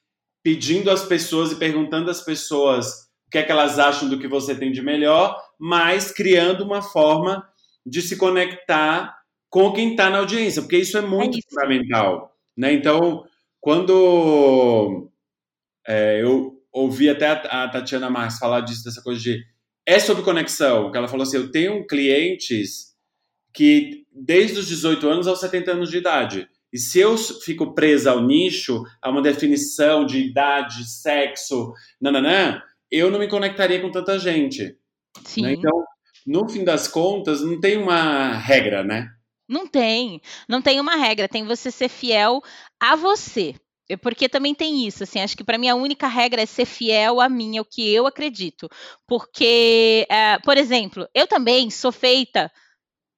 pedindo 0.43 0.91
às 0.91 1.03
pessoas 1.03 1.51
e 1.51 1.55
perguntando 1.55 2.09
às 2.09 2.22
pessoas 2.22 3.05
o 3.28 3.32
que 3.32 3.38
é 3.39 3.43
que 3.43 3.51
elas 3.51 3.80
acham 3.80 4.07
do 4.07 4.20
que 4.20 4.28
você 4.28 4.55
tem 4.55 4.72
de 4.72 4.82
melhor, 4.82 5.41
mas 5.59 6.11
criando 6.11 6.63
uma 6.63 6.82
forma 6.82 7.47
de 7.86 8.01
se 8.01 8.18
conectar 8.18 9.16
com 9.49 9.72
quem 9.72 9.91
está 9.91 10.09
na 10.09 10.20
audiência, 10.20 10.61
porque 10.61 10.78
isso 10.78 10.97
é 10.97 11.01
muito 11.01 11.36
é 11.36 11.39
isso. 11.39 11.47
fundamental. 11.49 12.36
Né? 12.57 12.74
Então, 12.74 13.26
quando 13.59 15.09
é, 15.88 16.22
eu 16.22 16.61
ouvi 16.72 17.09
até 17.09 17.28
a, 17.28 17.63
a 17.63 17.70
Tatiana 17.70 18.09
Marques 18.09 18.38
falar 18.38 18.61
disso, 18.61 18.84
dessa 18.84 19.01
coisa 19.01 19.20
de 19.20 19.43
é 19.86 19.99
sobre 19.99 20.23
conexão, 20.23 20.91
que 20.91 20.97
ela 20.97 21.07
falou 21.07 21.23
assim, 21.23 21.38
eu 21.38 21.51
tenho 21.51 21.86
clientes 21.86 22.95
que 23.53 24.05
desde 24.11 24.59
os 24.59 24.67
18 24.67 25.07
anos 25.07 25.27
aos 25.27 25.39
70 25.39 25.71
anos 25.71 25.89
de 25.89 25.97
idade. 25.97 26.49
E 26.73 26.77
se 26.77 26.99
eu 26.99 27.17
fico 27.17 27.73
presa 27.73 28.11
ao 28.11 28.21
nicho, 28.21 28.83
a 29.01 29.09
uma 29.09 29.21
definição 29.21 30.05
de 30.05 30.19
idade, 30.19 30.83
sexo, 30.86 31.71
nananã, 32.01 32.61
eu 32.91 33.09
não 33.09 33.19
me 33.19 33.29
conectaria 33.29 33.79
com 33.79 33.91
tanta 33.91 34.19
gente. 34.19 34.77
Sim. 35.23 35.43
Né? 35.43 35.53
Então, 35.53 35.83
no 36.25 36.49
fim 36.49 36.63
das 36.63 36.88
contas, 36.88 37.41
não 37.41 37.59
tem 37.59 37.77
uma 37.77 38.33
regra, 38.38 38.83
né? 38.83 39.09
Não 39.47 39.67
tem. 39.67 40.21
Não 40.49 40.61
tem 40.61 40.79
uma 40.79 40.95
regra. 40.95 41.29
Tem 41.29 41.45
você 41.45 41.71
ser 41.71 41.88
fiel 41.88 42.41
a 42.79 42.95
você. 42.95 43.55
Porque 44.01 44.27
também 44.27 44.55
tem 44.55 44.88
isso, 44.88 45.03
assim, 45.03 45.19
acho 45.19 45.38
que 45.38 45.43
para 45.43 45.57
mim 45.57 45.69
a 45.69 45.75
única 45.75 46.07
regra 46.07 46.41
é 46.41 46.45
ser 46.45 46.65
fiel 46.65 47.21
a 47.21 47.29
mim, 47.29 47.57
ao 47.57 47.65
que 47.65 47.88
eu 47.93 48.07
acredito. 48.07 48.67
Porque, 49.07 50.07
é, 50.09 50.39
por 50.39 50.57
exemplo, 50.57 51.07
eu 51.13 51.27
também 51.27 51.69
sou 51.69 51.91
feita 51.91 52.51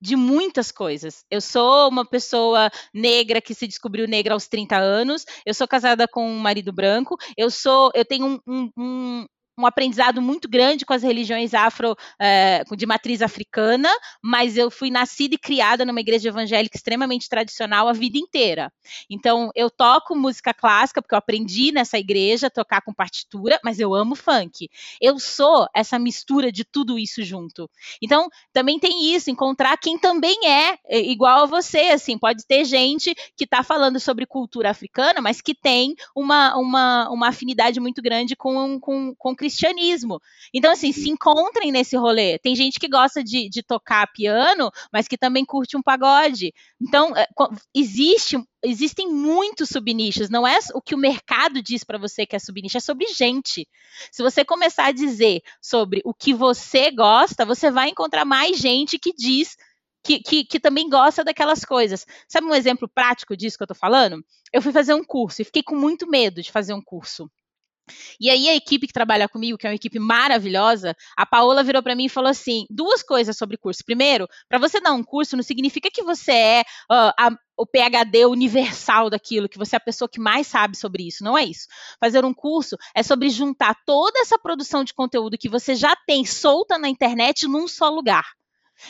de 0.01 0.15
muitas 0.15 0.72
coisas. 0.72 1.26
Eu 1.30 1.41
sou 1.41 1.89
uma 1.89 2.05
pessoa 2.05 2.70
negra 2.93 3.41
que 3.41 3.53
se 3.53 3.68
descobriu 3.68 4.07
negra 4.07 4.34
aos 4.34 4.47
30 4.47 4.78
anos, 4.78 5.26
eu 5.45 5.53
sou 5.53 5.68
casada 5.68 6.07
com 6.07 6.30
um 6.30 6.39
marido 6.39 6.72
branco, 6.72 7.18
eu 7.36 7.49
sou, 7.49 7.91
eu 7.95 8.05
tenho 8.05 8.41
um, 8.47 8.70
um 8.78 9.26
aprendizado 9.66 10.22
muito 10.22 10.47
grande 10.47 10.86
com 10.86 10.93
as 10.93 11.03
religiões 11.03 11.53
afro 11.53 11.95
é, 12.20 12.64
de 12.76 12.86
matriz 12.86 13.22
africana, 13.22 13.89
mas 14.22 14.58
eu 14.58 14.70
fui 14.70 14.91
nascida 14.91 15.36
e 15.36 15.38
criada 15.38 15.86
numa 15.86 15.99
igreja 15.99 16.30
evangélica 16.30 16.78
extremamente 16.78 17.30
tradicional 17.30 17.88
a 17.88 17.93
vida 17.93 18.18
inteira. 18.18 18.72
Então 19.10 19.51
eu 19.55 19.70
toco 19.70 20.16
música 20.16 20.53
clássica 20.53 21.01
porque 21.01 21.16
eu 21.16 21.20
aprendi 21.20 21.72
nessa 21.72 21.97
igreja 21.97 22.47
a 22.47 22.51
tocar 22.51 22.82
com 22.82 22.93
partitura, 22.93 23.60
mas 23.64 23.80
eu 23.80 23.93
amo 23.93 24.16
funk. 24.16 24.70
Eu 25.01 25.20
sou 25.20 25.68
essa 25.74 25.97
mistura 25.97 26.51
de 26.51 26.64
tudo 26.64 26.99
isso 26.99 27.24
junto. 27.24 27.70
Então 28.01 28.30
também 28.53 28.80
tem 28.80 29.14
isso, 29.16 29.32
encontrar 29.32 29.78
quem 29.78 29.97
também 29.97 30.38
é, 30.45 30.78
é 30.86 30.99
igual 30.99 31.43
a 31.43 31.45
você, 31.45 31.89
assim, 31.89 32.18
pode 32.18 32.45
ter 32.45 32.66
gente 32.66 33.16
que 33.36 33.43
está 33.43 33.64
falando 33.64 33.99
sobre 33.99 34.26
cultura 34.26 34.70
africana, 34.70 35.22
mas 35.22 35.41
que 35.41 35.55
tem 35.55 35.95
uma, 36.16 36.55
uma, 36.58 37.10
uma 37.10 37.28
afinidade 37.30 37.80
muito 37.80 38.01
grande 38.01 38.36
com, 38.36 38.80
com, 38.80 39.16
com 39.16 39.36
cristianismo. 39.48 40.22
Então, 40.54 40.72
assim, 40.72 40.91
se 40.91 41.10
encontrem 41.10 41.72
nesse 41.72 41.95
rolê. 41.95 42.38
Tem 42.38 42.56
gente 42.56 42.80
que 42.80 42.88
gosta 42.88 43.24
de, 43.24 43.50
de 43.50 43.64
tocar 43.64 44.12
piano, 44.12 44.70
mas 44.91 45.08
que 45.08 45.18
também 45.18 45.45
curte 45.45 45.78
um 45.78 45.82
pagode. 45.82 46.54
Então, 46.82 47.16
é, 47.16 47.28
existe 47.74 48.38
existem 48.64 49.08
muitos 49.08 49.70
subnichos, 49.70 50.30
não 50.30 50.45
é 50.45 50.58
o 50.74 50.82
que 50.82 50.95
o 50.95 50.98
mercado 50.98 51.62
diz 51.62 51.84
para 51.84 51.98
você 51.98 52.26
que 52.26 52.36
é 52.36 52.39
subnicho, 52.39 52.76
é 52.76 52.82
sobre 52.82 53.06
gente. 53.08 53.68
Se 54.12 54.22
você 54.22 54.43
começar 54.43 54.88
a 54.88 54.91
dizer 54.91 55.41
sobre 55.62 56.02
o 56.04 56.14
que 56.14 56.34
você 56.34 56.91
gosta, 56.91 57.45
você 57.45 57.72
vai 57.72 57.89
encontrar 57.89 58.26
mais 58.26 58.58
gente 58.58 58.98
que 59.00 59.14
diz 59.14 59.56
que, 60.04 60.20
que, 60.20 60.43
que, 60.43 60.60
também 60.60 60.89
gosta 60.89 61.24
daquelas 61.24 61.64
coisas. 61.64 62.06
Sabe 62.28 62.48
um 62.48 62.56
exemplo 62.56 62.89
prático 62.89 63.38
disso 63.38 63.58
que 63.58 63.64
eu 63.64 63.68
tô 63.68 63.76
falando? 63.76 64.24
Eu 64.52 64.62
fui 64.62 64.72
fazer 64.72 64.93
um 64.93 65.04
curso 65.04 65.41
e 65.41 65.45
fiquei 65.45 65.62
com 65.62 65.76
muito 65.76 66.10
medo 66.10 66.41
de 66.41 66.52
fazer 66.52 66.74
um 66.74 66.82
curso. 66.82 67.30
E 68.20 68.30
aí 68.30 68.50
a 68.50 68.56
equipe 68.56 68.88
que 68.88 68.94
trabalha 68.94 69.28
comigo, 69.28 69.58
que 69.58 69.66
é 69.66 69.70
uma 69.70 69.76
equipe 69.76 70.00
maravilhosa, 70.00 70.96
a 71.16 71.26
Paola 71.26 71.64
virou 71.64 71.82
para 71.82 71.96
mim 71.96 72.06
e 72.06 72.10
falou 72.10 72.30
assim: 72.30 72.66
duas 72.70 73.04
coisas 73.04 73.38
sobre 73.38 73.58
curso. 73.58 73.84
Primeiro, 73.86 74.28
para 74.48 74.60
você 74.60 74.80
dar 74.80 74.94
um 74.94 75.04
curso 75.04 75.36
não 75.36 75.44
significa 75.44 75.90
que 75.92 76.04
você 76.04 76.32
é 76.32 76.62
uh, 76.62 77.14
a, 77.18 77.30
o 77.58 77.66
PhD 77.66 78.26
universal 78.26 79.10
daquilo, 79.10 79.50
que 79.50 79.58
você 79.58 79.76
é 79.76 79.78
a 79.78 79.82
pessoa 79.82 80.10
que 80.10 80.20
mais 80.20 80.48
sabe 80.48 80.78
sobre 80.78 81.08
isso. 81.08 81.24
Não 81.24 81.38
é 81.38 81.44
isso. 81.44 81.68
Fazer 82.00 82.24
um 82.24 82.34
curso 82.34 82.78
é 82.96 83.02
sobre 83.02 83.30
juntar 83.30 83.76
toda 83.86 84.20
essa 84.20 84.38
produção 84.38 84.84
de 84.84 84.94
conteúdo 84.94 85.38
que 85.38 85.50
você 85.50 85.76
já 85.76 85.96
tem 85.96 86.26
solta 86.26 86.78
na 86.78 86.90
internet 86.90 87.48
num 87.48 87.68
só 87.68 87.90
lugar. 87.90 88.26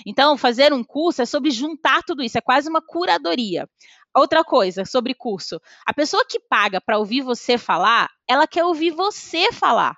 Então, 0.05 0.37
fazer 0.37 0.73
um 0.73 0.83
curso 0.83 1.21
é 1.21 1.25
sobre 1.25 1.49
juntar 1.49 2.03
tudo 2.03 2.23
isso, 2.23 2.37
é 2.37 2.41
quase 2.41 2.69
uma 2.69 2.81
curadoria. 2.81 3.67
Outra 4.17 4.43
coisa 4.43 4.83
sobre 4.83 5.13
curso: 5.13 5.61
a 5.85 5.93
pessoa 5.93 6.25
que 6.27 6.39
paga 6.39 6.81
para 6.81 6.97
ouvir 6.97 7.21
você 7.21 7.57
falar, 7.57 8.09
ela 8.27 8.47
quer 8.47 8.63
ouvir 8.63 8.89
você 8.89 9.51
falar. 9.51 9.95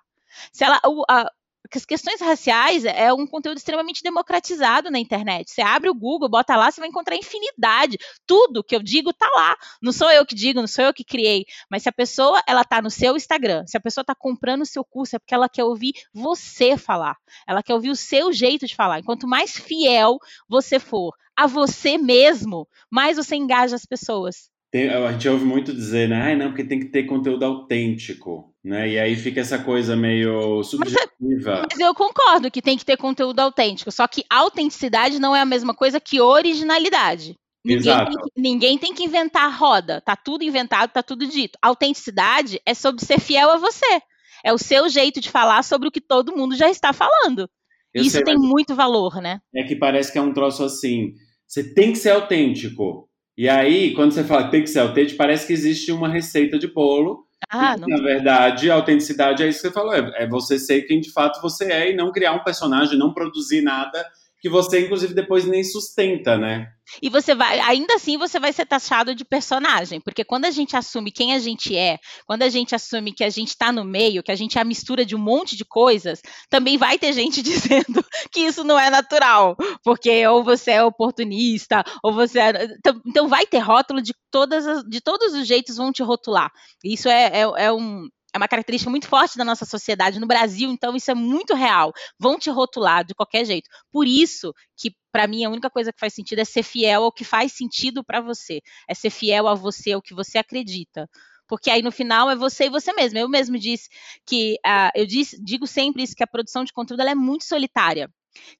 Se 0.52 0.64
ela, 0.64 0.80
o, 0.86 1.04
a, 1.10 1.32
as 1.74 1.86
questões 1.86 2.20
raciais 2.20 2.84
é 2.84 3.14
um 3.14 3.28
conteúdo 3.28 3.58
extremamente 3.58 4.04
democratizado 4.04 4.90
na 4.90 5.00
internet. 5.00 5.52
Você 5.52 5.62
abre 5.62 5.90
o 5.90 5.94
Google, 5.94 6.28
bota 6.28 6.56
lá, 6.56 6.70
você 6.70 6.82
vai 6.82 6.90
encontrar 6.90 7.16
infinidade. 7.16 7.98
Tudo 8.26 8.64
que 8.64 8.76
eu 8.76 8.82
digo 8.82 9.14
tá 9.14 9.30
lá. 9.36 9.56
Não 9.82 9.92
sou 9.94 10.10
eu 10.12 10.26
que 10.26 10.36
digo, 10.36 10.60
não 10.60 10.68
sou 10.68 10.86
eu 10.86 10.94
que 10.94 11.04
criei. 11.04 11.46
Mas 11.70 11.84
se 11.84 11.90
a 11.90 11.94
pessoa 11.94 12.42
ela 12.48 12.64
tá 12.64 12.82
no 12.82 12.90
seu 12.90 13.16
Instagram, 13.16 13.66
se 13.68 13.78
a 13.78 13.82
pessoa 13.82 14.04
tá 14.04 14.16
comprando 14.16 14.64
o 14.64 14.66
seu 14.66 14.84
curso, 14.84 15.16
é 15.16 15.20
porque 15.20 15.34
ela 15.34 15.48
quer 15.48 15.64
ouvir 15.64 15.94
você 16.14 16.76
falar. 16.76 17.16
Ela 17.48 17.64
quer 17.64 17.74
ouvir 17.74 17.90
o 17.90 17.96
seu 17.96 18.34
jeito 18.34 18.66
de 18.66 18.76
falar. 18.76 19.00
Enquanto 19.00 19.28
mais 19.28 19.58
fiel 19.58 20.18
você 20.48 20.80
for 20.80 21.14
a 21.40 21.48
você 21.48 21.98
mesmo, 21.98 22.68
mais 22.92 23.16
você 23.16 23.36
engaja 23.36 23.76
as 23.76 23.86
pessoas. 23.86 24.50
Tem, 24.72 24.90
a 24.90 25.12
gente 25.14 25.28
ouve 25.30 25.46
muito 25.46 25.74
dizer, 25.74 26.10
né? 26.10 26.34
Ah, 26.34 26.36
não, 26.36 26.50
porque 26.50 26.64
tem 26.64 26.80
que 26.80 26.88
ter 26.88 27.04
conteúdo 27.04 27.44
autêntico, 27.44 28.54
né? 28.64 28.90
E 28.90 29.00
aí 29.00 29.16
fica 29.16 29.40
essa 29.40 29.58
coisa 29.58 29.96
meio 29.96 30.64
subjetiva. 30.64 31.08
Mas, 31.20 31.68
mas, 31.72 31.80
eu 31.80 31.96
concordo 31.96 32.52
que 32.52 32.62
tem 32.62 32.78
que 32.78 32.86
ter 32.86 32.98
conteúdo 32.98 33.40
autêntico, 33.40 33.92
só 33.92 34.06
que 34.06 34.24
autenticidade 34.30 35.18
não 35.18 35.36
é 35.36 35.40
a 35.40 35.46
mesma 35.46 35.74
coisa 35.74 36.00
que 36.00 36.22
originalidade. 36.22 37.36
Ninguém 37.66 37.98
tem, 37.98 38.06
que, 38.06 38.42
ninguém 38.42 38.78
tem, 38.78 38.94
que, 38.94 39.04
inventar 39.04 39.58
roda, 39.58 40.02
tá 40.02 40.16
tudo 40.16 40.44
inventado, 40.44 40.92
tá 40.92 41.02
tudo 41.02 41.26
dito. 41.26 41.58
Autenticidade 41.62 42.62
é 42.66 42.74
sobre 42.74 43.04
ser 43.04 43.20
fiel 43.20 43.50
a 43.52 43.58
você. 43.58 44.02
É 44.44 44.54
o 44.54 44.58
seu 44.58 44.88
jeito 44.88 45.20
de 45.20 45.30
falar 45.30 45.64
sobre 45.64 45.88
o 45.88 45.92
que 45.92 46.00
todo 46.00 46.36
mundo 46.36 46.56
já 46.56 46.70
está 46.70 46.94
falando. 46.94 47.50
Eu 47.94 48.04
Isso 48.04 48.12
sei, 48.12 48.24
tem 48.24 48.38
muito 48.38 48.76
valor, 48.76 49.22
né? 49.22 49.42
É 49.54 49.64
que 49.64 49.76
parece 49.76 50.12
que 50.12 50.18
é 50.18 50.22
um 50.22 50.34
troço 50.34 50.64
assim. 50.64 51.14
Você 51.50 51.64
tem 51.64 51.92
que 51.92 51.98
ser 51.98 52.12
autêntico. 52.12 53.10
E 53.36 53.50
aí, 53.50 53.96
quando 53.96 54.12
você 54.12 54.24
fala 54.24 54.44
que 54.44 54.52
tem 54.52 54.62
que 54.62 54.70
ser 54.70 54.80
autêntico, 54.80 55.18
parece 55.18 55.48
que 55.48 55.54
existe 55.54 55.92
uma 55.92 56.08
receita 56.08 56.60
de 56.60 56.68
bolo. 56.68 57.26
Ah, 57.50 57.76
e, 57.76 57.80
não... 57.80 57.88
Na 57.88 58.04
verdade, 58.04 58.70
a 58.70 58.76
autenticidade 58.76 59.42
é 59.42 59.48
isso 59.48 59.62
que 59.62 59.68
você 59.68 59.74
falou. 59.74 59.96
É, 59.96 60.24
é 60.24 60.28
você 60.28 60.60
ser 60.60 60.84
quem 60.84 61.02
de 61.02 61.12
fato 61.12 61.42
você 61.42 61.72
é 61.72 61.92
e 61.92 61.96
não 61.96 62.12
criar 62.12 62.34
um 62.34 62.44
personagem, 62.44 63.00
não 63.00 63.14
produzir 63.14 63.62
nada 63.62 64.06
que 64.42 64.50
você, 64.50 64.86
inclusive, 64.86 65.14
depois 65.14 65.46
nem 65.46 65.64
sustenta, 65.64 66.38
né? 66.38 66.68
E 67.02 67.10
você 67.10 67.36
vai, 67.36 67.60
ainda 67.60 67.96
assim, 67.96 68.18
você 68.18 68.40
vai 68.40 68.52
ser 68.52 68.66
taxado 68.66 69.14
de 69.14 69.24
personagem, 69.24 70.02
porque 70.02 70.24
quando 70.24 70.46
a 70.46 70.52
gente 70.52 70.76
assume 70.76 71.12
quem 71.12 71.34
a 71.34 71.40
gente 71.40 71.76
é, 71.78 72.00
quando 72.26 72.42
a 72.42 72.50
gente 72.50 72.74
assume 72.74 73.14
que 73.14 73.24
a 73.24 73.30
gente 73.30 73.50
está 73.50 73.72
no 73.72 73.84
meio, 73.84 74.24
que 74.24 74.32
a 74.32 74.36
gente 74.36 74.58
é 74.58 74.62
a 74.62 74.66
mistura 74.66 75.06
de 75.06 75.16
um 75.16 75.20
monte 75.20 75.56
de 75.56 75.66
coisas, 75.66 76.22
também 76.50 76.78
vai 76.78 76.98
ter 76.98 77.14
gente 77.14 77.42
dizendo 77.44 78.04
que 78.32 78.42
isso 78.42 78.64
não 78.64 78.80
é 78.80 78.90
natural, 78.90 79.56
porque 79.84 80.26
ou 80.28 80.44
você 80.44 80.72
é 80.72 80.84
oportunista, 80.84 81.84
ou 82.04 82.14
você 82.14 82.40
é... 82.40 82.64
Então, 82.80 83.02
então 83.06 83.28
vai 83.28 83.46
ter 83.46 83.60
rótulo 83.60 84.02
de 84.02 84.14
todas 84.32 84.66
as, 84.66 84.84
de 84.84 85.02
todos 85.02 85.34
os 85.34 85.48
jeitos 85.48 85.78
vão 85.78 85.92
te 85.92 86.02
rotular. 86.02 86.52
Isso 86.84 87.10
é, 87.10 87.42
é, 87.42 87.66
é 87.66 87.72
um 87.72 88.08
é 88.34 88.38
uma 88.38 88.48
característica 88.48 88.90
muito 88.90 89.08
forte 89.08 89.38
da 89.38 89.46
nossa 89.46 89.66
sociedade 89.66 90.20
no 90.20 90.28
Brasil, 90.28 90.70
então 90.72 90.96
isso 90.96 91.10
é 91.10 91.16
muito 91.16 91.56
real. 91.56 91.92
Vão 92.20 92.38
te 92.38 92.50
rotular 92.50 93.04
de 93.04 93.16
qualquer 93.16 93.46
jeito. 93.46 93.70
Por 93.92 94.08
isso 94.08 94.54
que 94.78 94.92
para 95.12 95.28
mim 95.28 95.44
a 95.44 95.50
única 95.50 95.70
coisa 95.70 95.92
que 95.92 96.00
faz 96.00 96.14
sentido 96.14 96.40
é 96.40 96.46
ser 96.46 96.64
fiel 96.64 97.04
ao 97.04 97.12
que 97.12 97.24
faz 97.24 97.54
sentido 97.54 98.04
para 98.04 98.22
você, 98.22 98.62
é 98.88 98.94
ser 98.94 99.10
fiel 99.10 99.48
a 99.48 99.56
você, 99.56 99.94
ao 99.94 100.02
que 100.02 100.14
você 100.14 100.38
acredita 100.38 101.10
porque 101.48 101.72
aí 101.72 101.82
no 101.82 101.92
final 101.92 102.30
é 102.30 102.36
você 102.36 102.66
e 102.66 102.70
você 102.70 102.94
mesmo. 102.94 103.18
Eu 103.18 103.28
mesmo 103.28 103.58
disse 103.58 103.90
que 104.24 104.60
uh, 104.64 104.92
eu 104.94 105.08
disse, 105.08 105.44
digo 105.44 105.66
sempre 105.66 106.04
isso 106.04 106.16
que 106.16 106.24
a 106.24 106.28
produção 106.28 106.64
de 106.64 106.72
conteúdo 106.72 107.02
é 107.02 107.16
muito 107.16 107.44
solitária 107.44 108.08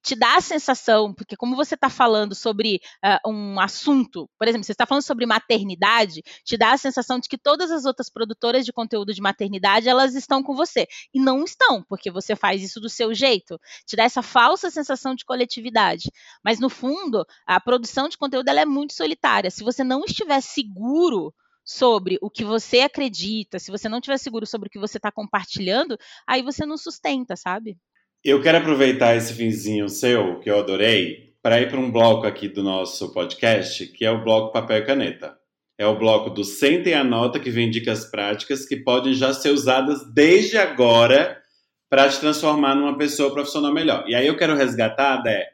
te 0.02 0.14
dá 0.14 0.36
a 0.36 0.40
sensação, 0.40 1.12
porque 1.14 1.36
como 1.36 1.56
você 1.56 1.74
está 1.74 1.88
falando 1.88 2.34
sobre 2.34 2.80
uh, 3.04 3.30
um 3.30 3.60
assunto, 3.60 4.28
por 4.38 4.48
exemplo, 4.48 4.64
você 4.64 4.72
está 4.72 4.86
falando 4.86 5.02
sobre 5.02 5.26
maternidade, 5.26 6.22
te 6.44 6.56
dá 6.56 6.72
a 6.72 6.78
sensação 6.78 7.18
de 7.18 7.28
que 7.28 7.38
todas 7.38 7.70
as 7.70 7.84
outras 7.84 8.10
produtoras 8.10 8.64
de 8.64 8.72
conteúdo 8.72 9.12
de 9.12 9.20
maternidade 9.20 9.88
elas 9.88 10.14
estão 10.14 10.42
com 10.42 10.54
você 10.54 10.86
e 11.12 11.20
não 11.20 11.44
estão, 11.44 11.82
porque 11.88 12.10
você 12.10 12.34
faz 12.34 12.62
isso 12.62 12.80
do 12.80 12.88
seu 12.88 13.14
jeito. 13.14 13.58
Te 13.86 13.96
dá 13.96 14.04
essa 14.04 14.22
falsa 14.22 14.70
sensação 14.70 15.14
de 15.14 15.24
coletividade. 15.24 16.10
Mas 16.44 16.58
no 16.58 16.68
fundo, 16.68 17.24
a 17.46 17.60
produção 17.60 18.08
de 18.08 18.18
conteúdo 18.18 18.48
ela 18.48 18.60
é 18.60 18.66
muito 18.66 18.94
solitária. 18.94 19.50
Se 19.50 19.62
você 19.62 19.84
não 19.84 20.04
estiver 20.04 20.40
seguro 20.40 21.34
sobre 21.64 22.18
o 22.20 22.30
que 22.30 22.44
você 22.44 22.80
acredita, 22.80 23.58
se 23.58 23.70
você 23.70 23.88
não 23.88 23.98
estiver 23.98 24.18
seguro 24.18 24.46
sobre 24.46 24.68
o 24.68 24.70
que 24.70 24.78
você 24.78 24.96
está 24.96 25.12
compartilhando, 25.12 25.96
aí 26.26 26.42
você 26.42 26.66
não 26.66 26.76
sustenta, 26.76 27.36
sabe? 27.36 27.78
Eu 28.22 28.42
quero 28.42 28.58
aproveitar 28.58 29.16
esse 29.16 29.32
finzinho 29.32 29.88
seu, 29.88 30.40
que 30.40 30.50
eu 30.50 30.58
adorei, 30.58 31.32
para 31.40 31.58
ir 31.58 31.70
para 31.70 31.80
um 31.80 31.90
bloco 31.90 32.26
aqui 32.26 32.50
do 32.50 32.62
nosso 32.62 33.14
podcast, 33.14 33.86
que 33.86 34.04
é 34.04 34.10
o 34.10 34.22
bloco 34.22 34.52
Papel 34.52 34.76
e 34.76 34.84
Caneta. 34.84 35.38
É 35.78 35.86
o 35.86 35.98
bloco 35.98 36.28
do 36.28 36.44
Sentem 36.44 36.92
a 36.92 37.02
Nota, 37.02 37.40
que 37.40 37.50
vem 37.50 37.70
dicas 37.70 38.04
práticas 38.04 38.66
que 38.66 38.76
podem 38.76 39.14
já 39.14 39.32
ser 39.32 39.48
usadas 39.48 40.00
desde 40.12 40.58
agora 40.58 41.40
para 41.88 42.10
te 42.10 42.20
transformar 42.20 42.74
numa 42.74 42.98
pessoa 42.98 43.32
profissional 43.32 43.72
melhor. 43.72 44.04
E 44.06 44.14
aí 44.14 44.26
eu 44.26 44.36
quero 44.36 44.54
resgatar, 44.54 45.22
Dé, 45.22 45.46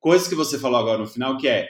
coisas 0.00 0.26
que 0.26 0.34
você 0.34 0.58
falou 0.58 0.80
agora 0.80 0.98
no 0.98 1.06
final, 1.06 1.38
que 1.38 1.46
é 1.46 1.68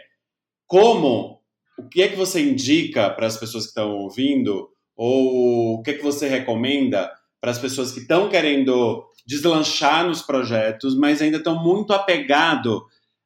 como, 0.66 1.42
o 1.78 1.86
que 1.86 2.00
é 2.00 2.08
que 2.08 2.16
você 2.16 2.40
indica 2.40 3.10
para 3.10 3.26
as 3.26 3.36
pessoas 3.36 3.64
que 3.64 3.72
estão 3.72 3.94
ouvindo, 3.94 4.70
ou 4.96 5.74
o 5.74 5.82
que 5.82 5.90
é 5.90 5.94
que 5.94 6.02
você 6.02 6.26
recomenda 6.28 7.12
para 7.42 7.50
as 7.50 7.58
pessoas 7.58 7.92
que 7.92 8.00
estão 8.00 8.30
querendo 8.30 9.04
deslanchar 9.26 10.06
nos 10.06 10.22
projetos, 10.22 10.96
mas 10.96 11.22
ainda 11.22 11.38
estão 11.38 11.62
muito 11.62 11.92
apegados 11.92 12.80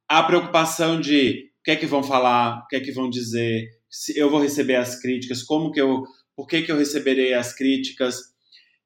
à 0.09 0.22
preocupação 0.22 1.01
de 1.01 1.51
o 1.61 1.64
que 1.64 1.72
é 1.72 1.76
que 1.76 1.86
vão 1.86 2.03
falar, 2.03 2.62
o 2.64 2.66
que 2.68 2.76
é 2.76 2.80
que 2.80 2.92
vão 2.92 3.11
dizer, 3.11 3.68
se 3.90 4.18
eu 4.18 4.30
vou 4.30 4.40
receber 4.40 4.76
as 4.76 5.01
críticas, 5.01 5.42
como 5.42 5.70
que 5.70 5.80
eu, 5.80 6.05
por 6.36 6.46
que 6.46 6.62
que 6.62 6.72
eu 6.72 6.78
receberei 6.78 7.34
as 7.34 7.53
críticas. 7.53 8.20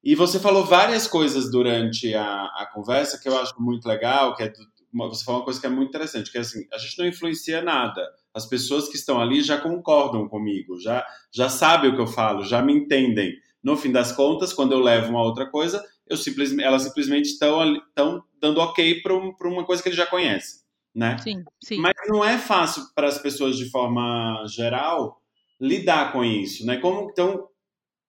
E 0.03 0.15
você 0.15 0.39
falou 0.39 0.65
várias 0.65 1.07
coisas 1.07 1.49
durante 1.49 2.13
a, 2.13 2.45
a 2.45 2.69
conversa 2.73 3.19
que 3.19 3.29
eu 3.29 3.37
acho 3.39 3.53
muito 3.61 3.87
legal, 3.87 4.35
que 4.35 4.43
é 4.43 4.51
você 4.93 5.23
falou 5.23 5.39
uma 5.39 5.45
coisa 5.45 5.59
que 5.59 5.65
é 5.65 5.69
muito 5.69 5.89
interessante, 5.89 6.31
que 6.31 6.37
é 6.37 6.41
assim, 6.41 6.67
a 6.71 6.77
gente 6.77 6.99
não 6.99 7.07
influencia 7.07 7.61
nada. 7.61 8.07
As 8.33 8.45
pessoas 8.45 8.87
que 8.87 8.95
estão 8.95 9.19
ali 9.19 9.41
já 9.41 9.57
concordam 9.57 10.27
comigo, 10.27 10.79
já 10.79 11.05
já 11.31 11.49
sabem 11.49 11.89
o 11.89 11.95
que 11.95 12.01
eu 12.01 12.07
falo, 12.07 12.43
já 12.43 12.61
me 12.61 12.73
entendem. 12.73 13.33
No 13.63 13.75
fim 13.75 13.91
das 13.91 14.11
contas, 14.11 14.53
quando 14.53 14.73
eu 14.73 14.79
levo 14.79 15.09
uma 15.09 15.23
outra 15.23 15.49
coisa, 15.49 15.83
eu 16.07 16.17
simplesmente, 16.17 16.63
elas 16.63 16.83
simplesmente 16.83 17.25
estão 17.25 18.23
dando 18.39 18.59
ok 18.59 19.01
para 19.01 19.15
um, 19.15 19.33
uma 19.45 19.65
coisa 19.65 19.81
que 19.81 19.89
eles 19.89 19.97
já 19.97 20.05
conhecem, 20.05 20.61
né? 20.93 21.17
Sim, 21.19 21.43
sim. 21.63 21.77
Mas 21.77 21.93
não 22.07 22.23
é 22.23 22.37
fácil 22.37 22.83
para 22.93 23.07
as 23.07 23.17
pessoas 23.17 23.57
de 23.57 23.69
forma 23.69 24.43
geral 24.47 25.21
lidar 25.59 26.11
com 26.11 26.23
isso, 26.23 26.65
né? 26.65 26.77
Como 26.77 27.09
então, 27.09 27.47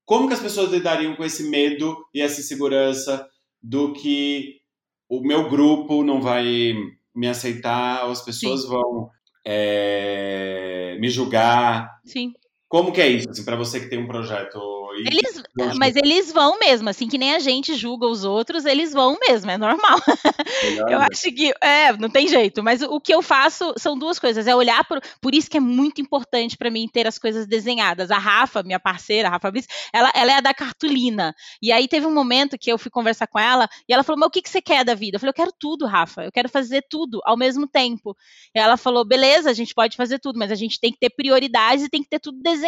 como 0.04 0.28
que 0.28 0.34
as 0.34 0.40
pessoas 0.40 0.70
lidariam 0.70 1.14
com 1.14 1.24
esse 1.24 1.48
medo 1.48 1.96
e 2.12 2.20
essa 2.20 2.40
insegurança 2.40 3.28
do 3.62 3.92
que 3.92 4.60
o 5.08 5.20
meu 5.20 5.48
grupo 5.48 6.02
não 6.02 6.20
vai 6.20 6.74
me 7.14 7.28
aceitar, 7.28 8.04
ou 8.04 8.10
as 8.10 8.24
pessoas 8.24 8.62
sim. 8.62 8.68
vão 8.68 9.08
é, 9.46 10.96
me 10.98 11.08
julgar? 11.08 12.00
Sim. 12.04 12.32
Como 12.74 12.90
que 12.90 13.00
é 13.00 13.06
isso, 13.06 13.30
assim, 13.30 13.44
para 13.44 13.54
você 13.54 13.78
que 13.78 13.86
tem 13.88 14.00
um 14.00 14.08
projeto 14.08 14.58
eles, 15.06 15.42
mas 15.76 15.96
eles 15.96 16.32
vão 16.32 16.58
mesmo, 16.58 16.88
assim 16.88 17.08
que 17.08 17.18
nem 17.18 17.34
a 17.34 17.38
gente 17.38 17.74
julga 17.74 18.06
os 18.06 18.24
outros, 18.24 18.64
eles 18.64 18.92
vão 18.92 19.16
mesmo, 19.28 19.50
é 19.50 19.58
normal. 19.58 19.98
eu 20.88 20.98
acho 21.00 21.32
que, 21.32 21.52
é, 21.60 21.92
não 21.96 22.08
tem 22.08 22.28
jeito. 22.28 22.62
Mas 22.62 22.82
o 22.82 23.00
que 23.00 23.12
eu 23.12 23.22
faço 23.22 23.74
são 23.76 23.98
duas 23.98 24.18
coisas: 24.18 24.46
é 24.46 24.54
olhar 24.54 24.84
por, 24.86 25.00
por 25.20 25.34
isso 25.34 25.50
que 25.50 25.56
é 25.56 25.60
muito 25.60 26.00
importante 26.00 26.56
para 26.56 26.70
mim 26.70 26.88
ter 26.92 27.06
as 27.06 27.18
coisas 27.18 27.46
desenhadas. 27.46 28.10
A 28.10 28.18
Rafa, 28.18 28.62
minha 28.62 28.78
parceira, 28.78 29.28
a 29.28 29.32
Rafa 29.32 29.50
Brice, 29.50 29.68
ela, 29.92 30.12
ela 30.14 30.32
é 30.32 30.36
a 30.36 30.40
da 30.40 30.54
cartolina. 30.54 31.34
E 31.60 31.72
aí 31.72 31.88
teve 31.88 32.06
um 32.06 32.14
momento 32.14 32.58
que 32.58 32.70
eu 32.70 32.78
fui 32.78 32.90
conversar 32.90 33.26
com 33.26 33.38
ela 33.38 33.68
e 33.88 33.92
ela 33.92 34.02
falou: 34.02 34.18
Mas 34.20 34.28
o 34.28 34.30
que, 34.30 34.42
que 34.42 34.50
você 34.50 34.62
quer 34.62 34.84
da 34.84 34.94
vida? 34.94 35.16
Eu 35.16 35.20
falei: 35.20 35.30
Eu 35.30 35.34
quero 35.34 35.52
tudo, 35.58 35.86
Rafa. 35.86 36.24
Eu 36.24 36.32
quero 36.32 36.48
fazer 36.48 36.84
tudo 36.88 37.20
ao 37.24 37.36
mesmo 37.36 37.66
tempo. 37.66 38.16
E 38.54 38.58
ela 38.58 38.76
falou: 38.76 39.04
Beleza, 39.04 39.50
a 39.50 39.54
gente 39.54 39.74
pode 39.74 39.96
fazer 39.96 40.18
tudo, 40.18 40.38
mas 40.38 40.52
a 40.52 40.56
gente 40.56 40.78
tem 40.80 40.92
que 40.92 40.98
ter 40.98 41.10
prioridades 41.10 41.84
e 41.84 41.88
tem 41.88 42.02
que 42.02 42.08
ter 42.08 42.20
tudo 42.20 42.40
desenhado. 42.40 42.63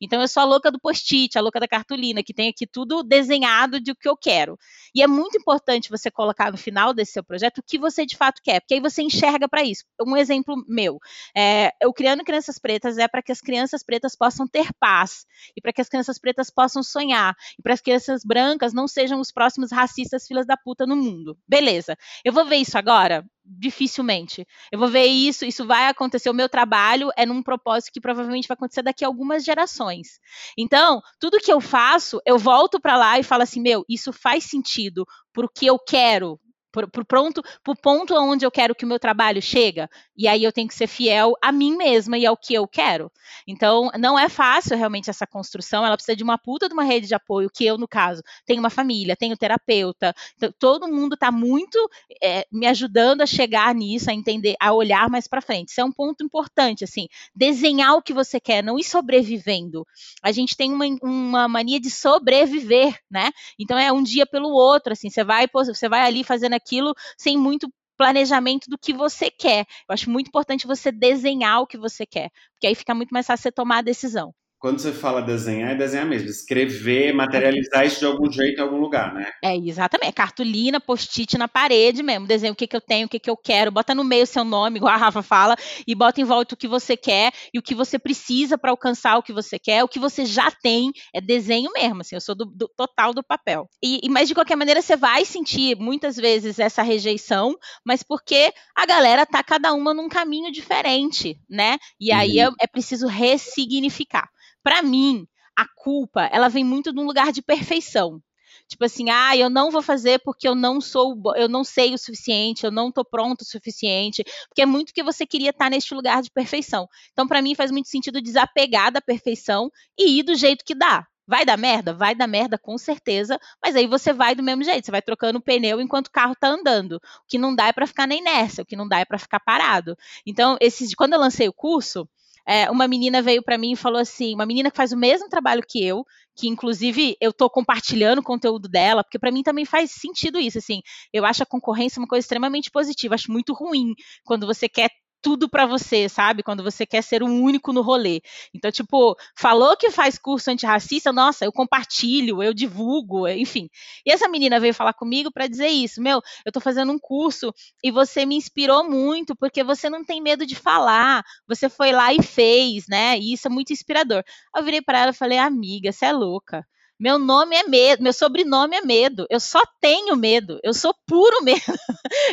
Então 0.00 0.20
eu 0.20 0.28
sou 0.28 0.42
a 0.42 0.46
louca 0.46 0.70
do 0.70 0.80
post-it, 0.80 1.38
a 1.38 1.40
louca 1.40 1.60
da 1.60 1.68
cartolina, 1.68 2.22
que 2.22 2.34
tem 2.34 2.48
aqui 2.48 2.66
tudo 2.66 3.02
desenhado 3.02 3.80
de 3.80 3.90
o 3.90 3.96
que 3.96 4.08
eu 4.08 4.16
quero. 4.16 4.58
E 4.94 5.02
é 5.02 5.06
muito 5.06 5.36
importante 5.38 5.90
você 5.90 6.10
colocar 6.10 6.50
no 6.50 6.58
final 6.58 6.92
desse 6.92 7.12
seu 7.12 7.24
projeto 7.24 7.58
o 7.58 7.62
que 7.62 7.78
você 7.78 8.04
de 8.06 8.16
fato 8.16 8.40
quer, 8.42 8.60
porque 8.60 8.74
aí 8.74 8.80
você 8.80 9.02
enxerga 9.02 9.48
para 9.48 9.62
isso. 9.62 9.84
Um 10.06 10.16
exemplo 10.16 10.56
meu, 10.68 10.98
é, 11.36 11.72
eu 11.80 11.92
criando 11.92 12.24
crianças 12.24 12.58
pretas 12.58 12.98
é 12.98 13.08
para 13.08 13.22
que 13.22 13.32
as 13.32 13.40
crianças 13.40 13.82
pretas 13.82 14.16
possam 14.16 14.46
ter 14.46 14.68
paz 14.78 15.26
e 15.56 15.60
para 15.60 15.72
que 15.72 15.80
as 15.80 15.88
crianças 15.88 16.18
pretas 16.18 16.50
possam 16.50 16.82
sonhar 16.82 17.34
e 17.58 17.62
para 17.62 17.74
as 17.74 17.80
crianças 17.80 18.22
brancas 18.24 18.72
não 18.72 18.86
sejam 18.86 19.20
os 19.20 19.32
próximos 19.32 19.70
racistas 19.72 20.26
filas 20.26 20.46
da 20.46 20.56
puta 20.56 20.86
no 20.86 20.96
mundo. 20.96 21.36
Beleza? 21.46 21.96
Eu 22.24 22.32
vou 22.32 22.44
ver 22.44 22.56
isso 22.56 22.76
agora? 22.78 23.24
Dificilmente. 23.44 24.46
Eu 24.72 24.78
vou 24.78 24.88
ver 24.88 25.04
isso, 25.06 25.44
isso 25.44 25.66
vai 25.66 25.88
acontecer. 25.88 26.30
O 26.30 26.34
meu 26.34 26.48
trabalho 26.48 27.10
é 27.16 27.26
num 27.26 27.42
propósito 27.42 27.92
que 27.92 28.00
provavelmente 28.00 28.48
vai 28.48 28.54
acontecer 28.54 28.82
daqui 28.82 29.04
a 29.04 29.08
algumas 29.08 29.44
gerações. 29.44 30.18
Então, 30.56 31.02
tudo 31.20 31.40
que 31.40 31.52
eu 31.52 31.60
faço, 31.60 32.20
eu 32.24 32.38
volto 32.38 32.80
para 32.80 32.96
lá 32.96 33.18
e 33.18 33.22
falo 33.22 33.42
assim: 33.42 33.60
meu, 33.60 33.84
isso 33.88 34.12
faz 34.12 34.44
sentido 34.44 35.06
pro 35.32 35.48
que 35.48 35.66
eu 35.66 35.78
quero, 35.78 36.40
pro, 36.74 36.88
pro 36.88 37.04
pronto, 37.04 37.40
pro 37.62 37.76
ponto 37.76 38.14
onde 38.14 38.44
eu 38.44 38.50
quero 38.50 38.74
que 38.74 38.84
o 38.84 38.88
meu 38.88 38.98
trabalho 38.98 39.40
chega. 39.40 39.88
E 40.16 40.26
aí 40.26 40.42
eu 40.42 40.52
tenho 40.52 40.66
que 40.66 40.74
ser 40.74 40.88
fiel 40.88 41.34
a 41.40 41.52
mim 41.52 41.76
mesma 41.76 42.18
e 42.18 42.26
ao 42.26 42.36
que 42.36 42.52
eu 42.52 42.66
quero. 42.66 43.10
Então, 43.46 43.90
não 43.98 44.18
é 44.18 44.28
fácil 44.28 44.76
realmente 44.76 45.08
essa 45.08 45.26
construção. 45.26 45.86
Ela 45.86 45.96
precisa 45.96 46.16
de 46.16 46.24
uma 46.24 46.36
puta 46.36 46.68
de 46.68 46.74
uma 46.74 46.82
rede 46.82 47.06
de 47.06 47.14
apoio, 47.14 47.48
que 47.48 47.64
eu, 47.64 47.78
no 47.78 47.86
caso, 47.86 48.22
tenho 48.44 48.58
uma 48.58 48.70
família, 48.70 49.14
tenho 49.14 49.36
terapeuta. 49.36 50.12
Então, 50.36 50.52
todo 50.58 50.88
mundo 50.88 51.14
está 51.14 51.30
muito 51.30 51.78
é, 52.20 52.44
me 52.50 52.66
ajudando 52.66 53.20
a 53.20 53.26
chegar 53.26 53.72
nisso, 53.72 54.10
a 54.10 54.14
entender, 54.14 54.56
a 54.60 54.72
olhar 54.72 55.08
mais 55.08 55.28
para 55.28 55.40
frente. 55.40 55.68
Isso 55.68 55.80
é 55.80 55.84
um 55.84 55.92
ponto 55.92 56.24
importante, 56.24 56.82
assim, 56.82 57.06
desenhar 57.34 57.94
o 57.94 58.02
que 58.02 58.12
você 58.12 58.40
quer, 58.40 58.64
não 58.64 58.78
ir 58.78 58.84
sobrevivendo. 58.84 59.86
A 60.22 60.32
gente 60.32 60.56
tem 60.56 60.72
uma, 60.72 60.86
uma 61.02 61.48
mania 61.48 61.78
de 61.78 61.90
sobreviver, 61.90 62.98
né? 63.08 63.30
Então 63.58 63.78
é 63.78 63.92
um 63.92 64.02
dia 64.02 64.26
pelo 64.26 64.50
outro, 64.50 64.92
assim, 64.92 65.08
você 65.08 65.22
vai, 65.22 65.46
você 65.52 65.88
vai 65.88 66.00
ali 66.00 66.24
fazendo 66.24 66.54
aquilo 66.64 66.94
sem 67.18 67.36
muito 67.38 67.68
planejamento 67.96 68.68
do 68.68 68.78
que 68.78 68.92
você 68.92 69.30
quer. 69.30 69.66
Eu 69.88 69.94
acho 69.94 70.10
muito 70.10 70.28
importante 70.28 70.66
você 70.66 70.90
desenhar 70.90 71.60
o 71.60 71.66
que 71.66 71.78
você 71.78 72.04
quer, 72.06 72.30
porque 72.52 72.66
aí 72.66 72.74
fica 72.74 72.94
muito 72.94 73.10
mais 73.10 73.26
fácil 73.26 73.42
você 73.44 73.52
tomar 73.52 73.78
a 73.78 73.82
decisão. 73.82 74.34
Quando 74.64 74.78
você 74.78 74.94
fala 74.94 75.20
desenhar, 75.20 75.72
é 75.72 75.74
desenhar 75.74 76.06
mesmo. 76.06 76.30
Escrever, 76.30 77.12
materializar 77.12 77.84
isso 77.84 77.98
de 77.98 78.06
algum 78.06 78.32
jeito 78.32 78.58
em 78.58 78.62
algum 78.62 78.78
lugar, 78.78 79.12
né? 79.12 79.30
É, 79.44 79.54
exatamente. 79.54 80.08
É 80.08 80.12
cartolina, 80.12 80.80
post-it 80.80 81.36
na 81.36 81.46
parede 81.46 82.02
mesmo. 82.02 82.26
Desenha 82.26 82.50
o 82.50 82.56
que, 82.56 82.66
que 82.66 82.74
eu 82.74 82.80
tenho, 82.80 83.04
o 83.04 83.08
que, 83.10 83.18
que 83.18 83.28
eu 83.28 83.36
quero. 83.36 83.70
Bota 83.70 83.94
no 83.94 84.02
meio 84.02 84.22
o 84.22 84.26
seu 84.26 84.42
nome, 84.42 84.78
igual 84.78 84.94
a 84.94 84.96
Rafa 84.96 85.20
fala, 85.20 85.54
e 85.86 85.94
bota 85.94 86.22
em 86.22 86.24
volta 86.24 86.54
o 86.54 86.56
que 86.56 86.66
você 86.66 86.96
quer 86.96 87.30
e 87.52 87.58
o 87.58 87.62
que 87.62 87.74
você 87.74 87.98
precisa 87.98 88.56
para 88.56 88.70
alcançar 88.70 89.18
o 89.18 89.22
que 89.22 89.34
você 89.34 89.58
quer. 89.58 89.84
O 89.84 89.88
que 89.88 89.98
você 89.98 90.24
já 90.24 90.50
tem 90.50 90.92
é 91.12 91.20
desenho 91.20 91.70
mesmo, 91.74 92.00
assim. 92.00 92.14
Eu 92.14 92.22
sou 92.22 92.34
do, 92.34 92.46
do 92.46 92.66
total 92.74 93.12
do 93.12 93.22
papel. 93.22 93.68
E, 93.84 94.00
e, 94.02 94.08
mas, 94.08 94.28
de 94.28 94.34
qualquer 94.34 94.56
maneira, 94.56 94.80
você 94.80 94.96
vai 94.96 95.26
sentir 95.26 95.76
muitas 95.76 96.16
vezes 96.16 96.58
essa 96.58 96.80
rejeição, 96.80 97.54
mas 97.84 98.02
porque 98.02 98.50
a 98.74 98.86
galera 98.86 99.26
tá 99.26 99.42
cada 99.42 99.74
uma 99.74 99.92
num 99.92 100.08
caminho 100.08 100.50
diferente, 100.50 101.38
né? 101.50 101.76
E 102.00 102.10
aí 102.10 102.42
uhum. 102.42 102.54
é, 102.58 102.64
é 102.64 102.66
preciso 102.66 103.06
ressignificar 103.06 104.26
para 104.64 104.82
mim, 104.82 105.28
a 105.56 105.66
culpa, 105.76 106.24
ela 106.32 106.48
vem 106.48 106.64
muito 106.64 106.92
de 106.92 106.98
um 106.98 107.06
lugar 107.06 107.30
de 107.30 107.42
perfeição. 107.42 108.20
Tipo 108.66 108.86
assim, 108.86 109.10
ah, 109.10 109.36
eu 109.36 109.50
não 109.50 109.70
vou 109.70 109.82
fazer 109.82 110.20
porque 110.24 110.48
eu 110.48 110.54
não 110.54 110.80
sou, 110.80 111.20
eu 111.36 111.48
não 111.48 111.62
sei 111.62 111.92
o 111.92 111.98
suficiente, 111.98 112.64
eu 112.64 112.70
não 112.70 112.90
tô 112.90 113.04
pronto 113.04 113.42
o 113.42 113.44
suficiente, 113.44 114.24
porque 114.48 114.62
é 114.62 114.66
muito 114.66 114.94
que 114.94 115.02
você 115.02 115.26
queria 115.26 115.50
estar 115.50 115.70
neste 115.70 115.94
lugar 115.94 116.22
de 116.22 116.30
perfeição. 116.30 116.88
Então, 117.12 117.28
para 117.28 117.42
mim 117.42 117.54
faz 117.54 117.70
muito 117.70 117.88
sentido 117.88 118.22
desapegar 118.22 118.90
da 118.90 119.02
perfeição 119.02 119.70
e 119.98 120.18
ir 120.18 120.22
do 120.22 120.34
jeito 120.34 120.64
que 120.64 120.74
dá. 120.74 121.06
Vai 121.26 121.44
dar 121.44 121.56
merda? 121.56 121.92
Vai 121.92 122.14
dar 122.14 122.26
merda 122.26 122.58
com 122.58 122.76
certeza, 122.76 123.38
mas 123.62 123.76
aí 123.76 123.86
você 123.86 124.12
vai 124.12 124.34
do 124.34 124.42
mesmo 124.42 124.62
jeito, 124.62 124.84
você 124.84 124.90
vai 124.90 125.02
trocando 125.02 125.38
o 125.38 125.42
pneu 125.42 125.80
enquanto 125.80 126.08
o 126.08 126.12
carro 126.12 126.34
tá 126.34 126.48
andando. 126.48 126.96
O 126.96 127.00
que 127.28 127.38
não 127.38 127.54
dá 127.54 127.68
é 127.68 127.72
para 127.72 127.86
ficar 127.86 128.06
na 128.06 128.14
inércia, 128.14 128.62
o 128.62 128.66
que 128.66 128.76
não 128.76 128.88
dá 128.88 128.98
é 128.98 129.04
para 129.04 129.18
ficar 129.18 129.40
parado. 129.40 129.96
Então, 130.26 130.56
esses, 130.60 130.94
quando 130.94 131.14
eu 131.14 131.20
lancei 131.20 131.48
o 131.48 131.52
curso, 131.52 132.08
é, 132.46 132.70
uma 132.70 132.86
menina 132.86 133.22
veio 133.22 133.42
para 133.42 133.58
mim 133.58 133.72
e 133.72 133.76
falou 133.76 134.00
assim, 134.00 134.34
uma 134.34 134.46
menina 134.46 134.70
que 134.70 134.76
faz 134.76 134.92
o 134.92 134.96
mesmo 134.96 135.28
trabalho 135.28 135.62
que 135.66 135.84
eu, 135.84 136.04
que 136.36 136.48
inclusive 136.48 137.16
eu 137.20 137.30
estou 137.30 137.48
compartilhando 137.48 138.18
o 138.18 138.24
conteúdo 138.24 138.68
dela, 138.68 139.02
porque 139.02 139.18
para 139.18 139.30
mim 139.30 139.42
também 139.42 139.64
faz 139.64 139.92
sentido 139.92 140.38
isso, 140.38 140.58
assim, 140.58 140.80
eu 141.12 141.24
acho 141.24 141.42
a 141.42 141.46
concorrência 141.46 142.00
uma 142.00 142.08
coisa 142.08 142.24
extremamente 142.24 142.70
positiva, 142.70 143.14
acho 143.14 143.30
muito 143.32 143.52
ruim 143.54 143.94
quando 144.24 144.46
você 144.46 144.68
quer 144.68 144.90
tudo 145.24 145.48
para 145.48 145.64
você, 145.64 146.06
sabe? 146.06 146.42
Quando 146.42 146.62
você 146.62 146.84
quer 146.84 147.02
ser 147.02 147.22
o 147.22 147.26
um 147.26 147.42
único 147.42 147.72
no 147.72 147.80
rolê. 147.80 148.20
Então, 148.52 148.70
tipo, 148.70 149.16
falou 149.34 149.74
que 149.74 149.90
faz 149.90 150.18
curso 150.18 150.50
antirracista, 150.50 151.10
nossa, 151.14 151.46
eu 151.46 151.50
compartilho, 151.50 152.42
eu 152.42 152.52
divulgo, 152.52 153.26
enfim. 153.26 153.70
E 154.04 154.12
essa 154.12 154.28
menina 154.28 154.60
veio 154.60 154.74
falar 154.74 154.92
comigo 154.92 155.32
para 155.32 155.46
dizer 155.46 155.68
isso, 155.68 156.02
meu, 156.02 156.20
eu 156.44 156.52
tô 156.52 156.60
fazendo 156.60 156.92
um 156.92 156.98
curso 156.98 157.54
e 157.82 157.90
você 157.90 158.26
me 158.26 158.36
inspirou 158.36 158.84
muito 158.84 159.34
porque 159.34 159.64
você 159.64 159.88
não 159.88 160.04
tem 160.04 160.20
medo 160.20 160.44
de 160.46 160.54
falar, 160.54 161.24
você 161.48 161.70
foi 161.70 161.90
lá 161.90 162.12
e 162.12 162.22
fez, 162.22 162.84
né? 162.86 163.18
E 163.18 163.32
isso 163.32 163.48
é 163.48 163.50
muito 163.50 163.72
inspirador. 163.72 164.22
Eu 164.54 164.62
virei 164.62 164.82
para 164.82 164.98
ela 164.98 165.10
e 165.10 165.14
falei, 165.14 165.38
amiga, 165.38 165.90
você 165.90 166.04
é 166.04 166.12
louca. 166.12 166.66
Meu 166.98 167.18
nome 167.18 167.56
é 167.56 167.64
medo, 167.64 168.02
meu 168.02 168.12
sobrenome 168.12 168.76
é 168.76 168.80
medo. 168.80 169.26
Eu 169.28 169.40
só 169.40 169.60
tenho 169.80 170.16
medo. 170.16 170.58
Eu 170.62 170.72
sou 170.72 170.94
puro 171.06 171.36
medo. 171.42 171.60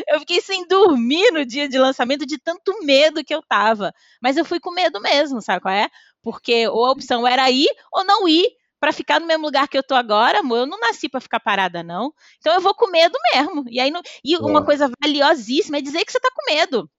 eu 0.07 0.19
fiquei 0.19 0.41
sem 0.41 0.67
dormir 0.67 1.31
no 1.31 1.45
dia 1.45 1.67
de 1.67 1.77
lançamento 1.79 2.25
de 2.25 2.37
tanto 2.37 2.73
medo 2.83 3.23
que 3.23 3.33
eu 3.33 3.41
tava. 3.41 3.93
Mas 4.21 4.37
eu 4.37 4.45
fui 4.45 4.59
com 4.59 4.71
medo 4.71 5.01
mesmo, 5.01 5.41
sabe 5.41 5.61
qual 5.61 5.73
é? 5.73 5.89
Porque 6.21 6.67
ou 6.67 6.85
a 6.85 6.91
opção 6.91 7.27
era 7.27 7.49
ir 7.49 7.69
ou 7.91 8.03
não 8.05 8.27
ir 8.27 8.47
para 8.79 8.91
ficar 8.93 9.19
no 9.19 9.27
mesmo 9.27 9.45
lugar 9.45 9.67
que 9.67 9.77
eu 9.77 9.83
tô 9.83 9.93
agora, 9.93 10.39
amor, 10.39 10.59
eu 10.59 10.65
não 10.65 10.79
nasci 10.79 11.07
para 11.07 11.21
ficar 11.21 11.39
parada, 11.39 11.83
não. 11.83 12.13
Então 12.39 12.53
eu 12.53 12.61
vou 12.61 12.73
com 12.73 12.89
medo 12.89 13.15
mesmo. 13.33 13.63
E 13.69 13.79
aí, 13.79 13.91
e 14.23 14.37
uma 14.37 14.65
coisa 14.65 14.91
valiosíssima 15.03 15.77
é 15.77 15.81
dizer 15.81 16.03
que 16.03 16.11
você 16.11 16.19
tá 16.19 16.29
com 16.35 16.53
medo 16.53 16.89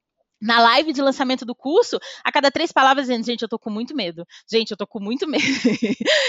na 0.43 0.61
live 0.61 0.93
de 0.93 1.01
lançamento 1.01 1.45
do 1.45 1.55
curso, 1.55 2.01
a 2.25 2.33
cada 2.33 2.51
três 2.51 2.73
palavras 2.73 3.07
dizendo, 3.07 3.25
gente, 3.25 3.43
eu 3.43 3.49
tô 3.49 3.61
com 3.61 3.71
muito 3.71 3.95
medo. 3.95 4.27
Gente, 4.51 4.73
eu 4.73 4.77
tô 4.77 4.87
com 4.87 4.99
muito 4.99 5.27
medo. 5.31 5.45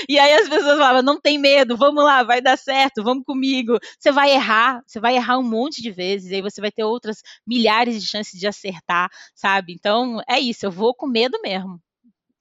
e 0.08 0.20
aí 0.20 0.34
as 0.36 0.48
pessoas 0.48 0.78
falavam, 0.78 1.02
não 1.02 1.20
tem 1.20 1.40
medo, 1.40 1.76
vamos 1.76 2.04
lá, 2.04 2.22
vai 2.22 2.40
dar 2.40 2.56
certo, 2.56 3.04
vamos 3.04 3.24
comigo. 3.26 3.80
Você 4.00 4.12
vai 4.12 4.32
errar, 4.32 4.84
você 4.86 5.00
vai 5.00 5.16
errar 5.16 5.40
um 5.40 5.44
monte 5.44 5.82
de 5.82 5.90
vezes, 5.90 6.30
e 6.32 6.36
aí 6.36 6.42
você 6.42 6.62
vai 6.62 6.72
ter 6.72 6.84
outras 6.84 7.24
milhares 7.46 8.00
de 8.00 8.08
chances 8.08 8.40
de 8.40 8.46
acertar, 8.46 9.10
sabe? 9.34 9.74
Então, 9.74 10.22
é 10.30 10.40
isso, 10.40 10.64
eu 10.64 10.72
vou 10.72 10.94
com 10.94 11.08
medo 11.08 11.40
mesmo. 11.42 11.82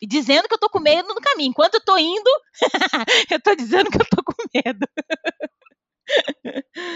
E 0.00 0.06
dizendo 0.06 0.48
que 0.48 0.54
eu 0.54 0.58
tô 0.58 0.68
com 0.68 0.80
medo 0.80 1.08
no 1.08 1.20
caminho. 1.20 1.50
Enquanto 1.50 1.74
eu 1.74 1.80
tô 1.80 1.96
indo, 1.96 2.30
eu 3.30 3.40
tô 3.40 3.54
dizendo 3.54 3.88
que 3.88 4.02
eu 4.02 4.06
tô 4.10 4.22
com 4.22 4.34
medo. 4.52 4.86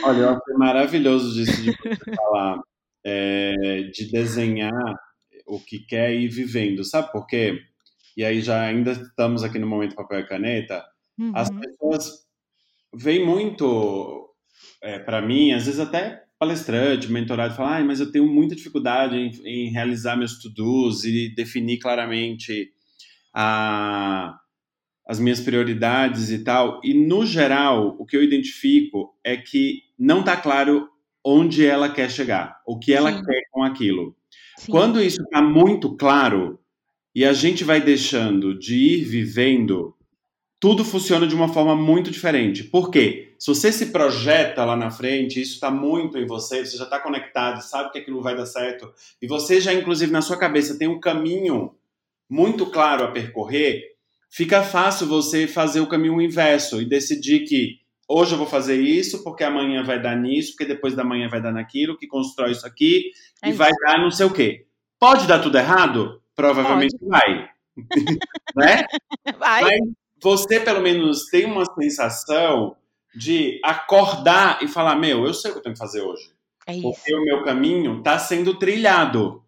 Olha, 0.04 0.18
eu 0.18 0.30
achei 0.30 0.54
maravilhoso 0.56 1.32
disso 1.32 1.62
de 1.62 1.70
você 1.70 2.10
falar 2.16 2.60
é, 3.06 3.84
de 3.94 4.10
desenhar 4.10 4.96
o 5.46 5.60
que 5.60 5.78
quer 5.78 6.12
ir 6.12 6.26
vivendo, 6.26 6.84
sabe 6.84 7.12
por 7.12 7.24
quê? 7.24 7.60
E 8.16 8.24
aí 8.24 8.40
já 8.40 8.62
ainda 8.62 8.92
estamos 8.92 9.44
aqui 9.44 9.60
no 9.60 9.66
momento 9.66 9.94
papel 9.94 10.20
e 10.20 10.26
caneta. 10.26 10.84
Uhum. 11.16 11.30
As 11.32 11.48
pessoas 11.48 12.26
veem 12.92 13.24
muito 13.24 14.34
é, 14.82 14.98
para 14.98 15.22
mim, 15.22 15.52
às 15.52 15.66
vezes 15.66 15.78
até 15.78 16.24
palestrante, 16.38 17.10
mentorado, 17.10 17.54
falam, 17.54 17.74
ah, 17.74 17.84
mas 17.84 18.00
eu 18.00 18.10
tenho 18.10 18.26
muita 18.26 18.56
dificuldade 18.56 19.16
em, 19.16 19.30
em 19.44 19.70
realizar 19.70 20.16
meus 20.16 20.38
to-dos 20.38 21.04
e 21.04 21.32
definir 21.34 21.78
claramente 21.78 22.72
a, 23.32 24.36
as 25.06 25.20
minhas 25.20 25.40
prioridades 25.40 26.30
e 26.30 26.42
tal. 26.42 26.80
E 26.82 26.92
no 26.92 27.24
geral, 27.24 27.96
o 27.98 28.04
que 28.04 28.16
eu 28.16 28.22
identifico 28.22 29.16
é 29.22 29.36
que 29.36 29.82
não 29.98 30.20
está 30.20 30.36
claro 30.36 30.88
onde 31.28 31.66
ela 31.66 31.88
quer 31.88 32.08
chegar, 32.08 32.62
o 32.64 32.78
que 32.78 32.92
ela 32.92 33.12
Sim. 33.12 33.24
quer 33.24 33.42
com 33.50 33.64
aquilo. 33.64 34.14
Sim. 34.56 34.70
Quando 34.70 35.02
isso 35.02 35.20
está 35.22 35.42
muito 35.42 35.96
claro 35.96 36.60
e 37.12 37.24
a 37.24 37.32
gente 37.32 37.64
vai 37.64 37.80
deixando 37.80 38.56
de 38.56 38.76
ir 38.76 39.04
vivendo, 39.04 39.92
tudo 40.60 40.84
funciona 40.84 41.26
de 41.26 41.34
uma 41.34 41.48
forma 41.48 41.74
muito 41.74 42.12
diferente. 42.12 42.62
Por 42.62 42.92
quê? 42.92 43.34
Se 43.40 43.48
você 43.48 43.72
se 43.72 43.86
projeta 43.86 44.64
lá 44.64 44.76
na 44.76 44.88
frente, 44.88 45.40
isso 45.40 45.54
está 45.54 45.68
muito 45.68 46.16
em 46.16 46.26
você, 46.26 46.64
você 46.64 46.76
já 46.76 46.84
está 46.84 47.00
conectado, 47.00 47.60
sabe 47.60 47.90
que 47.90 47.98
aquilo 47.98 48.22
vai 48.22 48.36
dar 48.36 48.46
certo, 48.46 48.92
e 49.20 49.26
você 49.26 49.60
já, 49.60 49.74
inclusive, 49.74 50.12
na 50.12 50.22
sua 50.22 50.38
cabeça 50.38 50.78
tem 50.78 50.86
um 50.86 51.00
caminho 51.00 51.74
muito 52.30 52.66
claro 52.66 53.04
a 53.04 53.10
percorrer, 53.10 53.96
fica 54.30 54.62
fácil 54.62 55.08
você 55.08 55.48
fazer 55.48 55.80
o 55.80 55.88
caminho 55.88 56.20
inverso 56.20 56.80
e 56.80 56.84
decidir 56.84 57.40
que 57.40 57.80
hoje 58.08 58.32
eu 58.32 58.38
vou 58.38 58.46
fazer 58.46 58.80
isso, 58.80 59.22
porque 59.22 59.44
amanhã 59.44 59.82
vai 59.82 60.00
dar 60.00 60.16
nisso, 60.16 60.52
porque 60.52 60.64
depois 60.64 60.94
da 60.94 61.04
manhã 61.04 61.28
vai 61.28 61.40
dar 61.40 61.52
naquilo, 61.52 61.96
que 61.96 62.06
constrói 62.06 62.52
isso 62.52 62.66
aqui, 62.66 63.10
é 63.42 63.48
e 63.48 63.50
isso. 63.50 63.58
vai 63.58 63.70
dar 63.72 63.98
não 63.98 64.10
sei 64.10 64.26
o 64.26 64.32
quê. 64.32 64.66
Pode 64.98 65.26
dar 65.26 65.40
tudo 65.40 65.58
errado? 65.58 66.22
Provavelmente 66.34 66.96
Pode. 66.98 67.10
vai. 67.10 67.50
né? 68.56 68.86
Vai. 69.38 69.62
Mas 69.62 69.80
você, 70.22 70.60
pelo 70.60 70.80
menos, 70.80 71.26
tem 71.26 71.44
uma 71.44 71.64
sensação 71.74 72.76
de 73.14 73.60
acordar 73.64 74.62
e 74.62 74.68
falar: 74.68 74.96
Meu, 74.96 75.26
eu 75.26 75.34
sei 75.34 75.50
o 75.50 75.54
que 75.54 75.58
eu 75.58 75.62
tenho 75.62 75.74
que 75.74 75.80
fazer 75.80 76.00
hoje. 76.00 76.30
É 76.66 76.74
isso. 76.74 76.82
Porque 76.82 77.14
o 77.14 77.24
meu 77.24 77.42
caminho 77.44 77.98
está 77.98 78.18
sendo 78.18 78.58
trilhado. 78.58 79.42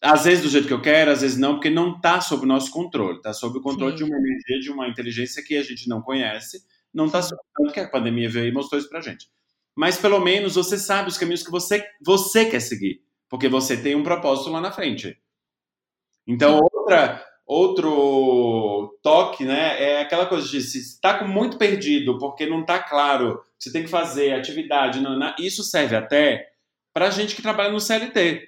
Às 0.00 0.24
vezes 0.24 0.44
do 0.44 0.48
jeito 0.48 0.68
que 0.68 0.72
eu 0.72 0.80
quero, 0.80 1.10
às 1.10 1.22
vezes 1.22 1.36
não, 1.36 1.54
porque 1.54 1.70
não 1.70 1.96
está 1.96 2.20
sob 2.20 2.44
o 2.44 2.48
nosso 2.48 2.70
controle. 2.70 3.16
Está 3.16 3.32
sob 3.32 3.58
o 3.58 3.62
controle 3.62 3.98
Sim. 3.98 4.04
de 4.04 4.10
uma 4.10 4.16
energia, 4.16 4.60
de 4.60 4.70
uma 4.70 4.88
inteligência 4.88 5.42
que 5.42 5.56
a 5.56 5.62
gente 5.62 5.88
não 5.88 6.00
conhece 6.00 6.62
não 6.92 7.06
está 7.06 7.20
tanto 7.20 7.72
que 7.72 7.80
a 7.80 7.88
pandemia 7.88 8.28
veio 8.28 8.48
e 8.48 8.52
mostrou 8.52 8.78
isso 8.78 8.88
pra 8.88 9.00
gente. 9.00 9.28
Mas 9.76 9.96
pelo 9.96 10.20
menos 10.20 10.54
você 10.54 10.76
sabe 10.76 11.08
os 11.08 11.18
caminhos 11.18 11.42
que 11.42 11.50
você, 11.50 11.84
você 12.04 12.46
quer 12.46 12.60
seguir, 12.60 13.00
porque 13.28 13.48
você 13.48 13.76
tem 13.76 13.94
um 13.94 14.02
propósito 14.02 14.50
lá 14.50 14.60
na 14.60 14.72
frente. 14.72 15.16
Então, 16.26 16.60
outra, 16.72 17.24
outro 17.46 18.98
toque, 19.02 19.44
né, 19.44 19.82
é 19.82 20.02
aquela 20.02 20.26
coisa 20.26 20.46
de 20.46 20.60
se 20.60 20.78
está 20.78 21.24
muito 21.24 21.56
perdido, 21.56 22.18
porque 22.18 22.44
não 22.44 22.60
está 22.60 22.78
claro, 22.78 23.40
você 23.58 23.72
tem 23.72 23.82
que 23.82 23.88
fazer 23.88 24.32
atividade, 24.32 25.00
não, 25.00 25.18
não, 25.18 25.34
isso 25.38 25.64
serve 25.64 25.96
até 25.96 26.46
para 26.92 27.10
gente 27.10 27.34
que 27.34 27.42
trabalha 27.42 27.72
no 27.72 27.80
CLT, 27.80 28.46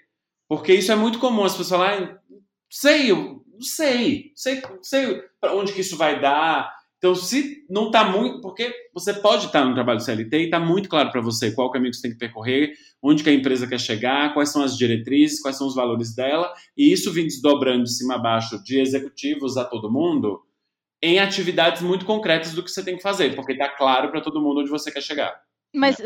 porque 0.49 0.74
isso 0.74 0.93
é 0.93 0.97
muito 0.97 1.18
comum 1.18 1.45
as 1.45 1.57
pessoas 1.57 1.80
falarem, 1.80 2.16
sei, 2.68 3.11
sei, 3.61 4.32
sei, 4.34 4.62
sei 4.82 5.22
para 5.41 5.55
onde 5.55 5.72
que 5.72 5.80
isso 5.80 5.97
vai 5.97 6.20
dar, 6.20 6.70
então, 7.01 7.14
se 7.14 7.64
não 7.70 7.86
está 7.86 8.05
muito, 8.05 8.42
porque 8.42 8.70
você 8.92 9.14
pode 9.14 9.46
estar 9.46 9.64
no 9.64 9.72
trabalho 9.72 10.01
CLT 10.01 10.36
e 10.36 10.44
está 10.44 10.61
muito 10.61 10.86
claro 10.86 11.11
para 11.11 11.22
você 11.22 11.51
qual 11.51 11.70
caminho 11.70 11.94
você 11.94 12.03
tem 12.03 12.11
que 12.11 12.18
percorrer, 12.18 12.74
onde 13.03 13.24
que 13.24 13.30
a 13.30 13.32
empresa 13.32 13.66
quer 13.66 13.80
chegar, 13.80 14.34
quais 14.34 14.51
são 14.51 14.62
as 14.62 14.76
diretrizes, 14.76 15.40
quais 15.40 15.57
são 15.57 15.66
os 15.66 15.74
valores 15.74 16.14
dela, 16.14 16.53
e 16.76 16.92
isso 16.92 17.11
vem 17.11 17.24
desdobrando 17.24 17.84
de 17.84 17.96
cima 17.96 18.16
a 18.16 18.18
baixo 18.18 18.62
de 18.62 18.78
executivos 18.78 19.57
a 19.57 19.64
todo 19.64 19.90
mundo 19.90 20.42
em 21.03 21.18
atividades 21.18 21.80
muito 21.80 22.05
concretas 22.05 22.53
do 22.53 22.62
que 22.62 22.70
você 22.70 22.84
tem 22.84 22.98
que 22.98 23.03
fazer, 23.03 23.34
porque 23.34 23.53
está 23.53 23.70
claro 23.70 24.11
para 24.11 24.20
todo 24.20 24.42
mundo 24.42 24.61
onde 24.61 24.68
você 24.68 24.92
quer 24.92 25.03
chegar. 25.03 25.40
Mas? 25.74 25.96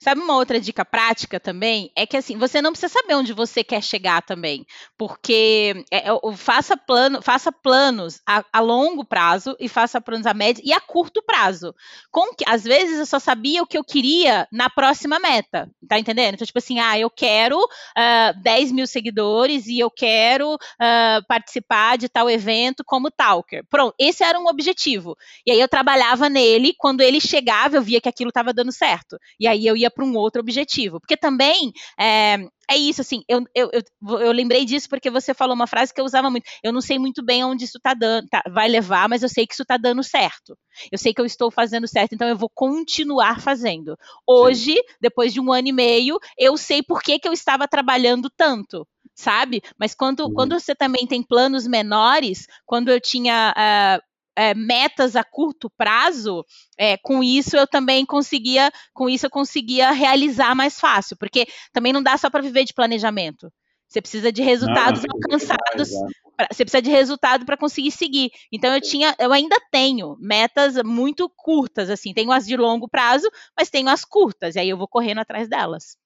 Sabe 0.00 0.20
uma 0.20 0.36
outra 0.36 0.60
dica 0.60 0.84
prática 0.84 1.40
também? 1.40 1.90
É 1.96 2.06
que 2.06 2.16
assim, 2.16 2.36
você 2.36 2.62
não 2.62 2.72
precisa 2.72 2.92
saber 2.92 3.14
onde 3.14 3.32
você 3.32 3.64
quer 3.64 3.82
chegar 3.82 4.22
também, 4.22 4.64
porque 4.96 5.84
é, 5.90 6.08
é 6.08 6.36
faça, 6.36 6.76
plano, 6.76 7.20
faça 7.22 7.50
planos 7.50 8.20
a, 8.26 8.44
a, 8.52 8.60
longo 8.60 9.04
prazo 9.04 9.56
e 9.58 9.68
faça 9.68 10.00
planos 10.00 10.26
a 10.26 10.34
médio 10.34 10.62
e 10.64 10.72
a 10.72 10.80
curto 10.80 11.22
prazo. 11.22 11.74
Com 12.10 12.34
que, 12.34 12.44
às 12.46 12.64
vezes 12.64 12.98
eu 12.98 13.06
só 13.06 13.18
sabia 13.18 13.62
o 13.62 13.66
que 13.66 13.76
eu 13.76 13.84
queria 13.84 14.46
na 14.52 14.70
próxima 14.70 15.18
meta, 15.18 15.68
tá 15.88 15.98
entendendo? 15.98 16.34
Então, 16.34 16.46
tipo 16.46 16.58
assim, 16.58 16.78
ah, 16.78 16.98
eu 16.98 17.10
quero 17.10 17.58
uh, 17.58 17.68
ah, 17.96 18.32
10 18.42 18.72
mil 18.72 18.86
seguidores 18.86 19.66
e 19.66 19.78
eu 19.78 19.90
quero 19.90 20.54
uh, 20.54 21.26
participar 21.26 21.98
de 21.98 22.08
tal 22.08 22.30
evento 22.30 22.84
como 22.84 23.10
talker. 23.10 23.64
Pronto, 23.68 23.94
esse 23.98 24.22
era 24.22 24.38
um 24.38 24.46
objetivo. 24.46 25.16
E 25.46 25.50
aí 25.50 25.60
eu 25.60 25.68
trabalhava 25.68 26.28
nele, 26.28 26.74
quando 26.78 27.00
ele 27.00 27.20
chegava, 27.20 27.76
eu 27.76 27.82
via 27.82 28.00
que 28.00 28.08
aquilo 28.08 28.28
estava 28.28 28.52
dando 28.52 28.72
certo. 28.72 29.18
E 29.38 29.46
aí 29.46 29.66
eu 29.66 29.76
ia 29.76 29.87
para 29.90 30.04
um 30.04 30.16
outro 30.16 30.40
objetivo. 30.40 31.00
Porque 31.00 31.16
também 31.16 31.72
é, 31.98 32.38
é 32.70 32.76
isso, 32.76 33.00
assim, 33.00 33.22
eu, 33.28 33.42
eu, 33.54 33.70
eu, 33.72 34.18
eu, 34.20 34.32
lembrei 34.32 34.64
disso 34.64 34.88
porque 34.88 35.10
você 35.10 35.32
falou 35.32 35.54
uma 35.54 35.66
frase 35.66 35.92
que 35.92 36.00
eu 36.00 36.04
usava 36.04 36.30
muito. 36.30 36.44
Eu 36.62 36.72
não 36.72 36.80
sei 36.80 36.98
muito 36.98 37.24
bem 37.24 37.44
onde 37.44 37.64
isso 37.64 37.78
tá 37.82 37.94
dando, 37.94 38.28
tá, 38.28 38.42
vai 38.50 38.68
levar, 38.68 39.08
mas 39.08 39.22
eu 39.22 39.28
sei 39.28 39.46
que 39.46 39.54
isso 39.54 39.64
tá 39.64 39.76
dando 39.76 40.02
certo. 40.02 40.56
Eu 40.92 40.98
sei 40.98 41.14
que 41.14 41.20
eu 41.20 41.26
estou 41.26 41.50
fazendo 41.50 41.88
certo, 41.88 42.14
então 42.14 42.28
eu 42.28 42.36
vou 42.36 42.50
continuar 42.54 43.40
fazendo. 43.40 43.96
Hoje, 44.26 44.74
Sim. 44.74 44.82
depois 45.00 45.32
de 45.32 45.40
um 45.40 45.52
ano 45.52 45.68
e 45.68 45.72
meio, 45.72 46.18
eu 46.36 46.56
sei 46.56 46.82
por 46.82 47.02
que, 47.02 47.18
que 47.18 47.28
eu 47.28 47.32
estava 47.32 47.66
trabalhando 47.66 48.30
tanto 48.36 48.86
sabe? 49.18 49.60
Mas 49.76 49.96
quando, 49.96 50.32
quando 50.32 50.58
você 50.58 50.76
também 50.76 51.04
tem 51.04 51.24
planos 51.24 51.66
menores, 51.66 52.46
quando 52.64 52.88
eu 52.88 53.00
tinha 53.00 53.52
uh, 53.52 54.07
é, 54.38 54.54
metas 54.54 55.16
a 55.16 55.24
curto 55.24 55.68
prazo, 55.68 56.44
é, 56.78 56.96
com 56.96 57.24
isso 57.24 57.56
eu 57.56 57.66
também 57.66 58.06
conseguia, 58.06 58.70
com 58.94 59.10
isso 59.10 59.26
eu 59.26 59.30
conseguia 59.30 59.90
realizar 59.90 60.54
mais 60.54 60.78
fácil, 60.78 61.16
porque 61.16 61.44
também 61.72 61.92
não 61.92 62.00
dá 62.00 62.16
só 62.16 62.30
para 62.30 62.40
viver 62.40 62.64
de 62.64 62.72
planejamento. 62.72 63.52
Você 63.88 64.00
precisa 64.00 64.30
de 64.30 64.40
resultados 64.40 65.02
não, 65.02 65.16
alcançados. 65.16 65.90
Pra, 66.36 66.46
você 66.52 66.64
precisa 66.64 66.82
de 66.82 66.90
resultado 66.90 67.44
para 67.44 67.56
conseguir 67.56 67.90
seguir. 67.90 68.30
Então 68.52 68.72
eu 68.72 68.80
tinha, 68.80 69.12
eu 69.18 69.32
ainda 69.32 69.56
tenho 69.72 70.16
metas 70.20 70.76
muito 70.84 71.28
curtas, 71.34 71.90
assim, 71.90 72.14
tenho 72.14 72.30
as 72.30 72.46
de 72.46 72.56
longo 72.56 72.88
prazo, 72.88 73.28
mas 73.56 73.70
tenho 73.70 73.88
as 73.88 74.04
curtas, 74.04 74.54
e 74.54 74.60
aí 74.60 74.68
eu 74.68 74.76
vou 74.76 74.86
correndo 74.86 75.18
atrás 75.18 75.48
delas. 75.48 75.96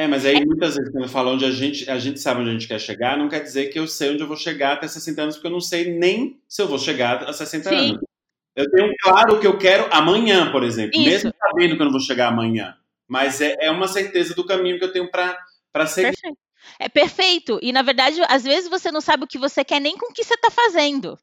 É, 0.00 0.06
mas 0.06 0.24
aí 0.24 0.46
muitas 0.46 0.76
vezes 0.76 0.90
quando 0.90 1.04
eu 1.04 1.10
falo 1.10 1.32
onde 1.32 1.44
a 1.44 1.50
gente, 1.50 1.90
a 1.90 1.98
gente 1.98 2.18
sabe 2.20 2.40
onde 2.40 2.48
a 2.48 2.52
gente 2.54 2.66
quer 2.66 2.80
chegar, 2.80 3.18
não 3.18 3.28
quer 3.28 3.40
dizer 3.40 3.66
que 3.66 3.78
eu 3.78 3.86
sei 3.86 4.12
onde 4.12 4.22
eu 4.22 4.26
vou 4.26 4.36
chegar 4.36 4.72
até 4.72 4.88
60 4.88 5.20
anos, 5.20 5.34
porque 5.34 5.48
eu 5.48 5.52
não 5.52 5.60
sei 5.60 5.92
nem 5.92 6.40
se 6.48 6.62
eu 6.62 6.66
vou 6.66 6.78
chegar 6.78 7.22
a 7.24 7.34
60 7.34 7.68
Sim. 7.68 7.76
anos. 7.76 8.00
Eu 8.56 8.70
tenho 8.70 8.94
claro 9.02 9.34
o 9.34 9.40
que 9.40 9.46
eu 9.46 9.58
quero 9.58 9.86
amanhã, 9.92 10.50
por 10.50 10.64
exemplo, 10.64 10.98
Isso. 10.98 11.06
mesmo 11.06 11.34
sabendo 11.38 11.76
que 11.76 11.82
eu 11.82 11.84
não 11.84 11.92
vou 11.92 12.00
chegar 12.00 12.28
amanhã. 12.28 12.74
Mas 13.06 13.42
é, 13.42 13.54
é 13.60 13.70
uma 13.70 13.86
certeza 13.86 14.34
do 14.34 14.46
caminho 14.46 14.78
que 14.78 14.84
eu 14.86 14.92
tenho 14.92 15.10
para 15.10 15.86
seguir. 15.86 16.12
Perfeito. 16.12 16.38
É 16.78 16.88
perfeito. 16.88 17.58
E 17.60 17.70
na 17.70 17.82
verdade, 17.82 18.22
às 18.26 18.42
vezes 18.42 18.70
você 18.70 18.90
não 18.90 19.02
sabe 19.02 19.24
o 19.24 19.28
que 19.28 19.38
você 19.38 19.62
quer 19.62 19.80
nem 19.80 19.98
com 19.98 20.10
o 20.10 20.14
que 20.14 20.24
você 20.24 20.32
está 20.32 20.50
fazendo. 20.50 21.18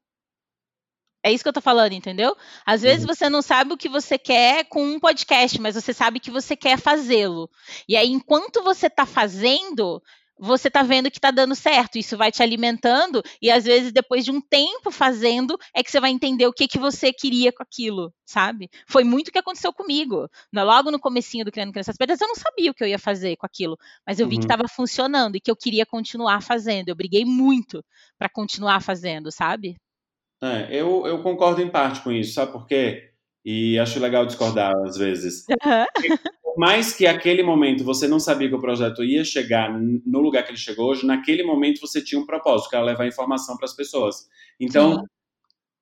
É 1.24 1.32
isso 1.32 1.43
que 1.43 1.49
eu 1.49 1.53
tô 1.53 1.61
falando, 1.61 1.93
entendeu? 1.93 2.36
Às 2.65 2.82
vezes 2.82 3.05
uhum. 3.05 3.13
você 3.13 3.30
não 3.30 3.41
sabe 3.41 3.74
o 3.74 3.78
que 3.78 3.89
você 3.89 4.18
quer 4.18 4.65
com 4.65 4.84
um 4.84 4.99
podcast, 4.99 5.59
mas 5.59 5.76
você 5.76 5.93
sabe 5.93 6.20
que 6.20 6.32
você 6.32 6.55
quer 6.55 6.80
fazê-lo. 6.80 7.49
E 7.88 7.97
aí, 7.97 8.09
enquanto 8.09 8.63
você 8.63 8.89
tá 8.89 9.05
fazendo, 9.05 10.01
você 10.39 10.70
tá 10.70 10.84
vendo 10.84 11.09
que 11.09 11.20
tá 11.20 11.32
dando 11.32 11.55
certo. 11.55 11.97
Isso 11.97 12.18
vai 12.18 12.32
te 12.32 12.43
alimentando 12.43 13.22
e 13.41 13.49
às 13.49 13.65
vezes 13.65 13.91
depois 13.91 14.24
de 14.24 14.32
um 14.32 14.39
tempo 14.39 14.91
fazendo 14.91 15.57
é 15.74 15.84
que 15.84 15.91
você 15.91 15.99
vai 15.99 16.11
entender 16.11 16.45
o 16.47 16.53
que 16.53 16.68
que 16.68 16.78
você 16.78 17.11
queria 17.11 17.51
com 17.51 17.63
aquilo, 17.63 18.13
sabe? 18.26 18.70
Foi 18.88 19.03
muito 19.03 19.30
o 19.30 19.32
que 19.32 19.39
aconteceu 19.39 19.74
comigo. 19.74 20.30
Logo 20.53 20.91
no 20.91 20.99
comecinho 20.99 21.45
do 21.45 21.51
Criando 21.51 21.72
Crianças 21.72 21.97
Perdas, 21.97 22.22
eu 22.22 22.28
não 22.28 22.36
sabia 22.36 22.72
o 22.72 22.74
que 22.74 22.84
eu 22.84 22.88
ia 22.88 22.99
fazer 22.99 23.36
com 23.38 23.45
aquilo, 23.45 23.78
mas 24.05 24.20
eu 24.20 24.28
vi 24.28 24.36
uhum. 24.36 24.41
que 24.41 24.45
estava 24.45 24.68
funcionando 24.68 25.36
e 25.36 25.41
que 25.41 25.51
eu 25.51 25.55
queria 25.55 25.86
continuar 25.86 26.41
fazendo. 26.41 26.89
Eu 26.89 26.95
briguei 26.95 27.26
muito 27.26 27.84
para 28.18 28.30
continuar 28.30 28.82
fazendo, 28.82 29.32
sabe? 29.32 29.76
É, 30.41 30.67
eu, 30.69 31.05
eu 31.07 31.21
concordo 31.23 31.61
em 31.61 31.69
parte 31.69 32.01
com 32.01 32.11
isso, 32.11 32.33
sabe 32.33 32.51
por 32.51 32.67
quê? 32.67 33.11
E 33.43 33.79
acho 33.79 33.99
legal 33.99 34.25
discordar 34.25 34.75
às 34.85 34.97
vezes. 34.97 35.45
Uhum. 35.65 36.17
Por 36.57 36.61
mais 36.61 36.91
que 36.91 37.05
aquele 37.05 37.43
momento 37.43 37.83
você 37.83 38.07
não 38.07 38.19
sabia 38.19 38.49
que 38.49 38.55
o 38.55 38.59
projeto 38.59 39.03
ia 39.03 39.23
chegar 39.23 39.71
no 39.71 40.19
lugar 40.19 40.43
que 40.43 40.49
ele 40.49 40.57
chegou 40.57 40.89
hoje, 40.89 41.05
naquele 41.05 41.43
momento 41.43 41.79
você 41.79 42.03
tinha 42.03 42.19
um 42.19 42.25
propósito, 42.25 42.71
que 42.71 42.75
era 42.75 42.83
levar 42.83 43.05
informação 43.05 43.55
para 43.55 43.65
as 43.65 43.75
pessoas. 43.75 44.27
Então, 44.59 44.95
Sim. 44.95 45.05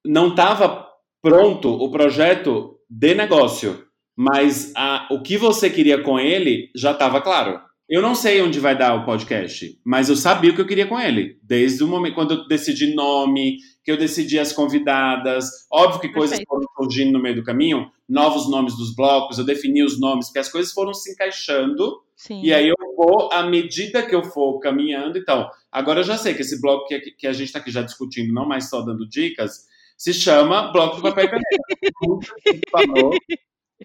não 0.05 0.27
estava 0.27 0.85
pronto 1.21 1.69
o 1.69 1.89
projeto 1.89 2.77
de 2.89 3.15
negócio, 3.15 3.87
mas 4.17 4.73
a, 4.75 5.07
o 5.11 5.21
que 5.21 5.37
você 5.37 5.69
queria 5.69 6.03
com 6.03 6.19
ele 6.19 6.69
já 6.75 6.91
estava 6.91 7.21
claro. 7.21 7.61
Eu 7.87 8.01
não 8.01 8.15
sei 8.15 8.41
onde 8.41 8.59
vai 8.59 8.75
dar 8.75 8.95
o 8.95 9.05
podcast, 9.05 9.79
mas 9.85 10.09
eu 10.09 10.15
sabia 10.15 10.49
o 10.51 10.55
que 10.55 10.61
eu 10.61 10.65
queria 10.65 10.87
com 10.87 10.99
ele. 10.99 11.37
Desde 11.43 11.83
o 11.83 11.87
momento 11.87 12.15
quando 12.15 12.33
eu 12.33 12.47
decidi 12.47 12.95
nome, 12.95 13.57
que 13.83 13.91
eu 13.91 13.97
decidi 13.97 14.39
as 14.39 14.51
convidadas. 14.51 15.45
Óbvio 15.71 16.01
que 16.01 16.09
coisas 16.09 16.39
Perfeito. 16.39 16.49
foram 16.49 16.67
surgindo 16.75 17.13
no 17.13 17.21
meio 17.21 17.35
do 17.35 17.43
caminho, 17.43 17.91
novos 18.09 18.49
nomes 18.49 18.75
dos 18.75 18.95
blocos, 18.95 19.37
eu 19.37 19.45
defini 19.45 19.83
os 19.83 19.99
nomes, 19.99 20.25
porque 20.27 20.39
as 20.39 20.51
coisas 20.51 20.73
foram 20.73 20.93
se 20.95 21.11
encaixando. 21.11 22.01
Sim. 22.15 22.41
E 22.43 22.51
aí 22.51 22.67
eu 22.67 22.75
vou, 22.97 23.31
à 23.31 23.43
medida 23.43 24.01
que 24.01 24.15
eu 24.15 24.23
for 24.23 24.59
caminhando, 24.59 25.19
então, 25.19 25.47
agora 25.71 25.99
eu 25.99 26.03
já 26.03 26.17
sei 26.17 26.33
que 26.33 26.41
esse 26.41 26.59
bloco 26.59 26.87
que, 26.87 26.99
que 27.11 27.27
a 27.27 27.33
gente 27.33 27.47
está 27.47 27.59
aqui 27.59 27.69
já 27.69 27.83
discutindo, 27.83 28.33
não 28.33 28.47
mais 28.47 28.67
só 28.67 28.81
dando 28.81 29.07
dicas, 29.07 29.65
se 29.95 30.11
chama 30.11 30.71
Bloco 30.71 30.97
do 30.97 31.03
Papel 31.03 31.25
e 31.25 31.29
Caneta. 31.29 31.45
muita 32.01 32.33
gente 32.47 32.69
falou, 32.71 33.11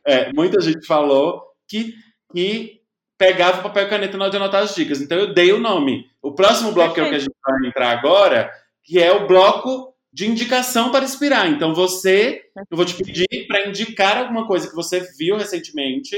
é, 0.06 0.32
muita 0.32 0.60
gente 0.62 0.86
falou 0.86 1.42
que, 1.68 1.94
que 2.32 2.79
pegava 3.20 3.60
papel 3.60 3.84
e 3.84 3.90
caneta 3.90 4.16
na 4.16 4.24
hora 4.24 4.30
de 4.30 4.36
anotar 4.38 4.62
as 4.62 4.74
dicas. 4.74 4.98
Então 4.98 5.18
eu 5.18 5.34
dei 5.34 5.52
o 5.52 5.60
nome. 5.60 6.06
O 6.22 6.32
próximo 6.32 6.72
bloco 6.72 6.94
que 6.94 7.00
é 7.00 7.02
o 7.02 7.10
que 7.10 7.16
a 7.16 7.18
gente 7.18 7.34
vai 7.46 7.68
entrar 7.68 7.90
agora, 7.90 8.50
que 8.82 8.98
é 8.98 9.12
o 9.12 9.26
bloco 9.26 9.94
de 10.10 10.26
indicação 10.26 10.90
para 10.90 11.04
inspirar. 11.04 11.46
Então 11.46 11.74
você, 11.74 12.40
eu 12.70 12.76
vou 12.78 12.86
te 12.86 12.94
pedir 12.94 13.46
para 13.46 13.68
indicar 13.68 14.16
alguma 14.16 14.46
coisa 14.46 14.70
que 14.70 14.74
você 14.74 15.06
viu 15.18 15.36
recentemente, 15.36 16.16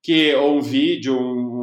que 0.00 0.32
ou 0.36 0.58
um 0.58 0.60
vídeo, 0.60 1.18
um, 1.20 1.55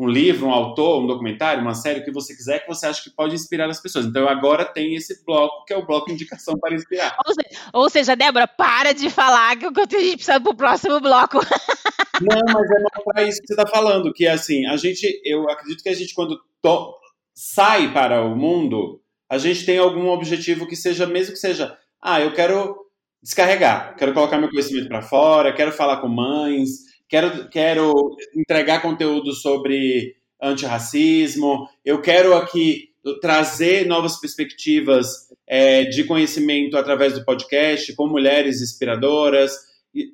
um 0.00 0.08
livro, 0.08 0.46
um 0.46 0.50
autor, 0.50 1.02
um 1.02 1.06
documentário, 1.06 1.60
uma 1.60 1.74
série, 1.74 2.00
o 2.00 2.04
que 2.04 2.10
você 2.10 2.34
quiser, 2.34 2.60
que 2.60 2.66
você 2.66 2.86
acha 2.86 3.02
que 3.02 3.10
pode 3.10 3.34
inspirar 3.34 3.68
as 3.68 3.82
pessoas. 3.82 4.06
Então 4.06 4.26
agora 4.26 4.64
tem 4.64 4.94
esse 4.94 5.22
bloco, 5.26 5.66
que 5.66 5.74
é 5.74 5.76
o 5.76 5.84
bloco 5.84 6.10
indicação 6.10 6.58
para 6.58 6.74
inspirar. 6.74 7.14
Ou 7.26 7.34
seja, 7.34 7.60
ou 7.74 7.90
seja 7.90 8.16
Débora, 8.16 8.48
para 8.48 8.94
de 8.94 9.10
falar 9.10 9.58
que 9.58 9.66
a 9.66 9.68
gente 9.68 10.16
precisa 10.16 10.40
para 10.40 10.50
o 10.50 10.56
próximo 10.56 11.00
bloco. 11.00 11.38
Não, 12.18 12.40
mas 12.46 12.70
é 12.70 13.02
para 13.04 13.22
isso 13.24 13.42
que 13.42 13.46
você 13.46 13.52
está 13.52 13.66
falando, 13.66 14.10
que 14.12 14.26
assim, 14.26 14.66
a 14.66 14.76
gente, 14.78 15.20
eu 15.22 15.48
acredito 15.50 15.82
que 15.82 15.88
a 15.90 15.94
gente 15.94 16.14
quando 16.14 16.40
to, 16.62 16.94
sai 17.34 17.92
para 17.92 18.22
o 18.22 18.34
mundo, 18.34 19.02
a 19.28 19.36
gente 19.36 19.66
tem 19.66 19.76
algum 19.76 20.08
objetivo 20.08 20.66
que 20.66 20.76
seja, 20.76 21.06
mesmo 21.06 21.34
que 21.34 21.38
seja, 21.38 21.76
ah, 22.00 22.20
eu 22.20 22.32
quero 22.32 22.74
descarregar, 23.22 23.96
quero 23.96 24.14
colocar 24.14 24.38
meu 24.38 24.48
conhecimento 24.48 24.88
para 24.88 25.02
fora, 25.02 25.52
quero 25.52 25.72
falar 25.72 25.98
com 25.98 26.08
mães, 26.08 26.89
quero, 27.10 27.48
quero 27.50 28.16
entregar 28.34 28.80
conteúdo 28.80 29.32
sobre 29.32 30.14
antirracismo, 30.40 31.68
eu 31.84 32.00
quero 32.00 32.34
aqui 32.34 32.90
trazer 33.20 33.86
novas 33.86 34.18
perspectivas 34.18 35.28
é, 35.46 35.84
de 35.84 36.04
conhecimento 36.04 36.78
através 36.78 37.14
do 37.14 37.24
podcast, 37.24 37.94
com 37.94 38.06
mulheres 38.06 38.62
inspiradoras. 38.62 39.52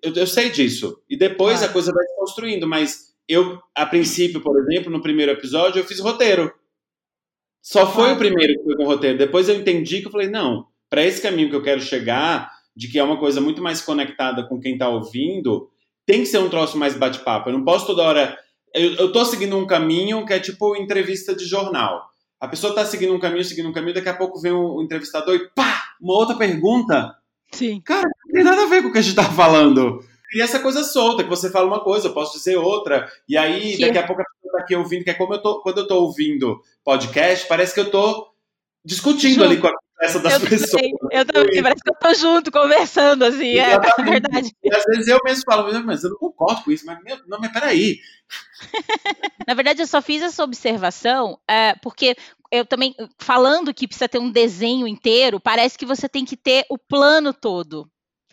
Eu, 0.03 0.13
eu 0.15 0.27
sei 0.27 0.51
disso. 0.51 1.01
E 1.09 1.17
depois 1.17 1.63
ah. 1.63 1.67
a 1.67 1.69
coisa 1.69 1.93
vai 1.93 2.05
se 2.05 2.17
construindo, 2.17 2.67
mas 2.67 3.15
eu, 3.29 3.61
a 3.75 3.85
princípio, 3.85 4.41
por 4.41 4.59
exemplo, 4.59 4.91
no 4.91 5.03
primeiro 5.03 5.33
episódio, 5.33 5.81
eu 5.81 5.85
fiz 5.85 6.01
roteiro. 6.01 6.53
Só 7.61 7.93
foi 7.93 8.11
ah. 8.11 8.15
o 8.15 8.19
primeiro 8.19 8.55
que 8.55 8.65
foi 8.65 8.77
com 8.77 8.85
roteiro. 8.85 9.19
Depois 9.19 9.49
eu 9.49 9.57
entendi 9.57 10.01
que 10.01 10.07
eu 10.07 10.13
falei, 10.13 10.29
não, 10.29 10.67
para 10.89 11.05
esse 11.05 11.21
caminho 11.21 11.51
que 11.51 11.57
eu 11.57 11.63
quero 11.63 11.81
chegar, 11.81 12.51
de 12.75 12.89
que 12.89 12.99
é 12.99 13.03
uma 13.03 13.19
coisa 13.19 13.41
muito 13.41 13.63
mais 13.63 13.81
conectada 13.81 14.45
com 14.45 14.61
quem 14.61 14.75
está 14.75 14.89
ouvindo, 14.89 15.69
tem 16.07 16.21
que 16.21 16.27
ser 16.27 16.39
um 16.39 16.49
troço 16.49 16.79
mais 16.79 16.97
bate-papo. 16.97 17.51
Eu 17.51 17.55
não 17.55 17.65
posso 17.65 17.87
toda 17.87 18.03
hora. 18.03 18.39
Eu, 18.73 18.95
eu 18.95 19.13
tô 19.13 19.25
seguindo 19.25 19.57
um 19.57 19.67
caminho 19.67 20.25
que 20.25 20.33
é 20.33 20.41
tipo 20.41 20.77
entrevista 20.77 21.35
de 21.35 21.45
jornal. 21.45 22.09
A 22.41 22.49
pessoa 22.49 22.75
tá 22.75 22.85
seguindo 22.85 23.15
um 23.15 23.19
caminho, 23.19 23.45
seguindo 23.45 23.69
um 23.69 23.73
caminho, 23.73 23.95
daqui 23.95 24.09
a 24.09 24.17
pouco 24.17 24.41
vem 24.41 24.53
o 24.53 24.81
entrevistador 24.83 25.35
e 25.35 25.49
pá! 25.55 25.83
Uma 26.01 26.15
outra 26.15 26.37
pergunta 26.37 27.17
Sim. 27.53 27.81
Cara, 27.81 28.09
não 28.27 28.35
tem 28.35 28.45
nada 28.45 28.63
a 28.63 28.67
ver 28.67 28.83
com 28.83 28.89
o 28.89 28.93
que 28.93 28.99
a 28.99 29.03
gente 29.03 29.17
tá 29.17 29.25
falando. 29.25 30.05
E 30.35 30.43
essa 30.43 30.59
coisa 30.59 30.83
solta, 30.83 31.23
que 31.23 31.31
você 31.31 31.51
fala 31.51 31.67
uma 31.67 31.81
coisa, 31.81 32.09
eu 32.09 32.13
posso 32.13 32.37
dizer 32.37 32.57
outra. 32.57 33.11
E 33.29 33.37
aí, 33.37 33.79
daqui 33.79 33.99
a 33.99 34.07
pouco 34.07 34.23
a 34.23 34.25
pessoa 34.25 34.53
tá 34.53 34.59
aqui 34.61 34.77
ouvindo, 34.77 35.05
que 35.05 35.11
é 35.11 35.15
como 35.15 35.35
eu 35.35 35.43
tô, 35.43 35.63
quando 35.63 35.79
eu 35.79 35.87
tô 35.87 36.03
ouvindo 36.03 36.61
podcast, 36.85 37.47
parece 37.47 37.73
que 37.73 37.81
eu 37.81 37.91
tô 37.91 38.29
discutindo 38.85 39.45
ali 39.45 39.59
com 39.59 39.69
a 39.69 39.73
conversa 39.97 40.21
das 40.21 40.33
eu 40.35 40.41
pessoas. 40.41 40.71
Também, 40.71 40.95
eu 41.11 41.25
também, 41.25 41.63
parece 41.63 41.83
que 41.83 41.91
eu 41.91 41.95
tô 41.99 42.15
junto, 42.15 42.53
conversando, 42.53 43.25
assim, 43.25 43.59
é, 43.59 43.73
é 43.73 44.03
verdade. 44.03 44.53
E 44.63 44.75
às 44.75 44.85
vezes 44.85 45.09
eu 45.09 45.19
mesmo 45.25 45.45
falo, 45.45 45.85
mas 45.85 46.05
eu 46.05 46.11
não 46.11 46.19
concordo 46.19 46.63
com 46.63 46.71
isso, 46.71 46.85
mas 46.87 47.03
meu, 47.03 47.19
não, 47.27 47.39
mas 47.41 47.53
peraí. 47.53 47.99
Na 49.47 49.55
verdade, 49.55 49.83
eu 49.83 49.87
só 49.87 50.03
fiz 50.03 50.23
essa 50.23 50.45
observação 50.45 51.39
é, 51.49 51.75
porque 51.83 52.17
eu 52.51 52.65
também, 52.65 52.95
falando 53.19 53.75
que 53.75 53.89
precisa 53.89 54.09
ter 54.09 54.19
um 54.19 54.31
desenho 54.31 54.87
inteiro, 54.87 55.41
parece 55.41 55.77
que 55.79 55.87
você 55.87 56.09
tem 56.09 56.25
que 56.25 56.37
ter 56.37 56.65
o 56.71 56.79
plano 56.79 57.33
todo. 57.33 57.91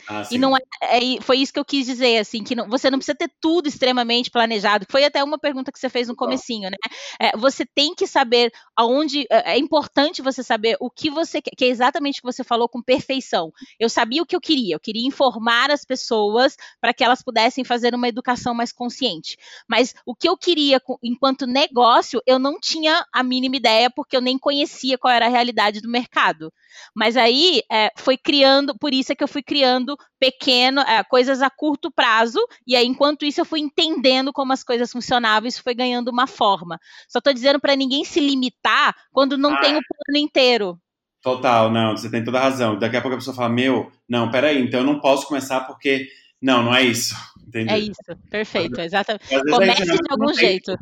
Ah, 0.07 0.23
e 0.29 0.37
não 0.37 0.55
é, 0.55 0.61
é, 0.81 1.21
foi 1.21 1.37
isso 1.37 1.53
que 1.53 1.59
eu 1.59 1.65
quis 1.65 1.85
dizer, 1.85 2.17
assim, 2.17 2.43
que 2.43 2.55
não, 2.55 2.67
você 2.67 2.89
não 2.89 2.97
precisa 2.97 3.17
ter 3.17 3.31
tudo 3.39 3.67
extremamente 3.67 4.29
planejado. 4.29 4.85
Foi 4.89 5.03
até 5.03 5.23
uma 5.23 5.37
pergunta 5.37 5.71
que 5.71 5.79
você 5.79 5.89
fez 5.89 6.07
no 6.07 6.15
comecinho, 6.15 6.69
né? 6.69 6.77
É, 7.19 7.37
você 7.37 7.65
tem 7.65 7.95
que 7.95 8.05
saber 8.05 8.51
aonde 8.75 9.25
é, 9.29 9.53
é 9.53 9.57
importante 9.57 10.21
você 10.21 10.43
saber 10.43 10.75
o 10.79 10.89
que 10.89 11.09
você 11.09 11.41
quer, 11.41 11.51
que 11.55 11.65
é 11.65 11.67
exatamente 11.67 12.19
o 12.19 12.21
que 12.21 12.31
você 12.33 12.43
falou 12.43 12.67
com 12.67 12.81
perfeição. 12.81 13.51
Eu 13.79 13.89
sabia 13.89 14.21
o 14.21 14.25
que 14.25 14.35
eu 14.35 14.41
queria, 14.41 14.75
eu 14.75 14.79
queria 14.79 15.07
informar 15.07 15.71
as 15.71 15.85
pessoas 15.85 16.55
para 16.81 16.93
que 16.93 17.03
elas 17.03 17.23
pudessem 17.23 17.63
fazer 17.63 17.95
uma 17.95 18.07
educação 18.07 18.53
mais 18.53 18.71
consciente. 18.71 19.37
Mas 19.67 19.93
o 20.05 20.15
que 20.15 20.27
eu 20.27 20.37
queria 20.37 20.81
enquanto 21.01 21.47
negócio, 21.47 22.21
eu 22.25 22.37
não 22.37 22.59
tinha 22.59 23.05
a 23.11 23.23
mínima 23.23 23.55
ideia 23.55 23.89
porque 23.89 24.15
eu 24.15 24.21
nem 24.21 24.37
conhecia 24.37 24.97
qual 24.97 25.13
era 25.13 25.27
a 25.27 25.29
realidade 25.29 25.81
do 25.81 25.89
mercado. 25.89 26.51
Mas 26.95 27.15
aí 27.17 27.61
é, 27.71 27.91
foi 27.95 28.17
criando, 28.17 28.77
por 28.77 28.93
isso 28.93 29.11
é 29.11 29.15
que 29.15 29.23
eu 29.23 29.27
fui 29.27 29.43
criando 29.43 29.92
pequeno, 30.19 30.81
é, 30.81 31.03
coisas 31.03 31.41
a 31.41 31.49
curto 31.49 31.91
prazo, 31.91 32.39
e 32.65 32.75
aí 32.75 32.85
enquanto 32.85 33.25
isso 33.25 33.41
eu 33.41 33.45
fui 33.45 33.59
entendendo 33.59 34.31
como 34.33 34.53
as 34.53 34.63
coisas 34.63 34.91
funcionavam, 34.91 35.47
isso 35.47 35.63
foi 35.63 35.73
ganhando 35.73 36.09
uma 36.09 36.27
forma. 36.27 36.79
Só 37.07 37.19
estou 37.19 37.33
dizendo 37.33 37.59
para 37.59 37.75
ninguém 37.75 38.03
se 38.03 38.19
limitar 38.19 38.95
quando 39.11 39.37
não 39.37 39.53
ah, 39.53 39.59
tem 39.61 39.75
o 39.75 39.81
plano 39.81 40.17
inteiro. 40.17 40.79
Total, 41.21 41.71
não, 41.71 41.95
você 41.95 42.11
tem 42.11 42.23
toda 42.23 42.37
a 42.37 42.43
razão. 42.43 42.77
Daqui 42.77 42.97
a 42.97 43.01
pouco 43.01 43.15
a 43.15 43.17
pessoa 43.17 43.35
fala, 43.35 43.49
meu, 43.49 43.91
não, 44.07 44.29
peraí, 44.29 44.61
então 44.61 44.81
eu 44.81 44.85
não 44.85 44.99
posso 44.99 45.27
começar 45.27 45.61
porque. 45.61 46.07
Não, 46.41 46.61
não 46.61 46.75
é 46.75 46.83
isso. 46.83 47.15
Entendi. 47.47 47.71
É 47.71 47.79
isso, 47.79 48.17
perfeito, 48.29 48.81
exatamente. 48.81 49.29
Comece 49.49 49.85
de 49.85 49.99
algum 50.09 50.33
jeito. 50.33 50.75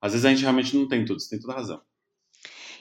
Às 0.00 0.12
vezes 0.12 0.24
a 0.24 0.30
gente 0.30 0.42
realmente 0.42 0.76
não 0.76 0.86
tem 0.86 1.04
tudo, 1.04 1.20
você 1.20 1.30
tem 1.30 1.40
toda 1.40 1.52
a 1.52 1.56
razão. 1.56 1.82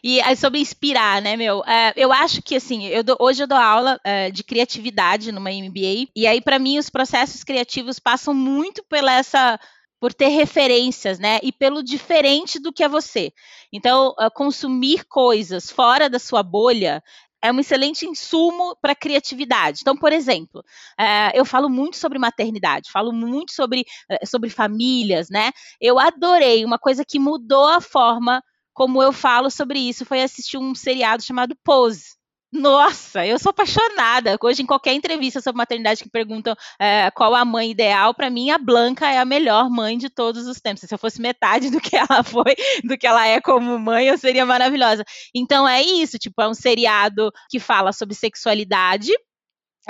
E 0.07 0.19
é 0.19 0.35
sobre 0.35 0.59
inspirar, 0.59 1.19
né, 1.19 1.35
meu? 1.35 1.63
É, 1.65 1.91
eu 1.95 2.13
acho 2.13 2.39
que, 2.39 2.55
assim, 2.55 2.85
eu 2.85 3.03
dou, 3.03 3.17
hoje 3.19 3.41
eu 3.41 3.47
dou 3.47 3.57
aula 3.57 3.99
é, 4.03 4.29
de 4.29 4.43
criatividade 4.43 5.31
numa 5.31 5.49
MBA, 5.49 6.11
e 6.15 6.27
aí, 6.27 6.39
para 6.39 6.59
mim, 6.59 6.77
os 6.77 6.91
processos 6.91 7.43
criativos 7.43 7.97
passam 7.97 8.31
muito 8.31 8.83
pela 8.87 9.11
essa 9.11 9.59
por 9.99 10.13
ter 10.13 10.27
referências, 10.27 11.17
né? 11.17 11.39
E 11.41 11.51
pelo 11.51 11.81
diferente 11.81 12.59
do 12.59 12.71
que 12.71 12.83
é 12.83 12.87
você. 12.87 13.33
Então, 13.73 14.09
uh, 14.09 14.29
consumir 14.31 15.05
coisas 15.05 15.71
fora 15.71 16.07
da 16.07 16.19
sua 16.19 16.43
bolha 16.43 17.01
é 17.41 17.51
um 17.51 17.59
excelente 17.59 18.05
insumo 18.05 18.77
para 18.79 18.93
criatividade. 18.93 19.79
Então, 19.81 19.97
por 19.97 20.13
exemplo, 20.13 20.59
uh, 20.99 21.31
eu 21.33 21.43
falo 21.45 21.67
muito 21.67 21.97
sobre 21.97 22.19
maternidade, 22.19 22.91
falo 22.91 23.11
muito 23.11 23.53
sobre, 23.53 23.81
uh, 24.11 24.27
sobre 24.27 24.51
famílias, 24.51 25.31
né? 25.31 25.49
Eu 25.81 25.97
adorei 25.97 26.63
uma 26.63 26.77
coisa 26.77 27.03
que 27.03 27.17
mudou 27.17 27.65
a 27.65 27.81
forma 27.81 28.43
como 28.76 29.01
eu 29.01 29.13
falo 29.13 29.49
sobre 29.49 29.80
isso, 29.80 30.05
foi 30.05 30.21
assistir 30.21 30.57
um 30.57 30.76
seriado 30.76 31.23
chamado 31.23 31.55
Pose. 31.63 32.13
Nossa, 32.51 33.26
eu 33.26 33.39
sou 33.39 33.49
apaixonada. 33.49 34.38
Hoje, 34.41 34.63
em 34.63 34.65
qualquer 34.65 34.93
entrevista 34.93 35.41
sobre 35.41 35.57
maternidade 35.57 36.03
que 36.03 36.09
perguntam 36.09 36.53
é, 36.78 37.09
qual 37.11 37.34
a 37.34 37.45
mãe 37.45 37.71
ideal, 37.71 38.13
para 38.13 38.30
mim 38.30 38.51
a 38.51 38.57
Blanca 38.57 39.09
é 39.09 39.17
a 39.17 39.26
melhor 39.26 39.69
mãe 39.69 39.97
de 39.97 40.09
todos 40.09 40.45
os 40.45 40.59
tempos. 40.59 40.82
Se 40.82 40.93
eu 40.93 40.99
fosse 40.99 41.21
metade 41.21 41.69
do 41.71 41.80
que 41.80 41.95
ela 41.95 42.21
foi, 42.21 42.53
do 42.84 42.97
que 42.97 43.07
ela 43.07 43.26
é 43.26 43.39
como 43.39 43.80
mãe, 43.80 44.07
eu 44.07 44.17
seria 44.17 44.45
maravilhosa. 44.45 45.05
Então 45.34 45.67
é 45.67 45.82
isso, 45.82 46.17
tipo, 46.17 46.41
é 46.41 46.47
um 46.47 46.53
seriado 46.53 47.32
que 47.49 47.59
fala 47.59 47.93
sobre 47.93 48.13
sexualidade, 48.13 49.11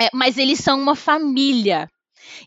é, 0.00 0.08
mas 0.14 0.38
eles 0.38 0.60
são 0.60 0.80
uma 0.80 0.94
família. 0.94 1.90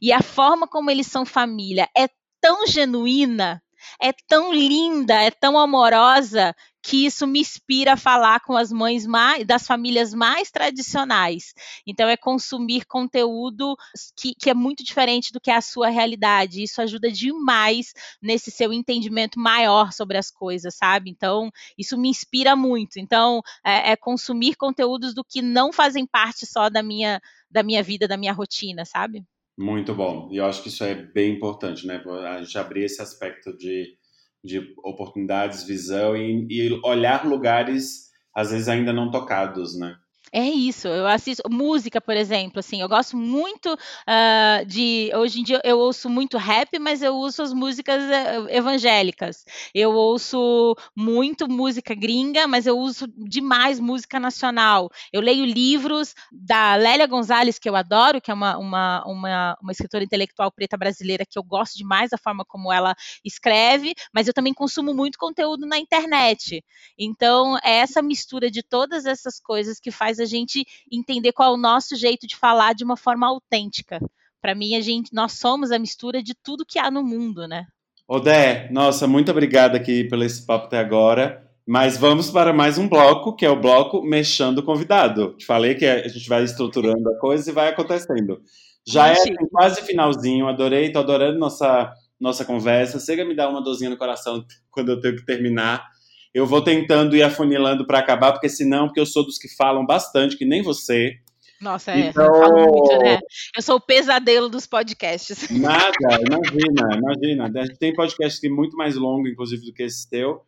E 0.02 0.12
a 0.14 0.22
forma 0.22 0.68
como 0.68 0.90
eles 0.90 1.08
são 1.08 1.26
família 1.26 1.88
é 1.98 2.08
tão 2.42 2.66
genuína 2.66 3.62
é 4.02 4.12
tão 4.28 4.54
linda, 4.54 5.14
é 5.14 5.32
tão 5.32 5.58
amorosa, 5.58 6.56
que 6.82 7.06
isso 7.06 7.28
me 7.28 7.42
inspira 7.42 7.94
a 7.94 7.98
falar 7.98 8.40
com 8.40 8.56
as 8.56 8.72
mães 8.72 9.06
mais, 9.06 9.46
das 9.46 9.68
famílias 9.68 10.14
mais 10.14 10.50
tradicionais. 10.50 11.54
Então, 11.86 12.08
é 12.08 12.16
consumir 12.16 12.86
conteúdo 12.86 13.76
que, 14.16 14.34
que 14.34 14.50
é 14.50 14.54
muito 14.54 14.84
diferente 14.84 15.32
do 15.32 15.40
que 15.40 15.52
é 15.52 15.56
a 15.56 15.62
sua 15.62 15.90
realidade. 15.90 16.64
Isso 16.64 16.82
ajuda 16.82 17.12
demais 17.12 17.94
nesse 18.22 18.50
seu 18.50 18.72
entendimento 18.72 19.40
maior 19.40 19.92
sobre 19.92 20.18
as 20.18 20.32
coisas, 20.32 20.76
sabe? 20.76 21.10
Então, 21.10 21.52
isso 21.78 21.98
me 21.98 22.10
inspira 22.10 22.56
muito. 22.56 22.98
Então, 22.98 23.42
é, 23.64 23.92
é 23.92 23.96
consumir 23.96 24.56
conteúdos 24.56 25.14
do 25.14 25.24
que 25.24 25.42
não 25.42 25.74
fazem 25.74 26.06
parte 26.06 26.46
só 26.46 26.70
da 26.70 26.82
minha, 26.82 27.22
da 27.52 27.62
minha 27.62 27.84
vida, 27.84 28.08
da 28.08 28.18
minha 28.18 28.34
rotina, 28.34 28.86
sabe? 28.86 29.24
Muito 29.60 29.94
bom. 29.94 30.30
E 30.32 30.38
eu 30.38 30.46
acho 30.46 30.64
que 30.64 30.70
isso 30.70 30.86
é 30.86 30.96
bem 30.96 31.36
importante, 31.36 31.86
né? 31.86 32.02
A 32.30 32.42
gente 32.42 32.58
abrir 32.58 32.86
esse 32.86 33.02
aspecto 33.02 33.56
de, 33.58 33.94
de 34.42 34.74
oportunidades, 34.84 35.66
visão 35.66 36.16
e, 36.16 36.48
e 36.50 36.80
olhar 36.82 37.26
lugares, 37.28 38.10
às 38.34 38.52
vezes, 38.52 38.70
ainda 38.70 38.94
não 38.94 39.12
tocados, 39.12 39.78
né? 39.78 39.98
É 40.32 40.44
isso, 40.44 40.88
eu 40.88 41.08
assisto 41.08 41.50
música, 41.50 42.00
por 42.00 42.16
exemplo, 42.16 42.60
assim, 42.60 42.82
eu 42.82 42.88
gosto 42.88 43.18
muito 43.18 43.74
uh, 43.74 44.66
de. 44.66 45.12
Hoje 45.16 45.40
em 45.40 45.44
dia 45.44 45.60
eu 45.64 45.80
ouço 45.80 46.10
muito 46.10 46.38
rap, 46.38 46.78
mas 46.78 47.02
eu 47.02 47.16
ouço 47.16 47.42
as 47.42 47.54
músicas 47.54 48.04
uh, 48.04 48.48
evangélicas. 48.50 49.44
Eu 49.74 49.92
ouço 49.92 50.76
muito 50.96 51.50
música 51.50 51.96
gringa, 51.96 52.48
mas 52.48 52.68
eu 52.68 52.78
uso 52.78 53.08
demais 53.18 53.80
música 53.80 54.20
nacional. 54.20 54.90
Eu 55.12 55.22
leio 55.22 55.46
livros 55.46 56.14
da 56.32 56.76
Lélia 56.76 57.08
Gonzalez, 57.08 57.58
que 57.58 57.70
eu 57.70 57.76
adoro, 57.76 58.22
que 58.22 58.30
é 58.30 58.34
uma, 58.34 58.58
uma, 58.58 59.04
uma, 59.06 59.58
uma 59.62 59.72
escritora 59.72 60.04
intelectual 60.04 60.52
preta 60.52 60.78
brasileira 60.78 61.26
que 61.26 61.40
eu 61.40 61.44
gosto 61.44 61.76
demais 61.76 62.12
da 62.12 62.18
forma 62.18 62.46
como 62.46 62.72
ela 62.72 62.96
escreve, 63.26 63.96
mas 64.14 64.28
eu 64.28 64.34
também 64.34 64.54
consumo 64.54 64.94
muito 64.94 65.18
conteúdo 65.18 65.66
na 65.66 65.78
internet. 65.80 66.64
Então, 66.98 67.58
é 67.64 67.78
essa 67.78 68.02
mistura 68.02 68.52
de 68.52 68.62
todas 68.62 69.06
essas 69.06 69.40
coisas 69.40 69.80
que 69.80 69.92
faz 69.92 70.19
a 70.20 70.26
gente 70.26 70.66
entender 70.92 71.32
qual 71.32 71.52
é 71.52 71.56
o 71.56 71.60
nosso 71.60 71.96
jeito 71.96 72.28
de 72.28 72.36
falar 72.36 72.74
de 72.74 72.84
uma 72.84 72.98
forma 72.98 73.28
autêntica. 73.28 74.00
Para 74.42 74.56
mim, 74.56 74.76
a 74.76 74.82
gente, 74.82 75.14
nós 75.14 75.34
somos 75.34 75.72
a 75.72 75.80
mistura 75.80 76.24
de 76.24 76.34
tudo 76.34 76.66
que 76.66 76.80
há 76.80 76.90
no 76.90 77.04
mundo, 77.04 77.48
né? 77.48 77.66
Odé, 78.08 78.70
nossa, 78.72 79.06
muito 79.06 79.30
obrigada 79.30 79.78
aqui 79.78 80.04
pelo 80.06 80.24
esse 80.24 80.46
papo 80.46 80.66
até 80.66 80.80
agora. 80.80 81.46
Mas 81.68 81.98
vamos 81.98 82.32
para 82.32 82.52
mais 82.52 82.80
um 82.80 82.90
bloco, 82.90 83.36
que 83.36 83.46
é 83.46 83.50
o 83.50 83.60
bloco 83.60 84.02
Mexendo 84.02 84.58
o 84.58 84.64
Convidado. 84.64 85.36
Te 85.38 85.46
falei 85.46 85.76
que 85.76 85.86
a 85.86 86.08
gente 86.08 86.28
vai 86.28 86.44
estruturando 86.44 87.08
a 87.10 87.20
coisa 87.20 87.48
e 87.48 87.54
vai 87.54 87.68
acontecendo. 87.68 88.42
Já 88.88 89.10
é 89.10 89.12
assim, 89.12 89.36
quase 89.52 89.84
finalzinho, 89.84 90.48
adorei, 90.48 90.92
tô 90.92 90.98
adorando 90.98 91.38
nossa, 91.38 91.94
nossa 92.20 92.44
conversa. 92.44 93.00
Chega 93.00 93.24
me 93.24 93.36
dar 93.36 93.50
uma 93.50 93.62
dorzinha 93.62 93.92
no 93.92 93.98
coração 93.98 94.44
quando 94.72 94.90
eu 94.90 95.00
tenho 95.00 95.18
que 95.18 95.26
terminar 95.26 95.86
eu 96.34 96.46
vou 96.46 96.64
tentando 96.64 97.16
ir 97.16 97.24
afunilando 97.24 97.86
para 97.86 98.00
acabar, 98.00 98.32
porque 98.32 98.50
senão, 98.50 98.88
porque 98.88 99.00
eu 99.00 99.06
sou 99.06 99.26
dos 99.26 99.38
que 99.38 99.48
falam 99.56 99.86
bastante, 99.86 100.38
que 100.38 100.46
nem 100.46 100.62
você. 100.62 101.18
Nossa, 101.60 101.92
é, 101.92 102.00
então... 102.08 102.24
eu 102.24 102.42
falo 102.42 102.72
muito, 102.72 103.04
né? 103.04 103.20
Eu 103.56 103.62
sou 103.62 103.76
o 103.76 103.82
pesadelo 103.82 104.48
dos 104.48 104.66
podcasts. 104.66 105.50
Nada, 105.52 105.92
imagina, 106.26 106.98
imagina. 106.98 107.52
A 107.62 107.66
gente 107.66 107.78
tem 107.78 107.94
podcast 107.94 108.40
que 108.40 108.48
é 108.48 108.50
muito 108.50 108.78
mais 108.78 108.96
longo, 108.96 109.28
inclusive, 109.28 109.66
do 109.66 109.74
que 109.74 109.84
esse 109.84 110.10
teu. 110.10 110.42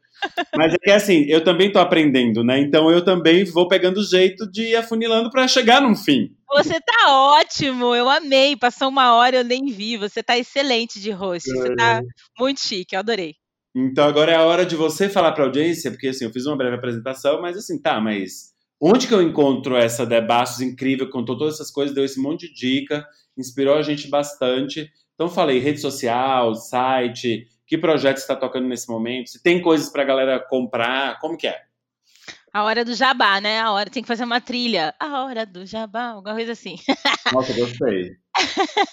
Mas 0.56 0.74
é 0.74 0.78
que 0.78 0.92
assim, 0.92 1.26
eu 1.28 1.44
também 1.44 1.68
estou 1.68 1.82
aprendendo, 1.82 2.44
né? 2.44 2.60
Então 2.60 2.92
eu 2.92 3.04
também 3.04 3.44
vou 3.44 3.68
pegando 3.68 3.98
o 3.98 4.04
jeito 4.04 4.50
de 4.50 4.68
ir 4.68 4.76
afunilando 4.76 5.32
para 5.32 5.48
chegar 5.48 5.82
num 5.82 5.96
fim. 5.96 6.30
Você 6.54 6.80
tá 6.80 7.12
ótimo, 7.40 7.96
eu 7.96 8.08
amei. 8.08 8.56
Passou 8.56 8.90
uma 8.90 9.16
hora, 9.16 9.38
eu 9.38 9.44
nem 9.44 9.66
vi. 9.66 9.98
Você 9.98 10.22
tá 10.22 10.38
excelente 10.38 11.00
de 11.00 11.12
host. 11.12 11.50
Você 11.50 11.76
tá 11.76 12.00
é. 12.00 12.02
muito 12.40 12.60
chique, 12.60 12.96
eu 12.96 13.00
adorei. 13.00 13.41
Então 13.76 14.05
agora 14.05 14.32
é 14.32 14.36
a 14.36 14.43
hora 14.43 14.65
de 14.65 14.76
você 14.76 15.07
falar 15.07 15.32
para 15.32 15.43
a 15.43 15.47
audiência, 15.47 15.91
porque 15.91 16.09
assim, 16.09 16.26
eu 16.26 16.32
fiz 16.32 16.45
uma 16.45 16.57
breve 16.57 16.76
apresentação, 16.76 17.41
mas 17.41 17.57
assim, 17.57 17.82
tá, 17.82 18.01
mas 18.01 18.53
onde 18.80 19.07
que 19.07 19.13
eu 19.13 19.22
encontro 19.22 19.78
essa 19.78 20.05
Debastos 20.05 20.61
incrível, 20.61 21.09
contou 21.09 21.38
todas 21.38 21.55
essas 21.55 21.72
coisas, 21.72 21.95
deu 21.95 22.03
esse 22.03 22.19
monte 22.19 22.47
de 22.47 22.53
dica, 22.53 23.07
inspirou 23.38 23.76
a 23.76 23.82
gente 23.82 24.09
bastante. 24.09 24.91
Então 25.15 25.30
falei, 25.30 25.59
rede 25.59 25.80
social, 25.80 26.53
site, 26.55 27.47
que 27.65 27.78
projeto 27.78 28.17
está 28.17 28.36
tocando 28.36 28.67
nesse 28.67 28.89
momento, 28.89 29.30
se 29.30 29.41
tem 29.41 29.61
coisas 29.61 29.89
para 29.89 30.01
a 30.01 30.05
galera 30.05 30.39
comprar, 30.39 31.19
como 31.19 31.38
que 31.38 31.47
é? 31.47 31.61
A 32.53 32.63
hora 32.63 32.84
do 32.84 32.93
jabá, 32.93 33.39
né? 33.39 33.61
A 33.61 33.72
hora 33.72 33.89
tem 33.89 34.03
que 34.03 34.07
fazer 34.07 34.26
uma 34.26 34.41
trilha. 34.41 34.93
A 34.99 35.24
hora 35.24 35.45
do 35.45 35.65
jabá, 35.65 36.09
alguma 36.09 36.36
coisa 36.36 36.51
assim. 36.51 36.76
Nossa, 37.32 37.53
gostei. 37.53 38.17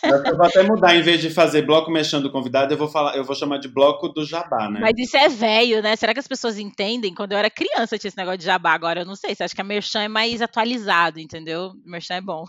Eu 0.03 0.37
vou 0.37 0.47
até 0.47 0.63
mudar, 0.63 0.97
em 0.97 1.03
vez 1.03 1.21
de 1.21 1.31
fazer 1.31 1.63
bloco 1.63 1.91
mexendo 1.91 2.27
o 2.27 2.33
convidado, 2.33 2.73
eu 2.73 2.79
vou 2.79 2.89
falar, 2.89 3.17
eu 3.17 3.25
vou 3.25 3.35
chamar 3.35 3.59
de 3.59 3.69
bloco 3.69 4.09
do 4.09 4.25
jabá, 4.25 4.69
né? 4.71 4.81
Mas 4.81 4.99
isso 4.99 5.17
é 5.17 5.29
velho, 5.29 5.83
né? 5.83 5.97
Será 5.97 6.13
que 6.13 6.21
as 6.21 6.29
pessoas 6.29 6.59
entendem? 6.59 7.15
Quando 7.15 7.33
eu 7.33 7.39
era 7.39 7.51
criança 7.51 7.99
tinha 7.99 8.09
esse 8.09 8.17
negócio 8.17 8.39
de 8.39 8.45
jabá, 8.45 8.73
agora 8.73 9.01
eu 9.01 9.07
não 9.07 9.15
sei. 9.15 9.35
Você 9.35 9.45
acha 9.45 9.55
que 9.55 9.61
a 9.61 9.65
Merchan 9.65 10.03
é 10.03 10.09
mais 10.09 10.43
atualizado, 10.43 11.21
entendeu? 11.21 11.73
Merchan 11.85 12.15
é 12.15 12.21
bom. 12.21 12.45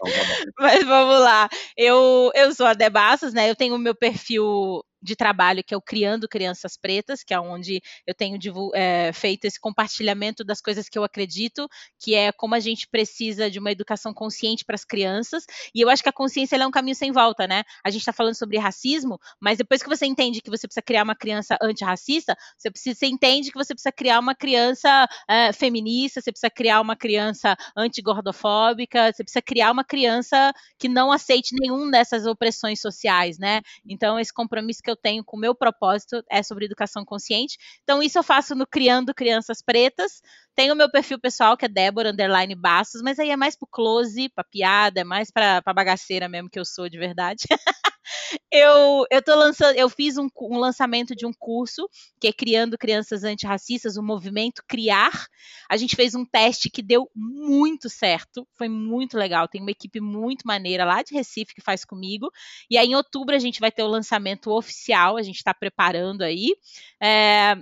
Então, 0.00 0.12
tá 0.12 0.24
bom. 0.24 0.52
Mas 0.58 0.84
vamos 0.84 1.20
lá. 1.20 1.48
Eu, 1.76 2.30
eu 2.34 2.54
sou 2.54 2.66
a 2.66 2.74
Debassos, 2.74 3.32
né? 3.32 3.50
Eu 3.50 3.56
tenho 3.56 3.74
o 3.74 3.78
meu 3.78 3.94
perfil 3.94 4.82
de 5.00 5.16
trabalho, 5.16 5.62
que 5.64 5.74
é 5.74 5.76
o 5.76 5.82
Criando 5.82 6.28
Crianças 6.28 6.76
Pretas, 6.76 7.22
que 7.22 7.32
é 7.32 7.40
onde 7.40 7.80
eu 8.06 8.14
tenho 8.14 8.38
é, 8.74 9.12
feito 9.12 9.44
esse 9.44 9.60
compartilhamento 9.60 10.44
das 10.44 10.60
coisas 10.60 10.88
que 10.88 10.98
eu 10.98 11.04
acredito, 11.04 11.68
que 11.98 12.14
é 12.14 12.32
como 12.32 12.54
a 12.54 12.60
gente 12.60 12.88
precisa 12.88 13.50
de 13.50 13.58
uma 13.58 13.70
educação 13.70 14.12
consciente 14.12 14.64
para 14.64 14.74
as 14.74 14.84
crianças. 14.84 15.44
E 15.74 15.80
eu 15.80 15.88
acho 15.88 16.02
que 16.02 16.08
a 16.08 16.12
consciência 16.12 16.56
é 16.56 16.66
um 16.66 16.70
caminho 16.70 16.96
sem 16.96 17.12
volta, 17.12 17.46
né? 17.46 17.62
A 17.84 17.90
gente 17.90 18.00
está 18.00 18.12
falando 18.12 18.34
sobre 18.34 18.58
racismo, 18.58 19.18
mas 19.40 19.58
depois 19.58 19.82
que 19.82 19.88
você 19.88 20.06
entende 20.06 20.40
que 20.40 20.50
você 20.50 20.66
precisa 20.66 20.82
criar 20.82 21.04
uma 21.04 21.14
criança 21.14 21.56
antirracista, 21.62 22.36
você, 22.56 22.70
precisa, 22.70 22.98
você 22.98 23.06
entende 23.06 23.50
que 23.50 23.58
você 23.58 23.74
precisa 23.74 23.92
criar 23.92 24.18
uma 24.18 24.34
criança 24.34 25.08
é, 25.28 25.52
feminista, 25.52 26.20
você 26.20 26.32
precisa 26.32 26.50
criar 26.50 26.80
uma 26.80 26.96
criança 26.96 27.56
antigordofóbica, 27.76 29.12
você 29.12 29.22
precisa 29.22 29.42
criar 29.42 29.70
uma 29.70 29.84
criança 29.84 30.52
que 30.78 30.88
não 30.88 31.12
aceite 31.12 31.54
nenhum 31.60 31.90
dessas 31.90 32.26
opressões 32.26 32.80
sociais, 32.80 33.38
né? 33.38 33.60
Então, 33.86 34.18
esse 34.18 34.32
compromisso 34.32 34.82
que 34.88 34.90
eu 34.90 34.96
tenho 34.96 35.22
com 35.22 35.36
o 35.36 35.40
meu 35.40 35.54
propósito 35.54 36.22
é 36.30 36.42
sobre 36.42 36.64
educação 36.64 37.04
consciente. 37.04 37.58
Então, 37.82 38.02
isso 38.02 38.18
eu 38.18 38.22
faço 38.22 38.54
no 38.54 38.66
Criando 38.66 39.14
Crianças 39.14 39.60
Pretas. 39.60 40.22
Tem 40.58 40.72
o 40.72 40.74
meu 40.74 40.90
perfil 40.90 41.20
pessoal, 41.20 41.56
que 41.56 41.66
é 41.66 41.68
Débora 41.68 42.10
Underline 42.10 42.52
Bastos, 42.56 43.00
mas 43.00 43.16
aí 43.20 43.30
é 43.30 43.36
mais 43.36 43.54
pro 43.54 43.68
close, 43.70 44.28
pra 44.30 44.42
piada, 44.42 45.02
é 45.02 45.04
mais 45.04 45.30
pra, 45.30 45.62
pra 45.62 45.72
bagaceira 45.72 46.28
mesmo 46.28 46.50
que 46.50 46.58
eu 46.58 46.64
sou 46.64 46.88
de 46.88 46.98
verdade. 46.98 47.44
eu, 48.50 49.04
eu 49.08 49.22
tô 49.22 49.36
lançando, 49.36 49.76
eu 49.76 49.88
fiz 49.88 50.18
um, 50.18 50.28
um, 50.50 50.58
lançamento 50.58 51.14
de 51.14 51.24
um 51.24 51.32
curso 51.32 51.88
que 52.20 52.26
é 52.26 52.32
Criando 52.32 52.76
Crianças 52.76 53.22
Antirracistas, 53.22 53.96
o 53.96 54.02
movimento 54.02 54.64
Criar. 54.66 55.28
A 55.70 55.76
gente 55.76 55.94
fez 55.94 56.16
um 56.16 56.24
teste 56.24 56.68
que 56.68 56.82
deu 56.82 57.08
muito 57.14 57.88
certo, 57.88 58.44
foi 58.56 58.68
muito 58.68 59.16
legal. 59.16 59.46
Tem 59.46 59.60
uma 59.60 59.70
equipe 59.70 60.00
muito 60.00 60.44
maneira 60.44 60.84
lá 60.84 61.04
de 61.04 61.14
Recife 61.14 61.54
que 61.54 61.62
faz 61.62 61.84
comigo. 61.84 62.32
E 62.68 62.76
aí, 62.76 62.88
em 62.88 62.96
outubro, 62.96 63.32
a 63.32 63.38
gente 63.38 63.60
vai 63.60 63.70
ter 63.70 63.84
o 63.84 63.88
lançamento 63.88 64.50
oficial, 64.50 65.16
a 65.16 65.22
gente 65.22 65.36
está 65.36 65.54
preparando 65.54 66.22
aí. 66.22 66.56
É, 67.00 67.54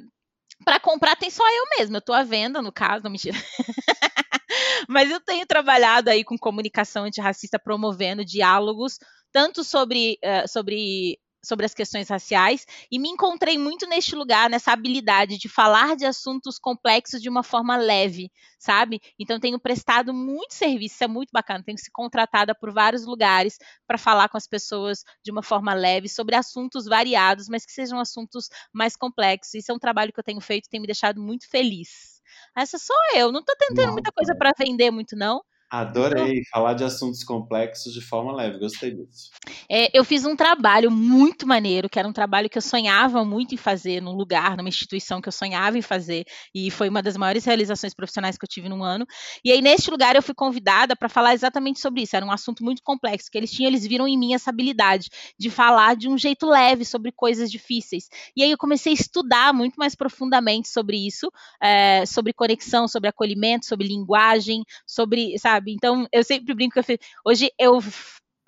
para 0.65 0.81
comprar 0.81 1.17
tem 1.17 1.31
só 1.31 1.45
eu 1.47 1.65
mesma, 1.79 1.97
eu 1.97 2.01
estou 2.01 2.15
à 2.15 2.23
venda, 2.23 2.63
no 2.63 2.73
caso, 2.73 3.05
não 3.05 3.11
mentira. 3.11 3.37
Mas 4.89 5.11
eu 5.11 5.21
tenho 5.21 5.47
trabalhado 5.47 6.11
aí 6.11 6.25
com 6.25 6.39
comunicação 6.39 7.05
antirracista, 7.05 7.59
promovendo 7.59 8.25
diálogos, 8.25 8.99
tanto 9.33 9.63
sobre, 9.63 10.19
uh, 10.25 10.49
sobre 10.49 11.19
sobre 11.47 11.64
as 11.64 11.74
questões 11.74 12.09
raciais 12.09 12.66
e 12.90 12.99
me 12.99 13.09
encontrei 13.09 13.57
muito 13.57 13.86
neste 13.86 14.14
lugar, 14.14 14.51
nessa 14.51 14.72
habilidade 14.72 15.38
de 15.38 15.49
falar 15.49 15.97
de 15.97 16.05
assuntos 16.05 16.59
complexos 16.59 17.22
de 17.22 17.28
uma 17.28 17.42
forma 17.42 17.76
leve, 17.76 18.30
sabe? 18.59 19.01
Então 19.18 19.38
tenho 19.38 19.59
prestado 19.59 20.12
muito 20.12 20.55
serviço, 20.55 20.97
isso 20.97 21.05
é 21.05 21.09
muito 21.09 21.30
bacana, 21.32 21.62
tenho 21.64 21.78
sido 21.78 21.92
contratada 21.92 22.55
por 22.55 22.72
vários 22.72 23.07
lugares 23.07 23.59
para 23.86 23.97
falar 23.97 24.28
com 24.28 24.36
as 24.36 24.47
pessoas 24.47 25.05
de 25.22 25.30
uma 25.30 25.42
forma 25.42 25.72
leve 25.72 26.09
sobre 26.09 26.34
assuntos 26.34 26.86
variados, 26.86 27.49
mas 27.49 27.64
que 27.64 27.72
sejam 27.72 27.99
assuntos 27.99 28.49
mais 28.72 28.97
complexos. 28.97 29.55
Isso 29.55 29.70
é 29.70 29.74
um 29.74 29.78
trabalho 29.78 30.12
que 30.12 30.18
eu 30.18 30.24
tenho 30.24 30.40
feito, 30.40 30.68
tem 30.68 30.80
me 30.80 30.86
deixado 30.86 31.20
muito 31.20 31.49
feliz. 31.49 32.20
Essa 32.57 32.78
sou 32.78 32.97
eu, 33.14 33.30
não 33.30 33.40
estou 33.40 33.55
tentando 33.57 33.92
muita 33.92 34.11
coisa 34.12 34.34
para 34.34 34.53
vender 34.59 34.90
muito 34.90 35.16
não. 35.16 35.42
Adorei 35.71 36.43
falar 36.51 36.75
de 36.75 36.85
assuntos 36.85 37.25
complexos 37.25 37.93
de 37.93 38.01
forma 38.01 38.33
leve, 38.33 38.59
gostei 38.59 38.93
disso. 38.93 39.31
É, 39.69 39.91
eu 39.97 40.05
fiz 40.05 40.25
um 40.25 40.37
trabalho 40.37 40.91
muito 40.91 41.47
maneiro, 41.47 41.89
que 41.89 41.99
era 41.99 42.07
um 42.07 42.12
trabalho 42.12 42.49
que 42.49 42.57
eu 42.57 42.62
sonhava 42.62 43.25
muito 43.25 43.53
em 43.53 43.59
fazer 43.59 44.01
num 44.01 44.12
lugar, 44.12 44.57
numa 44.57 44.69
instituição 44.69 45.21
que 45.21 45.29
eu 45.29 45.33
sonhava 45.33 45.77
em 45.77 45.83
fazer, 45.83 46.25
e 46.55 46.71
foi 46.71 46.89
uma 46.89 47.03
das 47.03 47.17
maiores 47.17 47.45
realizações 47.45 47.95
profissionais 47.95 48.39
que 48.39 48.45
eu 48.45 48.49
tive 48.49 48.69
num 48.69 48.85
ano. 48.85 49.05
E 49.45 49.51
aí, 49.51 49.61
neste 49.61 49.91
lugar, 49.91 50.14
eu 50.14 50.23
fui 50.23 50.35
convidada 50.35 50.95
para 50.95 51.09
falar 51.09 51.35
exatamente 51.35 51.81
sobre 51.81 52.03
isso. 52.03 52.14
Era 52.14 52.25
um 52.25 52.31
assunto 52.31 52.62
muito 52.62 52.81
complexo, 52.85 53.29
que 53.31 53.37
eles 53.37 53.51
tinham, 53.51 53.69
eles 53.69 53.85
viram 53.85 54.07
em 54.07 54.17
mim 54.17 54.35
essa 54.35 54.51
habilidade 54.51 55.09
de 55.39 55.51
falar 55.51 55.97
de 55.97 56.09
um 56.09 56.17
jeito 56.17 56.47
leve 56.47 56.85
sobre 56.85 57.11
coisas 57.11 57.51
difíceis. 57.51 58.09
E 58.37 58.43
aí 58.43 58.51
eu 58.53 58.59
comecei 58.59 58.93
a 58.93 58.95
estudar 58.95 59.53
muito 59.53 59.75
mais 59.77 59.97
profundamente 59.97 60.69
sobre 60.69 60.97
isso, 60.97 61.29
é, 61.61 62.07
sobre 62.07 62.33
conexão, 62.33 62.87
sobre 62.87 63.09
acolhimento, 63.09 63.67
sobre 63.67 63.89
linguagem, 63.89 64.62
sobre, 64.87 65.37
sabe? 65.39 65.56
Sabe? 65.57 65.73
Então, 65.73 66.07
eu 66.13 66.23
sempre 66.23 66.55
brinco 66.55 66.83
que 66.83 66.93
eu, 66.93 66.99
hoje 67.25 67.51
eu 67.59 67.81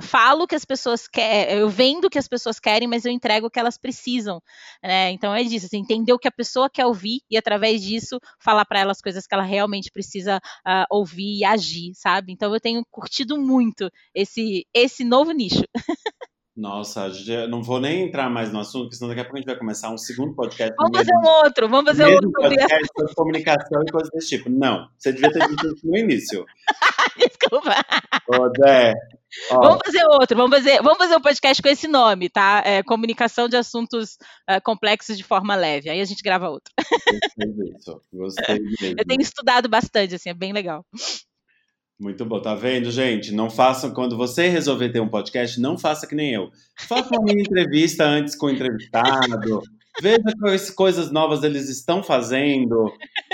falo 0.01 0.47
que 0.47 0.55
as 0.55 0.65
pessoas 0.65 1.09
querem, 1.09 1.59
eu 1.59 1.69
vendo 1.69 2.09
que 2.09 2.19
as 2.19 2.29
pessoas 2.29 2.61
querem, 2.61 2.87
mas 2.87 3.05
eu 3.05 3.11
entrego 3.11 3.49
o 3.49 3.51
que 3.51 3.59
elas 3.59 3.77
precisam, 3.77 4.41
né? 4.83 5.11
Então 5.11 5.35
é 5.35 5.43
disso, 5.43 5.67
assim, 5.67 5.79
entender 5.79 6.13
o 6.13 6.19
que 6.19 6.29
a 6.29 6.33
pessoa 6.33 6.71
quer 6.71 6.87
ouvir 6.87 7.21
e 7.29 7.37
através 7.37 7.83
disso 7.83 8.21
falar 8.39 8.65
para 8.65 8.79
ela 8.79 8.93
as 8.93 9.01
coisas 9.01 9.27
que 9.27 9.35
ela 9.35 9.43
realmente 9.43 9.91
precisa 9.91 10.39
uh, 10.65 10.85
ouvir 10.91 11.39
e 11.39 11.45
agir, 11.45 11.93
sabe? 11.95 12.33
Então 12.33 12.55
eu 12.55 12.61
tenho 12.61 12.85
curtido 12.91 13.37
muito 13.37 13.91
esse 14.15 14.65
esse 14.73 15.03
novo 15.03 15.33
nicho. 15.33 15.65
Nossa, 16.59 17.09
não 17.49 17.63
vou 17.63 17.81
nem 17.81 18.03
entrar 18.03 18.29
mais 18.29 18.53
no 18.53 18.59
assunto, 18.59 18.87
porque 18.87 18.97
senão 18.97 19.09
daqui 19.11 19.21
a 19.21 19.25
pouco 19.25 19.37
a 19.37 19.41
gente 19.41 19.47
vai 19.47 19.57
começar 19.57 19.91
um 19.91 19.97
segundo 19.97 20.35
podcast. 20.35 20.75
Vamos 20.77 20.99
fazer 20.99 21.15
um 21.15 21.45
outro, 21.45 21.69
vamos 21.69 21.91
fazer 21.91 22.13
outro. 22.13 22.33
Podcast 22.33 22.89
sobre 22.99 23.15
comunicação 23.15 23.83
e 23.87 23.93
coisas 23.93 24.11
desse 24.11 24.29
tipo. 24.31 24.51
Não, 24.51 24.89
você 24.99 25.13
devia 25.13 25.33
ter 25.33 25.47
dito 25.47 25.69
isso 25.69 25.87
no 25.87 25.97
início. 25.97 26.45
Desculpa. 27.17 27.77
Ô, 28.27 28.51
Zé, 28.61 28.93
Vamos 29.51 29.79
fazer 29.85 30.05
outro, 30.07 30.37
vamos 30.37 30.57
fazer, 30.57 30.83
vamos 30.83 30.99
fazer 30.99 31.17
um 31.17 31.21
podcast 31.21 31.63
com 31.63 31.69
esse 31.69 31.87
nome, 31.87 32.29
tá? 32.29 32.63
É, 32.65 32.83
comunicação 32.83 33.49
de 33.49 33.57
assuntos 33.57 34.15
uh, 34.51 34.61
complexos 34.65 35.17
de 35.17 35.23
forma 35.23 35.55
leve. 35.55 35.91
Aí 35.91 36.01
a 36.01 36.05
gente 36.05 36.23
grava 36.23 36.49
outro. 36.49 36.73
Gostei 36.77 37.53
disso. 37.53 38.03
Gostei 38.13 38.59
mesmo. 38.81 38.97
Eu 38.99 39.07
tenho 39.07 39.21
estudado 39.21 39.69
bastante, 39.69 40.15
assim, 40.15 40.31
é 40.31 40.35
bem 40.35 40.53
legal. 40.53 40.85
Muito 42.01 42.25
bom, 42.25 42.41
tá 42.41 42.55
vendo, 42.55 42.93
gente? 42.93 43.33
Não 43.35 43.51
façam, 43.51 43.93
quando 43.93 44.17
você 44.17 44.49
resolver 44.49 44.91
ter 44.91 45.01
um 45.01 45.09
podcast, 45.09 45.61
não 45.61 45.77
faça 45.77 46.07
que 46.07 46.15
nem 46.15 46.33
eu. 46.33 46.49
Faça 46.79 47.09
uma 47.11 47.25
mini 47.25 47.43
entrevista 47.43 48.05
antes 48.05 48.37
com 48.37 48.47
o 48.47 48.51
entrevistado. 48.51 49.63
Veja 50.01 50.23
quais 50.41 50.71
coisas 50.71 51.11
novas 51.11 51.43
eles 51.43 51.69
estão 51.69 52.01
fazendo. 52.01 52.93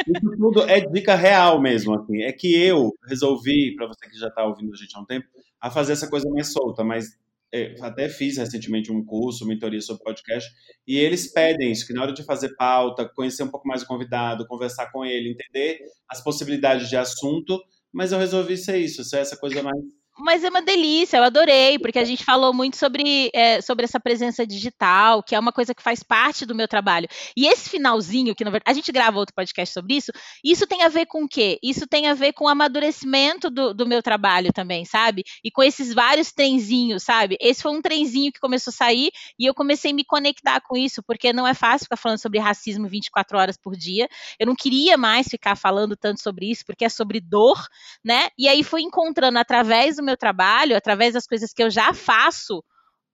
Isso 0.08 0.36
tudo 0.38 0.62
é 0.62 0.80
dica 0.80 1.14
real 1.14 1.60
mesmo, 1.60 1.94
assim. 1.94 2.22
É 2.22 2.32
que 2.32 2.54
eu 2.54 2.90
resolvi, 3.06 3.76
para 3.76 3.86
você 3.86 4.08
que 4.08 4.18
já 4.18 4.28
está 4.28 4.42
ouvindo 4.46 4.72
a 4.72 4.76
gente 4.76 4.96
há 4.96 5.00
um 5.00 5.04
tempo, 5.04 5.26
a 5.60 5.70
fazer 5.70 5.92
essa 5.92 6.08
coisa 6.08 6.26
mais 6.30 6.50
solta, 6.50 6.82
mas 6.82 7.18
é, 7.52 7.76
até 7.82 8.08
fiz 8.08 8.38
recentemente 8.38 8.90
um 8.90 9.04
curso, 9.04 9.46
mentoria 9.46 9.80
sobre 9.82 10.02
podcast, 10.02 10.50
e 10.86 10.96
eles 10.96 11.30
pedem 11.30 11.70
isso, 11.70 11.86
que 11.86 11.92
na 11.92 12.02
hora 12.02 12.12
de 12.14 12.24
fazer 12.24 12.56
pauta, 12.56 13.08
conhecer 13.14 13.42
um 13.42 13.48
pouco 13.48 13.68
mais 13.68 13.82
o 13.82 13.86
convidado, 13.86 14.46
conversar 14.46 14.90
com 14.90 15.04
ele, 15.04 15.30
entender 15.30 15.80
as 16.08 16.24
possibilidades 16.24 16.88
de 16.88 16.96
assunto, 16.96 17.62
mas 17.94 18.12
eu 18.12 18.18
resolvi 18.18 18.56
ser 18.56 18.78
isso, 18.78 19.04
ser 19.04 19.18
essa 19.18 19.36
coisa 19.36 19.62
mais 19.62 19.78
mas 20.16 20.44
é 20.44 20.48
uma 20.48 20.62
delícia, 20.62 21.16
eu 21.16 21.24
adorei, 21.24 21.78
porque 21.78 21.98
a 21.98 22.04
gente 22.04 22.24
falou 22.24 22.54
muito 22.54 22.76
sobre, 22.76 23.30
é, 23.34 23.60
sobre 23.60 23.84
essa 23.84 23.98
presença 23.98 24.46
digital, 24.46 25.22
que 25.22 25.34
é 25.34 25.38
uma 25.38 25.52
coisa 25.52 25.74
que 25.74 25.82
faz 25.82 26.02
parte 26.02 26.46
do 26.46 26.54
meu 26.54 26.68
trabalho. 26.68 27.08
E 27.36 27.46
esse 27.46 27.68
finalzinho, 27.68 28.34
que 28.34 28.44
na 28.44 28.50
verdade, 28.50 28.70
a 28.70 28.74
gente 28.74 28.92
grava 28.92 29.18
outro 29.18 29.34
podcast 29.34 29.72
sobre 29.72 29.96
isso, 29.96 30.12
isso 30.44 30.66
tem 30.66 30.82
a 30.82 30.88
ver 30.88 31.06
com 31.06 31.24
o 31.24 31.28
quê? 31.28 31.58
Isso 31.62 31.86
tem 31.86 32.06
a 32.06 32.14
ver 32.14 32.32
com 32.32 32.44
o 32.44 32.48
amadurecimento 32.48 33.50
do, 33.50 33.74
do 33.74 33.86
meu 33.86 34.02
trabalho 34.02 34.52
também, 34.52 34.84
sabe? 34.84 35.24
E 35.42 35.50
com 35.50 35.62
esses 35.62 35.92
vários 35.92 36.30
trenzinhos, 36.30 37.02
sabe? 37.02 37.36
Esse 37.40 37.62
foi 37.62 37.72
um 37.72 37.82
trenzinho 37.82 38.32
que 38.32 38.38
começou 38.38 38.70
a 38.70 38.74
sair 38.74 39.10
e 39.38 39.46
eu 39.46 39.54
comecei 39.54 39.90
a 39.90 39.94
me 39.94 40.04
conectar 40.04 40.60
com 40.60 40.76
isso, 40.76 41.02
porque 41.02 41.32
não 41.32 41.46
é 41.46 41.54
fácil 41.54 41.86
ficar 41.86 41.96
falando 41.96 42.20
sobre 42.20 42.38
racismo 42.38 42.86
24 42.88 43.36
horas 43.36 43.56
por 43.56 43.76
dia. 43.76 44.08
Eu 44.38 44.46
não 44.46 44.54
queria 44.54 44.96
mais 44.96 45.26
ficar 45.26 45.56
falando 45.56 45.96
tanto 45.96 46.22
sobre 46.22 46.50
isso, 46.50 46.64
porque 46.64 46.84
é 46.84 46.88
sobre 46.88 47.20
dor, 47.20 47.60
né? 48.04 48.28
E 48.38 48.48
aí 48.48 48.62
fui 48.62 48.82
encontrando 48.82 49.38
através 49.38 49.96
do 49.96 50.03
meu 50.04 50.16
trabalho, 50.16 50.76
através 50.76 51.14
das 51.14 51.26
coisas 51.26 51.52
que 51.52 51.62
eu 51.62 51.70
já 51.70 51.92
faço, 51.92 52.62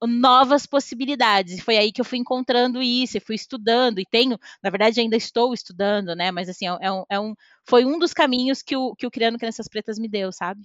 novas 0.03 0.67
possibilidades. 0.67 1.59
E 1.59 1.61
foi 1.61 1.77
aí 1.77 1.93
que 1.93 2.01
eu 2.01 2.05
fui 2.05 2.19
encontrando 2.19 2.83
isso, 2.83 3.17
e 3.17 3.21
fui 3.21 3.35
estudando, 3.35 4.01
e 4.01 4.07
tenho, 4.07 4.39
na 4.63 4.71
verdade, 4.71 5.01
ainda 5.01 5.17
estou 5.17 5.53
estudando, 5.53 6.15
né? 6.15 6.31
Mas 6.31 6.49
assim, 6.49 6.67
é 6.67 6.93
um, 6.93 7.05
é 7.09 7.21
um 7.21 7.35
foi 7.65 7.85
um 7.85 7.99
dos 7.99 8.13
caminhos 8.13 8.63
que 8.63 8.77
o, 8.77 8.95
que 8.95 9.07
o 9.07 9.11
Criando 9.11 9.39
Crianças 9.39 9.69
Pretas 9.69 9.99
me 9.99 10.09
deu, 10.09 10.33
sabe? 10.33 10.63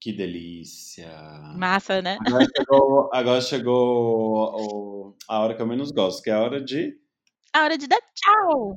Que 0.00 0.12
delícia! 0.12 1.08
Massa, 1.56 2.02
né? 2.02 2.18
Agora 2.26 2.46
chegou, 2.56 3.10
agora 3.12 3.40
chegou 3.40 5.16
a 5.28 5.38
hora 5.38 5.54
que 5.54 5.62
eu 5.62 5.66
menos 5.66 5.92
gosto, 5.92 6.22
que 6.22 6.30
é 6.30 6.32
a 6.32 6.40
hora 6.40 6.60
de. 6.60 6.98
A 7.54 7.62
hora 7.62 7.78
de 7.78 7.86
dar 7.86 8.00
tchau! 8.14 8.76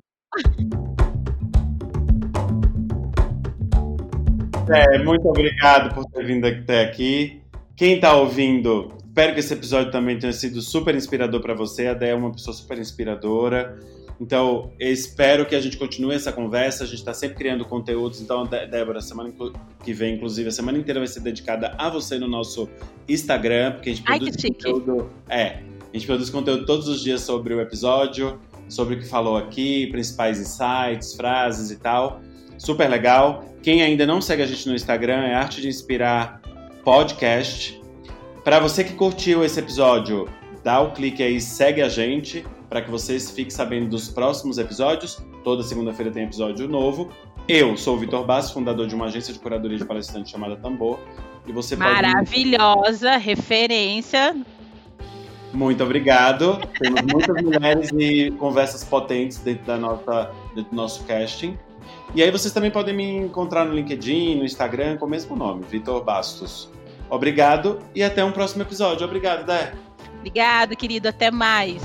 É, 4.70 4.98
muito 5.04 5.28
obrigado 5.28 5.94
por 5.94 6.06
ter 6.06 6.26
vindo 6.26 6.46
até 6.46 6.84
aqui. 6.84 7.42
Quem 7.76 7.96
está 7.96 8.16
ouvindo, 8.16 8.94
espero 9.06 9.34
que 9.34 9.40
esse 9.40 9.54
episódio 9.54 9.92
também 9.92 10.18
tenha 10.18 10.34
sido 10.34 10.62
super 10.62 10.96
inspirador 10.96 11.42
para 11.42 11.54
você. 11.54 11.88
A 11.88 11.94
Dé 11.94 12.10
é 12.10 12.16
uma 12.16 12.32
pessoa 12.32 12.54
super 12.56 12.78
inspiradora. 12.80 13.78
Então, 14.20 14.72
espero 14.80 15.46
que 15.46 15.56
a 15.56 15.62
gente 15.62 15.78
continue 15.78 16.16
essa 16.16 16.32
conversa. 16.32 16.84
A 16.84 16.88
gente 16.88 17.00
está 17.00 17.14
sempre 17.14 17.38
criando 17.38 17.66
conteúdos. 17.66 18.22
Então, 18.22 18.46
Débora, 18.46 19.02
semana 19.02 19.32
que 19.84 19.94
vem, 19.94 20.16
inclusive, 20.16 20.48
a 20.50 20.52
semana 20.52 20.78
inteira 20.78 21.00
vai 21.00 21.08
ser 21.08 21.20
dedicada 21.20 21.76
a 21.78 21.90
você 21.90 22.18
no 22.18 22.28
nosso 22.28 22.70
Instagram, 23.08 23.74
porque 23.74 23.90
a 23.90 23.94
gente 23.94 24.06
Ai, 24.08 24.20
produz 24.20 24.42
conteúdo. 24.42 25.10
É, 25.30 25.60
a 25.94 25.98
gente 25.98 26.08
produz 26.08 26.30
conteúdo 26.30 26.66
todos 26.66 26.88
os 26.88 27.04
dias 27.04 27.22
sobre 27.22 27.54
o 27.54 27.62
episódio, 27.62 28.40
sobre 28.70 28.96
o 28.96 29.00
que 29.00 29.06
falou 29.06 29.38
aqui, 29.38 29.88
principais 29.88 30.40
insights, 30.40 31.14
frases 31.14 31.72
e 31.72 31.78
tal. 31.78 32.22
Super 32.58 32.90
legal. 32.90 33.44
Quem 33.66 33.82
ainda 33.82 34.06
não 34.06 34.22
segue 34.22 34.44
a 34.44 34.46
gente 34.46 34.70
no 34.70 34.76
Instagram 34.76 35.24
é 35.24 35.34
Arte 35.34 35.60
de 35.60 35.68
Inspirar 35.68 36.40
Podcast. 36.84 37.82
Para 38.44 38.60
você 38.60 38.84
que 38.84 38.94
curtiu 38.94 39.44
esse 39.44 39.60
episódio, 39.60 40.30
dá 40.64 40.80
o 40.82 40.92
clique 40.92 41.24
aí, 41.24 41.42
segue 41.42 41.82
a 41.82 41.90
gente, 41.90 42.46
para 42.70 42.84
que 42.84 42.92
vocês 42.92 43.32
fiquem 43.32 43.50
sabendo 43.50 43.90
dos 43.90 44.08
próximos 44.08 44.60
episódios. 44.60 45.20
Toda 45.44 45.64
segunda-feira 45.64 46.12
tem 46.12 46.26
episódio 46.26 46.68
novo. 46.68 47.10
Eu 47.48 47.76
sou 47.76 47.96
o 47.96 47.98
Vitor 47.98 48.24
Bass, 48.24 48.52
fundador 48.52 48.86
de 48.86 48.94
uma 48.94 49.06
agência 49.06 49.34
de 49.34 49.40
curadoria 49.40 49.80
de 49.80 49.86
palestrantes 49.86 50.32
chamada 50.32 50.56
Tambor. 50.58 51.00
E 51.48 51.52
você 51.52 51.76
Maravilhosa 51.76 53.14
pode... 53.14 53.26
referência. 53.26 54.36
Muito 55.52 55.84
obrigado. 55.84 56.60
Temos 56.80 57.02
muitas 57.02 57.42
mulheres 57.42 57.90
e 57.98 58.30
conversas 58.38 58.84
potentes 58.84 59.40
dentro, 59.40 59.66
da 59.66 59.76
nossa, 59.76 60.32
dentro 60.54 60.70
do 60.70 60.76
nosso 60.76 61.04
casting. 61.06 61.58
E 62.16 62.24
aí 62.24 62.32
vocês 62.32 62.54
também 62.54 62.72
podem 62.72 62.96
me 62.96 63.18
encontrar 63.18 63.66
no 63.66 63.74
LinkedIn, 63.74 64.38
no 64.38 64.46
Instagram, 64.46 64.96
com 64.96 65.06
o 65.06 65.10
mesmo 65.10 65.36
nome, 65.36 65.66
Vitor 65.70 66.02
Bastos. 66.02 66.72
Obrigado 67.10 67.80
e 67.94 68.02
até 68.02 68.24
um 68.24 68.32
próximo 68.32 68.62
episódio. 68.62 69.06
Obrigado, 69.06 69.46
Dé. 69.46 69.74
Obrigado, 70.20 70.78
querido. 70.78 71.10
Até 71.10 71.30
mais. 71.30 71.84